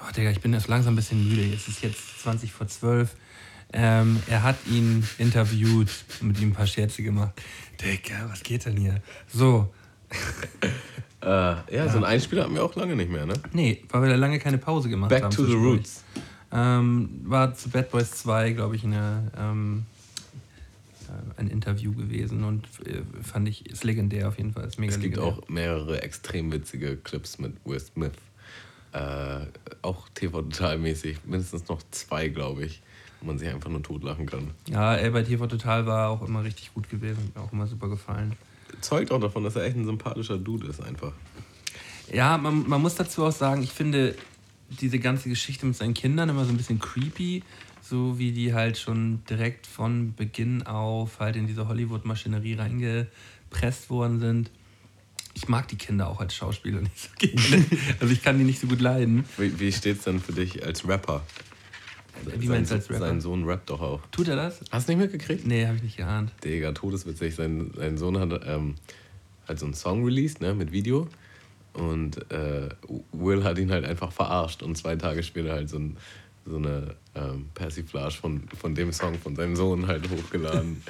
[0.00, 3.14] oh Digga, ich bin jetzt langsam ein bisschen müde, es ist jetzt 20 vor 12.
[3.72, 7.32] Ähm, er hat ihn interviewt, mit ihm ein paar Scherze gemacht.
[7.80, 9.00] Digga, was geht denn hier?
[9.32, 9.72] So,
[11.24, 11.26] Äh,
[11.74, 13.32] ja, so einen Einspieler hatten wir auch lange nicht mehr, ne?
[13.52, 15.34] nee, weil wir da lange keine Pause gemacht Back haben.
[15.34, 15.54] to the.
[15.54, 16.04] Roots.
[16.52, 19.93] Ähm, war zu Bad Boys 2, glaube ich, eine, ähm, äh,
[21.36, 24.64] ein Interview gewesen und äh, fand ich, ist legendär auf jeden Fall.
[24.66, 25.38] Ist mega Es gibt legendär.
[25.42, 28.12] auch mehrere extrem witzige Clips mit Will Smith.
[28.92, 29.46] Äh,
[29.82, 31.18] auch TV-Total-mäßig.
[31.24, 32.80] Mindestens noch zwei, glaube ich.
[33.20, 34.50] Wo man sich einfach nur totlachen kann.
[34.68, 38.32] Ja, er bei TV Total war auch immer richtig gut gewesen, auch immer super gefallen.
[38.80, 41.12] Zeugt auch davon, dass er echt ein sympathischer Dude ist, einfach.
[42.12, 44.14] Ja, man, man muss dazu auch sagen, ich finde
[44.68, 47.42] diese ganze Geschichte mit seinen Kindern immer so ein bisschen creepy,
[47.84, 54.20] so wie die halt schon direkt von Beginn auf halt in diese Hollywood-Maschinerie reingepresst worden
[54.20, 54.50] sind.
[55.34, 57.64] Ich mag die Kinder auch als Schauspieler nicht so gerne.
[58.00, 59.24] Also ich kann die nicht so gut leiden.
[59.36, 61.22] Wie, wie steht's denn für dich als Rapper?
[62.38, 63.08] Wie meinst du als Rapper?
[63.08, 64.00] Sein Sohn rappt doch auch.
[64.12, 64.60] Tut er das?
[64.70, 65.46] Hast du nicht mitgekriegt?
[65.46, 66.32] Nee, habe ich nicht geahnt.
[66.44, 67.34] Digga, todeswitzig.
[67.34, 68.76] Sein, sein Sohn hat ähm,
[69.46, 71.08] halt so einen Song released, ne, mit Video.
[71.72, 72.68] Und äh,
[73.12, 75.96] Will hat ihn halt einfach verarscht und zwei Tage später halt so, ein,
[76.46, 80.82] so eine ähm, Persiflage von, von dem Song von seinem Sohn halt hochgeladen.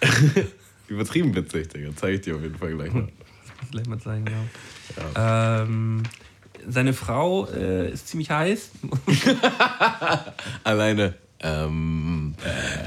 [0.88, 1.90] Übertrieben witzig, Digga.
[1.96, 3.02] Zeig ich dir auf jeden Fall gleich mal.
[3.02, 4.26] Das muss ich gleich mal zeigen,
[5.16, 5.62] ja.
[5.62, 6.02] Ähm,
[6.68, 8.70] seine Frau äh, ist ziemlich heiß.
[10.64, 11.14] Alleine.
[11.40, 12.34] Ähm,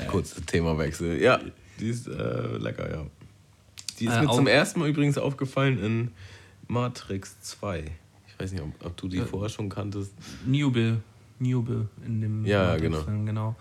[0.07, 1.21] kurzer Themawechsel.
[1.21, 1.39] Ja,
[1.79, 3.05] die ist äh, lecker, ja.
[3.99, 6.11] Die ist Äh, mir zum ersten Mal übrigens aufgefallen in
[6.67, 7.83] Matrix 2.
[8.27, 10.13] Ich weiß nicht, ob, ob du die vorher schon kanntest.
[10.45, 11.01] Newbill.
[11.39, 13.55] Newbill in dem Ja, ja, Matrix-Film, genau.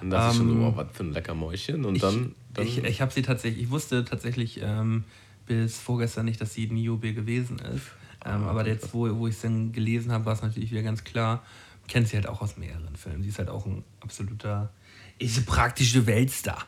[0.00, 1.84] Und das ist schon so, Ähm, oh, was für ein lecker Mäuschen.
[1.84, 2.34] Und dann.
[2.54, 5.04] dann Ich, ich habe sie tatsächlich, ich wusste tatsächlich ähm,
[5.46, 7.86] bis vorgestern nicht, dass sie Niobe gewesen ist.
[8.24, 10.82] Ähm, Ah, aber jetzt, wo, wo ich es dann gelesen habe, war es natürlich wieder
[10.82, 11.42] ganz klar.
[11.88, 13.22] Kennt sie halt auch aus mehreren Filmen.
[13.22, 14.70] Sie ist halt auch ein absoluter,
[15.18, 16.66] ist ein praktischer Weltstar.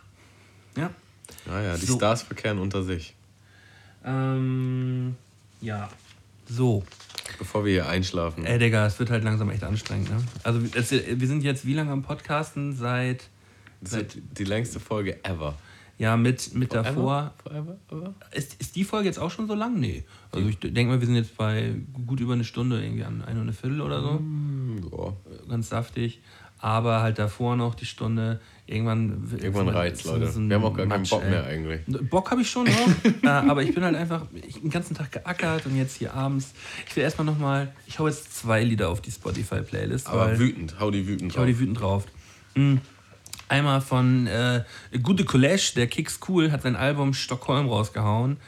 [0.76, 0.91] Ja.
[1.46, 1.96] naja, die so.
[1.96, 3.14] Stars verkehren unter sich.
[4.04, 5.16] Ähm,
[5.61, 5.88] ja.
[6.49, 6.84] So.
[7.38, 8.44] Bevor wir hier einschlafen.
[8.44, 10.16] Ey, Digga, es wird halt langsam echt anstrengend, ne?
[10.42, 12.74] Also, es, wir sind jetzt wie lange am Podcasten?
[12.74, 13.28] Seit,
[13.80, 15.57] ist die längste Folge ever.
[15.99, 16.88] ja, mit, mit Forever?
[16.88, 17.34] davor.
[17.42, 17.76] Forever?
[17.90, 18.14] Ever?
[18.32, 19.78] Ist, ist die Folge jetzt auch schon so lang?
[19.78, 20.04] Nee.
[20.30, 21.74] Also ich denke mal, wir sind jetzt bei
[22.07, 24.20] gut über eine Stunde, irgendwie an eine und eine Viertel oder so.
[24.92, 25.12] Ja.
[25.49, 26.20] Ganz saftig.
[26.58, 28.40] Aber halt davor noch die Stunde.
[28.67, 29.29] Irgendwann.
[29.33, 30.33] Irgendwann reizt, Leute.
[30.49, 31.80] Wir haben auch gar keinen Bock mehr eigentlich.
[32.09, 35.11] Bock habe ich schon noch, äh, aber ich bin halt einfach ich, den ganzen Tag
[35.13, 36.53] geackert und jetzt hier abends.
[36.89, 40.07] Ich will erstmal nochmal, ich hau jetzt zwei Lieder auf die Spotify-Playlist.
[40.07, 42.05] Aber wütend, hau die wütend ich hau die wütend drauf.
[42.55, 42.80] Mhm.
[43.49, 44.64] Einmal von äh,
[45.03, 48.39] Gute Collège, der Kicks Cool, hat sein Album Stockholm rausgehauen.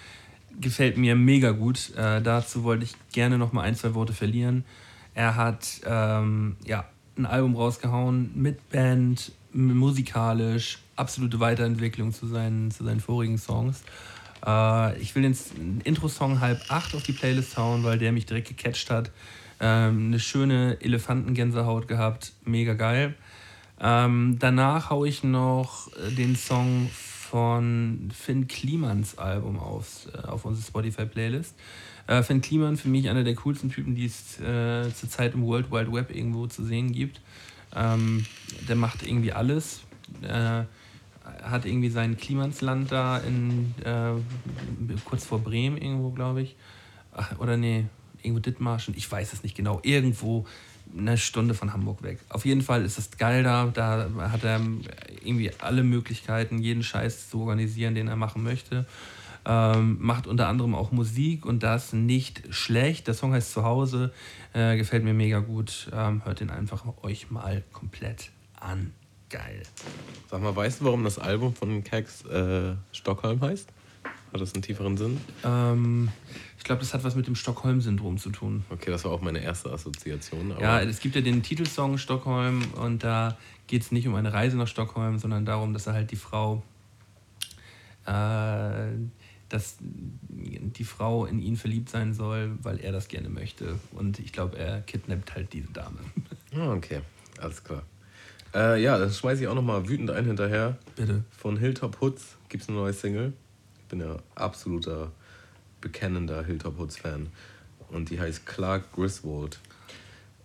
[0.61, 1.95] Gefällt mir mega gut.
[1.97, 4.65] Äh, dazu wollte ich gerne noch mal ein, zwei Worte verlieren.
[5.12, 6.86] Er hat ähm, ja,
[7.19, 13.82] ein Album rausgehauen mit Band, musikalisch, absolute Weiterentwicklung zu seinen, zu seinen vorigen Songs.
[14.44, 18.48] Äh, ich will den Intro-Song halb acht auf die Playlist hauen, weil der mich direkt
[18.48, 19.10] gecatcht hat.
[19.60, 23.14] Ähm, eine schöne Elefantengänsehaut gehabt, mega geil.
[23.81, 30.44] Ähm, danach haue ich noch äh, den Song von Finn Klimans Album auf, äh, auf
[30.44, 31.55] unsere Spotify-Playlist.
[32.06, 35.72] Äh, Finn Kliman für mich einer der coolsten Typen, die es äh, zurzeit im World
[35.72, 37.20] Wide Web irgendwo zu sehen gibt.
[37.74, 38.26] Ähm,
[38.68, 39.82] der macht irgendwie alles.
[40.22, 40.64] äh,
[41.42, 44.12] hat irgendwie sein Klimansland da in äh,
[45.05, 46.56] kurz vor Bremen irgendwo, glaube ich.
[47.12, 47.86] Ach, oder nee,
[48.22, 49.80] irgendwo Dithmarschen, ich weiß es nicht genau.
[49.82, 50.46] Irgendwo
[50.96, 52.18] eine Stunde von Hamburg weg.
[52.28, 53.70] Auf jeden Fall ist es geil da.
[53.72, 54.60] Da hat er
[55.22, 58.86] irgendwie alle Möglichkeiten, jeden Scheiß zu organisieren, den er machen möchte.
[59.46, 63.06] Ähm, macht unter anderem auch Musik und das nicht schlecht.
[63.06, 64.12] Der Song heißt Zuhause,
[64.54, 65.90] äh, gefällt mir mega gut.
[65.92, 68.92] Ähm, hört den einfach euch mal komplett an.
[69.28, 69.62] Geil.
[70.30, 73.68] Sag mal, weißt du, warum das Album von Kex äh, Stockholm heißt?
[74.32, 75.20] Hat das einen tieferen Sinn?
[75.44, 76.08] Ähm,
[76.58, 78.64] ich glaube, das hat was mit dem Stockholm-Syndrom zu tun.
[78.70, 80.54] Okay, das war auch meine erste Assoziation.
[80.60, 84.56] Ja, es gibt ja den Titelsong Stockholm und da geht es nicht um eine Reise
[84.56, 86.62] nach Stockholm, sondern darum, dass er halt die Frau,
[88.06, 88.88] äh,
[89.55, 93.78] dass die Frau in ihn verliebt sein soll, weil er das gerne möchte.
[93.93, 95.98] Und ich glaube, er kidnappt halt diese Dame.
[96.56, 97.01] Ah, okay,
[97.40, 97.82] alles klar.
[98.55, 100.78] Äh, ja, dann schmeiße ich auch nochmal wütend ein hinterher.
[100.94, 101.24] Bitte.
[101.36, 103.32] Von Hilltop Hoods gibt es eine neue Single.
[103.81, 105.10] Ich bin ja absoluter,
[105.81, 107.26] bekennender Hilltop Hoods-Fan.
[107.89, 109.59] Und die heißt Clark Griswold.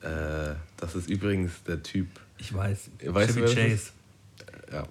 [0.02, 2.08] Äh, das ist übrigens der Typ.
[2.40, 2.90] Ich weiß.
[3.06, 3.68] Weißt du, Chevy das Chase.
[3.68, 3.94] ist?
[4.72, 4.88] Ja,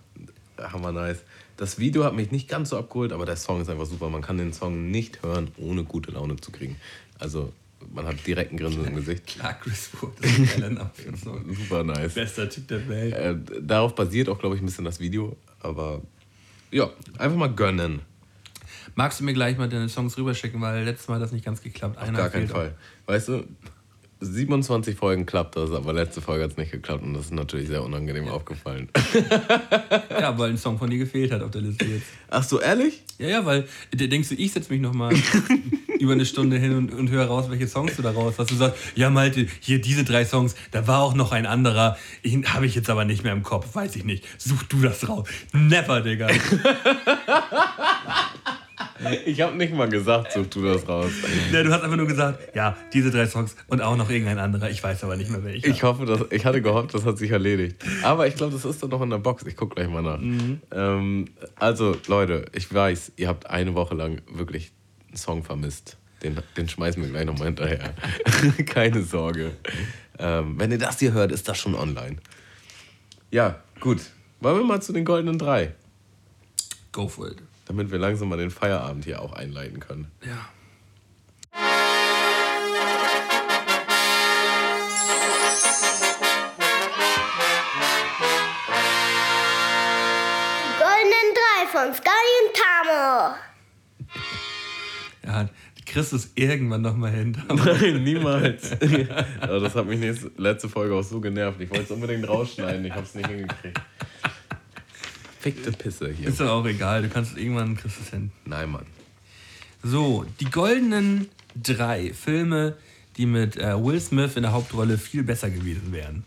[0.73, 1.24] hammer nice.
[1.59, 4.09] Das Video hat mich nicht ganz so abgeholt, aber der Song ist einfach super.
[4.09, 6.76] Man kann den Song nicht hören, ohne gute Laune zu kriegen.
[7.18, 7.52] Also,
[7.93, 9.26] man hat direkt ein Grinsen im Gesicht.
[9.26, 10.12] Clark Griswold.
[10.20, 11.55] Das ist ein geiler Name für einen Song.
[11.55, 12.14] Super nice.
[12.14, 13.12] Bester Typ der Welt.
[13.12, 15.36] Äh, darauf basiert auch, glaube ich, ein bisschen das Video.
[15.60, 16.01] Aber
[16.70, 18.02] ja, einfach mal gönnen.
[18.94, 21.60] Magst du mir gleich mal deine Songs rüberschicken, weil letztes Mal hat das nicht ganz
[21.60, 21.98] geklappt.
[21.98, 22.76] Auf gar keinen Fall.
[23.06, 23.44] Weißt du,
[24.20, 27.69] 27 Folgen klappt das, aber letzte Folge hat es nicht geklappt und das ist natürlich
[27.69, 28.89] sehr unangenehm aufgefallen.
[28.95, 30.20] auch.
[30.20, 32.07] Ja, weil ein Song von dir gefehlt hat auf der Liste jetzt.
[32.28, 33.03] Ach so, ehrlich?
[33.19, 35.15] Ja, ja, weil denkst du, ich setze mich nochmal
[35.99, 38.51] über eine Stunde hin und, und höre raus, welche Songs du da raus hast.
[38.51, 41.97] Du sagst, ja, Malte, hier diese drei Songs, da war auch noch ein anderer,
[42.47, 44.24] habe ich jetzt aber nicht mehr im Kopf, weiß ich nicht.
[44.39, 45.28] Such du das raus.
[45.53, 46.28] Never, Digga.
[49.27, 51.11] Ich habe nicht mal gesagt, such du das raus.
[51.53, 54.70] Ja, du hast einfach nur gesagt, ja, diese drei Songs und auch noch irgendein anderer,
[54.70, 55.69] ich weiß aber nicht mehr welcher.
[55.69, 57.77] Ich hoffe, dass, ich hatte gehofft, das hat sich erledigt.
[58.03, 59.45] Aber ich glaube, das ist doch noch in der Box.
[59.47, 60.20] Ich gucke gleich mal nach.
[60.73, 61.27] Ähm,
[61.57, 64.73] also, Leute, ich weiß, ihr habt eine Woche lang wirklich
[65.09, 65.97] einen Song vermisst.
[66.23, 67.95] Den, den schmeißen wir gleich nochmal hinterher.
[68.66, 69.53] Keine Sorge.
[70.19, 72.16] Ähm, wenn ihr das hier hört, ist das schon online.
[73.31, 74.01] Ja, gut.
[74.41, 75.75] Wollen wir mal zu den goldenen drei,
[76.93, 77.37] Go for it.
[77.69, 80.11] Damit wir langsam mal den Feierabend hier auch einleiten können.
[80.24, 80.49] Ja.
[90.65, 92.09] Die goldenen drei von Sky
[92.40, 93.35] und Tamo.
[95.27, 95.49] Ja,
[95.85, 97.36] kriegst du es irgendwann nochmal hin.
[97.49, 98.70] Nein, niemals.
[99.40, 101.61] Das hat mich nächste, letzte Folge auch so genervt.
[101.61, 103.78] Ich wollte es unbedingt rausschneiden, ich habe es nicht hingekriegt.
[105.39, 106.28] Fickte Pisse hier.
[106.28, 108.32] Ist ja auch egal, du kannst irgendwann kriegst es hin.
[108.44, 108.86] Nein, Mann.
[109.82, 112.77] So, die goldenen drei Filme,
[113.16, 116.24] die mit äh, Will Smith in der Hauptrolle viel besser gewesen wären.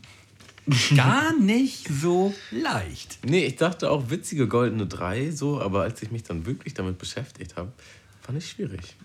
[0.96, 3.20] Gar nicht so leicht.
[3.24, 6.98] Nee, ich dachte auch witzige goldene drei, so, aber als ich mich dann wirklich damit
[6.98, 7.72] beschäftigt habe,
[8.22, 8.96] fand ich schwierig.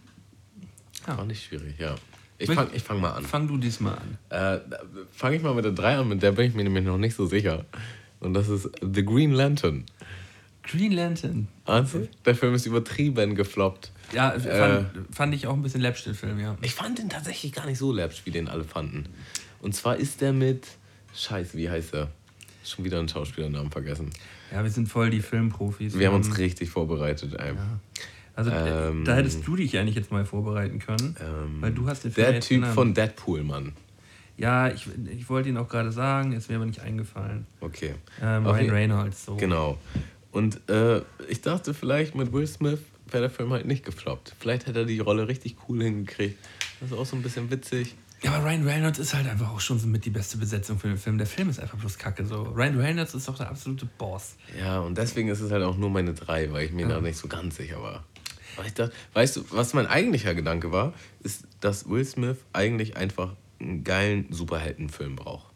[1.07, 1.17] Ja.
[1.17, 1.97] Fand ich schwierig, ja.
[2.39, 3.25] Ich fange ich fang mal an.
[3.25, 4.19] Fang du diesmal an.
[4.29, 4.61] Äh,
[5.11, 7.17] fange ich mal mit der drei an, mit der bin ich mir nämlich noch nicht
[7.17, 7.65] so sicher.
[8.21, 9.85] Und das ist The Green Lantern.
[10.63, 11.49] Green Lantern.
[11.65, 13.93] Also, der Film ist übertrieben gefloppt.
[14.13, 14.41] Ja, Äh.
[14.41, 16.57] fand, fand ich auch ein bisschen läppsch, den Film, ja.
[16.63, 19.07] Ich fand den tatsächlich gar nicht so läppsch, wie den alle fanden.
[19.61, 20.67] Und zwar ist der mit.
[21.15, 22.09] Scheiße, wie heißt er?
[22.65, 24.11] Schon wieder einen Schauspielernamen vergessen.
[24.53, 25.99] Ja, wir sind voll die Filmprofis.
[25.99, 27.35] Wir haben uns richtig vorbereitet.
[27.35, 27.55] Ey.
[28.35, 31.17] Also, äh, ähm, da hättest du dich eigentlich jetzt mal vorbereiten können.
[31.21, 32.75] Ähm, weil du hast den Film der Typ genannt.
[32.75, 33.73] von Deadpool, Mann.
[34.39, 37.47] Ja, ich, ich wollte ihn auch gerade sagen, ist mir aber nicht eingefallen.
[37.61, 37.95] Okay.
[38.23, 39.37] Ähm, Ryan Reynolds, so.
[39.37, 39.79] Genau.
[40.31, 42.81] Und äh, ich dachte, vielleicht mit Will Smith
[43.11, 44.35] wäre der Film halt nicht gefloppt.
[44.39, 46.39] Vielleicht hätte er die Rolle richtig cool hingekriegt.
[46.81, 47.95] Das ist auch so ein bisschen witzig.
[48.23, 50.89] Ja, aber Ryan Reynolds ist halt einfach auch schon so mit die beste Besetzung für
[50.89, 51.19] den Film.
[51.19, 52.27] Der Film ist einfach bloß kacke.
[52.27, 52.43] So.
[52.43, 54.37] Ryan Reynolds ist doch der absolute Boss.
[54.59, 57.17] Ja, und deswegen ist es halt auch nur meine drei, weil ich mir da nicht
[57.17, 58.05] so ganz sicher war.
[58.57, 63.85] Dachte, weißt du, was mein eigentlicher Gedanke war, ist, dass Will Smith eigentlich einfach einen
[63.85, 65.47] geilen Superheldenfilm braucht.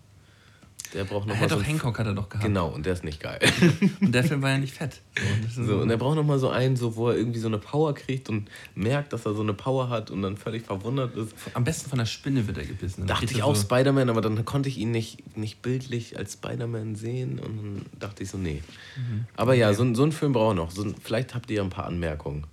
[0.92, 1.54] Der braucht Er nochmal hat so.
[1.56, 2.44] doch einen- Hancock hat er doch gehabt.
[2.44, 3.38] Genau, und der ist nicht geil.
[4.00, 5.00] Und der Film war ja nicht fett.
[5.54, 7.94] So, So, und er braucht nochmal so einen, so, wo er irgendwie so eine Power
[7.94, 11.32] kriegt und merkt, dass er so eine Power hat und dann völlig verwundert ist.
[11.54, 13.06] am besten von der Spinne wird er gebissen.
[13.06, 16.32] Dachte ich er auch so, Spider-Man, aber dann konnte ich ihn nicht, nicht bildlich als
[16.34, 18.62] Spider-Man sehen und dann dachte ich so, nee.
[18.96, 19.26] Mhm.
[19.36, 20.70] Aber ja, so, ein- so ein Film braucht noch.
[20.72, 22.46] So, vielleicht habt ihr ja ein paar Anmerkungen.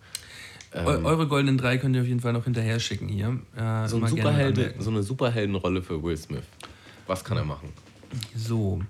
[0.86, 3.40] Eu eure goldenen drei könnt ihr auf jeden Fall noch hinterher schicken hier.
[3.56, 6.44] Äh, So, ein Superhelde, so eine Superheldenrolle für Will Smith.
[7.08, 7.70] Was kann er machen?
[8.36, 8.82] So.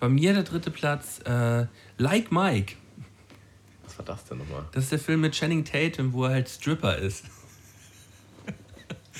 [0.00, 1.66] Bei mir der dritte Platz, äh,
[1.98, 2.74] Like Mike.
[3.84, 4.64] Was war das denn nochmal?
[4.72, 7.24] Das ist der Film mit Channing Tatum, wo er halt Stripper ist.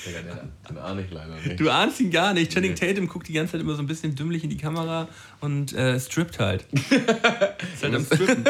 [0.05, 1.59] Digga, den, den ahne ich leider nicht.
[1.59, 2.51] Du ahnst ihn gar nicht.
[2.51, 2.93] Channing Nee.
[2.93, 5.07] Tatum guckt die ganze Zeit immer so ein bisschen dümmlich in die Kamera
[5.39, 6.65] und äh, strippt halt.
[6.73, 8.43] ist halt am Strippen.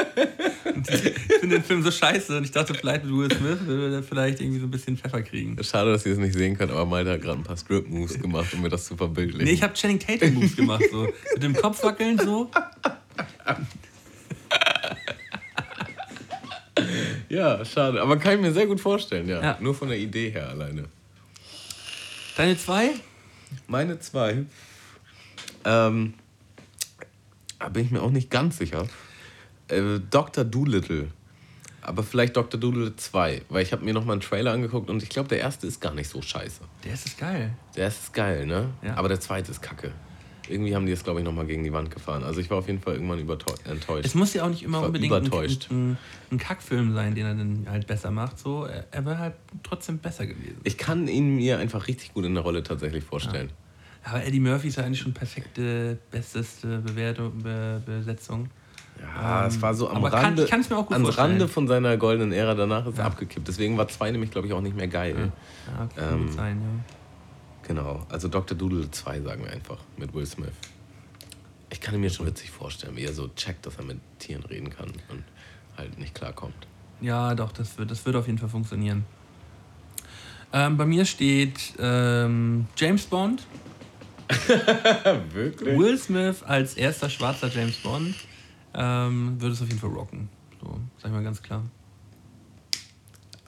[0.87, 4.03] Ich finde den Film so scheiße und ich dachte, vielleicht mit Will Smith würde er
[4.03, 5.61] vielleicht irgendwie so ein bisschen Pfeffer kriegen.
[5.63, 8.53] Schade, dass ihr es nicht sehen könnt, aber Malte hat gerade ein paar Strip-Moves gemacht,
[8.53, 9.45] um mir das zu verbildlichen.
[9.45, 11.07] Nee, ich habe Channing Tatum Moves gemacht, so.
[11.33, 12.49] Mit dem Kopf wackeln, so.
[17.29, 18.01] ja, schade.
[18.01, 19.41] Aber kann ich mir sehr gut vorstellen, ja.
[19.41, 19.57] Ja.
[19.61, 20.85] Nur von der Idee her alleine.
[22.35, 22.91] Deine zwei?
[23.67, 24.45] Meine zwei.
[25.63, 26.13] Ähm,
[27.59, 28.87] da bin ich mir auch nicht ganz sicher.
[29.69, 30.43] Äh, Dr.
[30.43, 31.07] Doolittle.
[31.81, 32.59] Aber vielleicht Dr.
[32.59, 33.43] Doolittle 2.
[33.49, 35.93] Weil ich habe mir nochmal einen Trailer angeguckt und ich glaube, der erste ist gar
[35.93, 36.61] nicht so scheiße.
[36.83, 37.53] Der ist das geil.
[37.75, 38.69] Der erste ist geil, ne?
[38.81, 38.95] Ja.
[38.95, 39.91] Aber der zweite ist kacke.
[40.49, 42.23] Irgendwie haben die es, glaube ich, nochmal gegen die Wand gefahren.
[42.23, 44.05] Also ich war auf jeden Fall irgendwann enttäuscht.
[44.05, 45.67] Es muss ja auch nicht immer unbedingt ein, übertäuscht.
[45.71, 45.97] ein,
[46.31, 48.37] ein Kackfilm sein, den er dann halt besser macht.
[48.39, 50.57] So, er, er wäre halt trotzdem besser gewesen.
[50.63, 53.49] Ich kann ihn mir einfach richtig gut in der Rolle tatsächlich vorstellen.
[54.03, 58.49] Aber Eddie Murphy ist ja eigentlich schon perfekte, besteste Bewertung, Be Besetzung.
[59.01, 61.11] Ja, es war so am kann- Rande, ans vorstellen.
[61.31, 62.53] Rande von seiner goldenen Ära.
[62.55, 63.47] Danach ist es abgekippt.
[63.47, 65.31] Deswegen war zwei nämlich, glaube ich, auch nicht mehr geil.
[65.67, 66.95] Ja, kann gut Ähm, sein, ja.
[67.67, 68.57] Genau, also Dr.
[68.57, 70.53] Doodle 2 sagen wir einfach mit Will Smith.
[71.71, 74.43] Ich kann ihn mir schon witzig vorstellen, wie er so checkt, dass er mit Tieren
[74.43, 75.23] reden kann und
[75.75, 76.67] halt nicht klarkommt.
[77.01, 79.05] Ja, doch, das wird, das wird auf jeden Fall funktionieren.
[80.53, 83.45] Ähm, bei mir steht ähm, James Bond.
[85.33, 85.77] Wirklich?
[85.77, 88.15] Will Smith als erster schwarzer James Bond
[88.73, 90.29] ähm, würde es auf jeden Fall rocken.
[90.61, 91.63] So, sag ich mal ganz klar.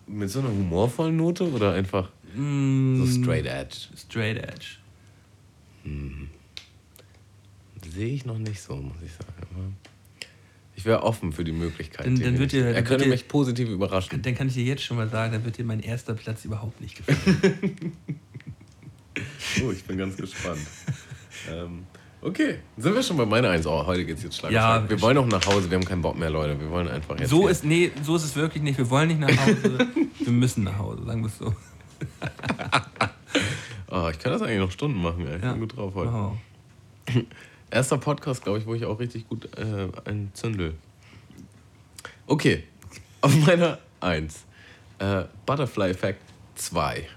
[0.07, 3.77] Mit so einer humorvollen Note oder einfach Mm, so straight edge?
[3.97, 4.77] Straight Edge.
[7.93, 9.77] Sehe ich noch nicht so, muss ich sagen.
[10.75, 12.05] Ich wäre offen für die Möglichkeit.
[12.05, 14.21] Dann- dann wird dir- er könnte dir- mich positiv überraschen.
[14.21, 16.79] Dann kann ich dir jetzt schon mal sagen, dann wird dir mein erster Platz überhaupt
[16.81, 17.93] nicht gefallen.
[19.65, 20.59] Oh, ich bin ganz gespannt.
[21.51, 21.85] ähm,
[22.21, 23.65] okay, sind wir schon bei meiner Eins?
[23.65, 24.87] Oh, heute geht's jetzt Schlag Ja.
[24.87, 26.59] Wir wollen auch nach Hause, wir haben keinen Bock mehr, Leute.
[26.59, 27.31] Wir wollen einfach jetzt.
[27.31, 28.77] so ist, nee, so ist es wirklich nicht.
[28.77, 29.87] Wir wollen nicht nach Hause.
[30.19, 31.55] wir müssen nach Hause, sagen wir es so.
[33.89, 35.37] Oh, ich kann das eigentlich noch Stunden machen, ey.
[35.37, 35.51] Ich Ja.
[35.51, 36.11] bin gut drauf heute.
[36.11, 36.37] Wow.
[37.71, 40.75] Erster Podcast, glaube ich, wo ich auch richtig gut äh, ein Zündel.
[42.27, 42.65] Okay,
[43.21, 44.43] auf meiner Eins.
[44.99, 46.21] Äh, Butterfly Effect
[46.55, 47.07] 2.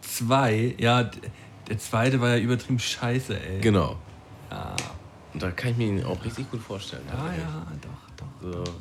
[0.00, 1.18] Zwei, ja, d-
[1.68, 3.60] der zweite war ja übertrieben scheiße, ey.
[3.60, 3.96] Genau.
[5.32, 7.02] Und da kann ich mir ihn auch richtig gut vorstellen.
[7.10, 7.44] Ah tatsächlich.
[7.44, 8.64] ja, doch, doch.
[8.66, 8.74] So,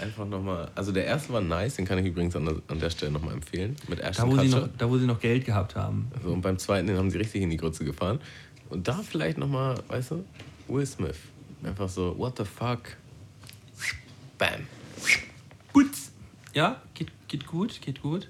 [0.00, 0.70] einfach nochmal.
[0.74, 3.34] Also der erste war nice, den kann ich übrigens an der, an der Stelle nochmal
[3.34, 3.76] empfehlen.
[3.88, 6.10] Mit Da wo, sie noch, da, wo sie noch Geld gehabt haben.
[6.22, 8.20] So, und beim zweiten, den haben sie richtig in die Grütze gefahren.
[8.68, 10.24] Und da vielleicht nochmal, weißt du,
[10.68, 11.16] Will Smith.
[11.62, 12.96] Einfach so, what the fuck?
[14.38, 14.66] Bam.
[15.72, 15.90] Gut.
[16.54, 18.28] Ja, geht, geht gut, geht gut.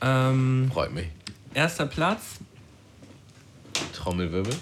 [0.00, 1.06] Ähm, Freut mich.
[1.54, 2.40] erster Platz,
[3.92, 4.54] Trommelwirbel.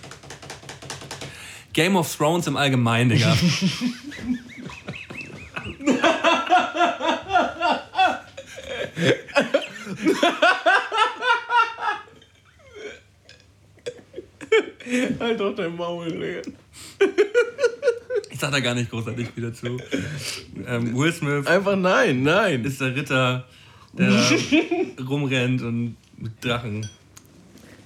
[1.72, 3.34] Game of Thrones im Allgemeinen, Digga.
[15.20, 16.42] Halt doch dein Maul, Digga.
[18.30, 19.78] Ich sag da gar nicht großartig wieder zu.
[20.66, 22.64] Ähm, Will Smith Einfach nein, nein.
[22.64, 23.46] ist der Ritter,
[23.92, 24.10] der
[25.08, 26.88] rumrennt und mit Drachen.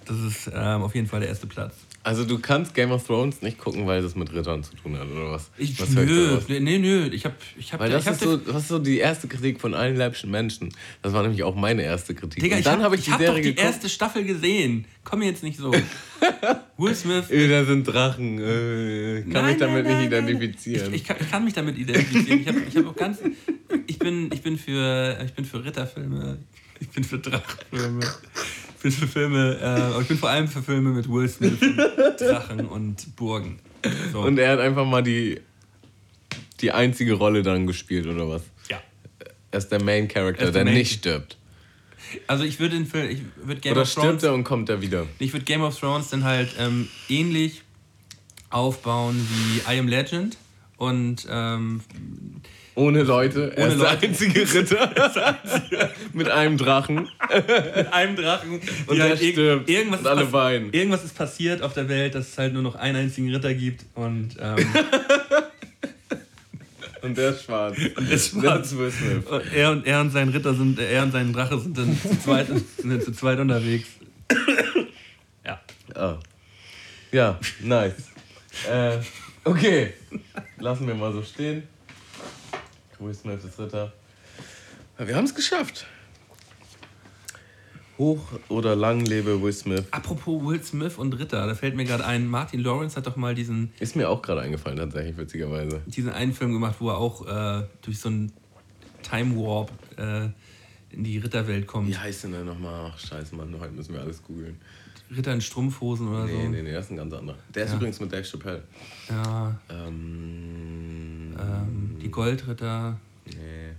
[0.05, 1.86] Das ist ähm, auf jeden Fall der erste Platz.
[2.07, 5.11] Also du kannst Game of Thrones nicht gucken, weil das mit Rittern zu tun hat,
[5.11, 5.51] oder was?
[5.59, 7.09] Ich, was ich nö, nee, nö.
[7.11, 9.27] Ich hab, ich hab, Weil ich das hab ist, so, das ist so die erste
[9.27, 10.73] Kritik von allen leibschen Menschen.
[11.03, 12.41] Das war nämlich auch meine erste Kritik.
[12.41, 13.67] Digga, Und ich dann hab, habe ich ich die hab doch Serie die geguckt.
[13.67, 14.85] erste Staffel gesehen.
[15.03, 15.73] Komm mir jetzt nicht so.
[16.79, 17.29] Will Smith.
[17.29, 18.39] Äh, da sind Drachen.
[18.39, 20.95] Äh, kann Nein, mich damit nein, nicht nein, identifizieren.
[20.95, 22.41] Ich, ich, kann, ich kann mich damit identifizieren.
[22.41, 23.19] Ich, hab, ich, hab auch ganz,
[23.89, 26.39] ich, bin, ich, bin für, ich bin für Ritterfilme.
[26.79, 28.07] Ich bin für Drachenfilme.
[28.89, 29.59] Ich bin für Filme,
[29.97, 31.77] äh, ich bin vor allem für Filme mit Will Smith und
[32.21, 33.59] Drachen und Burgen.
[34.13, 34.21] So.
[34.21, 35.41] Und er hat einfach mal die,
[36.61, 38.43] die einzige Rolle dann gespielt, oder was?
[38.71, 38.81] ja.
[39.51, 41.37] Er ist der Main Character, Er der der Main- nicht stirbt.
[42.29, 44.69] Also ich würde den Film, ich würde Game Oder of Thrones, stirbt er und kommt
[44.69, 45.07] er wieder?
[45.19, 47.63] ich würde Game of Thrones dann halt ähm, ähnlich
[48.51, 50.37] aufbauen wie I Am Legend
[50.77, 51.81] und ähm,
[52.77, 53.53] Ohne Leute.
[53.57, 53.97] Er Ohne ist Leute.
[53.99, 55.91] der einzige Ritter.
[56.13, 57.09] Mit einem Drachen.
[57.77, 59.69] mit einem Drachen Und der halt stirbt.
[59.69, 60.73] Irgendwas, Und ist alle weinen.
[60.73, 63.85] irgendwas ist passiert auf der Welt, dass es halt nur noch einen einzigen Ritter gibt
[63.95, 64.57] und ähm,
[67.03, 67.77] Und der ist schwarz.
[67.97, 68.71] Und ist schwarz.
[68.71, 69.27] Das ist Smith.
[69.27, 72.19] Und er und er und sein Ritter sind, er und sein Drache sind dann zu
[72.19, 73.89] zweit, sind dann zu zweit unterwegs.
[75.45, 75.61] Ja.
[75.95, 76.19] Ah.
[77.13, 77.95] Ja, nice.
[78.71, 78.99] äh,
[79.45, 79.93] Okay,
[80.59, 81.63] lassen wir mal so stehen.
[82.99, 83.93] Will Smith ist Ritter.
[84.99, 85.87] Wir haben es geschafft.
[87.99, 89.85] Hoch oder lang lebe Will Smith.
[89.91, 93.35] Apropos Will Smith und Ritter, da fällt mir gerade ein, Martin Lawrence hat doch mal
[93.35, 95.81] diesen, Ist mir auch gerade eingefallen, tatsächlich, witzigerweise.
[95.87, 98.33] diesen einen Film gemacht, wo er auch äh, durch so einen
[99.03, 100.29] Time Warp äh,
[100.95, 101.89] in die Ritterwelt kommt.
[101.89, 102.91] Wie heißt denn der nochmal?
[102.95, 104.61] Ach, scheiße, Mann, heute müssen wir alles googeln.
[105.17, 106.49] Ritter in Strumpfhosen oder Nee, so.
[106.51, 107.39] nee, nee, das ist ein ganz anderer.
[107.55, 107.77] Der ist Ja.
[107.77, 108.63] übrigens mit Dave Chappelle.
[109.09, 111.76] Ja, Ähm, ähm,
[112.07, 112.99] die Goldritter.
[113.27, 113.73] nee.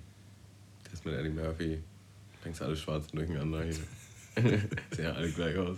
[0.86, 1.80] Der ist mit Eddie Murphy.
[2.44, 3.74] Denkst alles schwarz durcheinander hier.
[4.92, 5.78] Sehen ja alle gleich aus.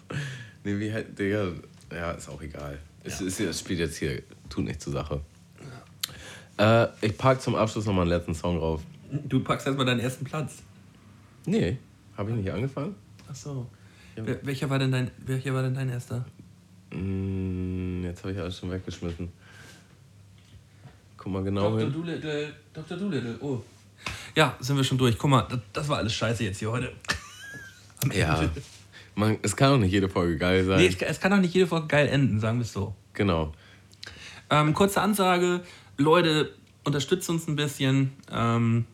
[0.63, 1.53] Nee, wie halt, Digga,
[1.91, 2.77] ja, ist auch egal.
[3.03, 5.21] Es, ist, es spielt jetzt hier, tut nicht zur Sache.
[6.57, 8.81] Äh, ich pack zum Abschluss nochmal einen letzten Song drauf.
[9.11, 10.61] Du packst erstmal deinen ersten Platz.
[11.45, 11.77] Nee,
[12.17, 12.95] habe ich nicht angefangen?
[13.29, 13.67] Ach so.
[14.15, 16.25] Wer, welcher, war denn dein, welcher war denn dein erster?
[16.91, 19.29] Mm, jetzt habe ich alles schon weggeschmissen.
[21.29, 21.79] Guck mal genau Dr.
[21.81, 21.93] hin.
[21.93, 22.53] Doolittle.
[22.73, 22.97] Dr.
[22.97, 23.61] Doolittle, oh.
[24.35, 25.15] Ja, sind wir schon durch.
[25.15, 26.91] Guck mal, das, das war alles scheiße jetzt hier heute.
[28.13, 28.49] Ja.
[29.13, 30.77] Man, es kann auch nicht jede Folge geil sein.
[30.77, 32.95] Nee, es, es kann doch nicht jede Folge geil enden, sagen wir es so.
[33.13, 33.51] Genau.
[34.49, 35.61] Ähm, kurze Ansage,
[35.97, 36.53] Leute,
[36.85, 38.13] unterstützt uns ein bisschen.
[38.31, 38.85] Ähm,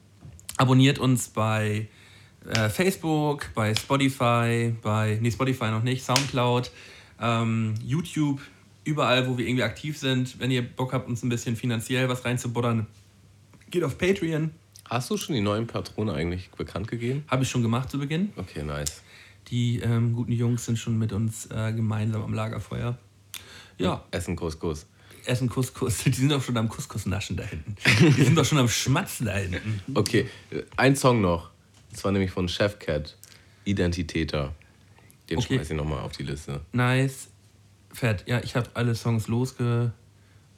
[0.57, 1.87] abonniert uns bei
[2.49, 6.71] äh, Facebook, bei Spotify, bei, nee, Spotify noch nicht, Soundcloud,
[7.21, 8.41] ähm, YouTube,
[8.85, 10.39] überall, wo wir irgendwie aktiv sind.
[10.39, 12.87] Wenn ihr Bock habt, uns ein bisschen finanziell was reinzubuddern,
[13.69, 14.51] geht auf Patreon.
[14.87, 17.23] Hast du schon die neuen Patrone eigentlich bekannt gegeben?
[17.27, 18.31] Habe ich schon gemacht zu Beginn.
[18.37, 19.01] Okay, nice.
[19.47, 22.97] Die ähm, guten Jungs sind schon mit uns äh, gemeinsam am Lagerfeuer.
[23.77, 24.57] Ja, Essen, Kuss.
[25.25, 26.03] essen Couscous.
[26.05, 27.75] Die sind doch schon am Couscous-Naschen da hinten.
[28.15, 29.81] Die sind doch schon am Schmatzen da hinten.
[29.93, 30.29] Okay,
[30.77, 31.49] ein Song noch.
[31.91, 33.17] Das war nämlich von Chef Cat.
[33.65, 34.53] Identitäter.
[35.29, 35.55] Den Okay.
[35.55, 36.61] schmeiß ich nochmal auf die Liste.
[36.71, 37.29] Nice.
[37.95, 38.23] Fett.
[38.27, 39.91] Ja, ich habe alle Songs losge...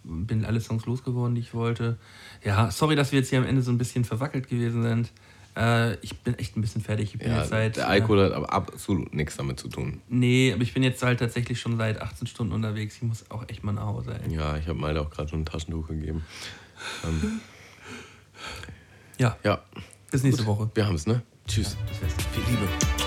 [0.09, 1.97] Bin alle Songs losgeworden, die ich wollte.
[2.41, 5.11] Ja, sorry, dass wir jetzt hier am Ende so ein bisschen verwackelt gewesen sind.
[5.57, 7.14] Äh, ich bin echt ein bisschen fertig.
[7.15, 7.76] Ich bin Ja, jetzt seit...
[7.76, 9.95] der Alkohol hat aber absolut nichts damit zu tun.
[9.95, 12.95] Äh, nee, aber ich bin jetzt halt tatsächlich schon seit 18 Stunden unterwegs.
[12.95, 14.34] Ich muss auch echt mal nach Hause, ey.
[14.34, 16.23] Ja, ich habe Malte auch gerade schon ein Taschentuch gegeben.
[17.05, 17.41] Ähm,
[19.18, 19.61] Ja, ja,
[20.11, 20.69] bis nächste Woche.
[20.73, 21.22] wir haben's, ne?
[21.47, 21.76] Tschüss.
[22.34, 23.06] Viel Liebe.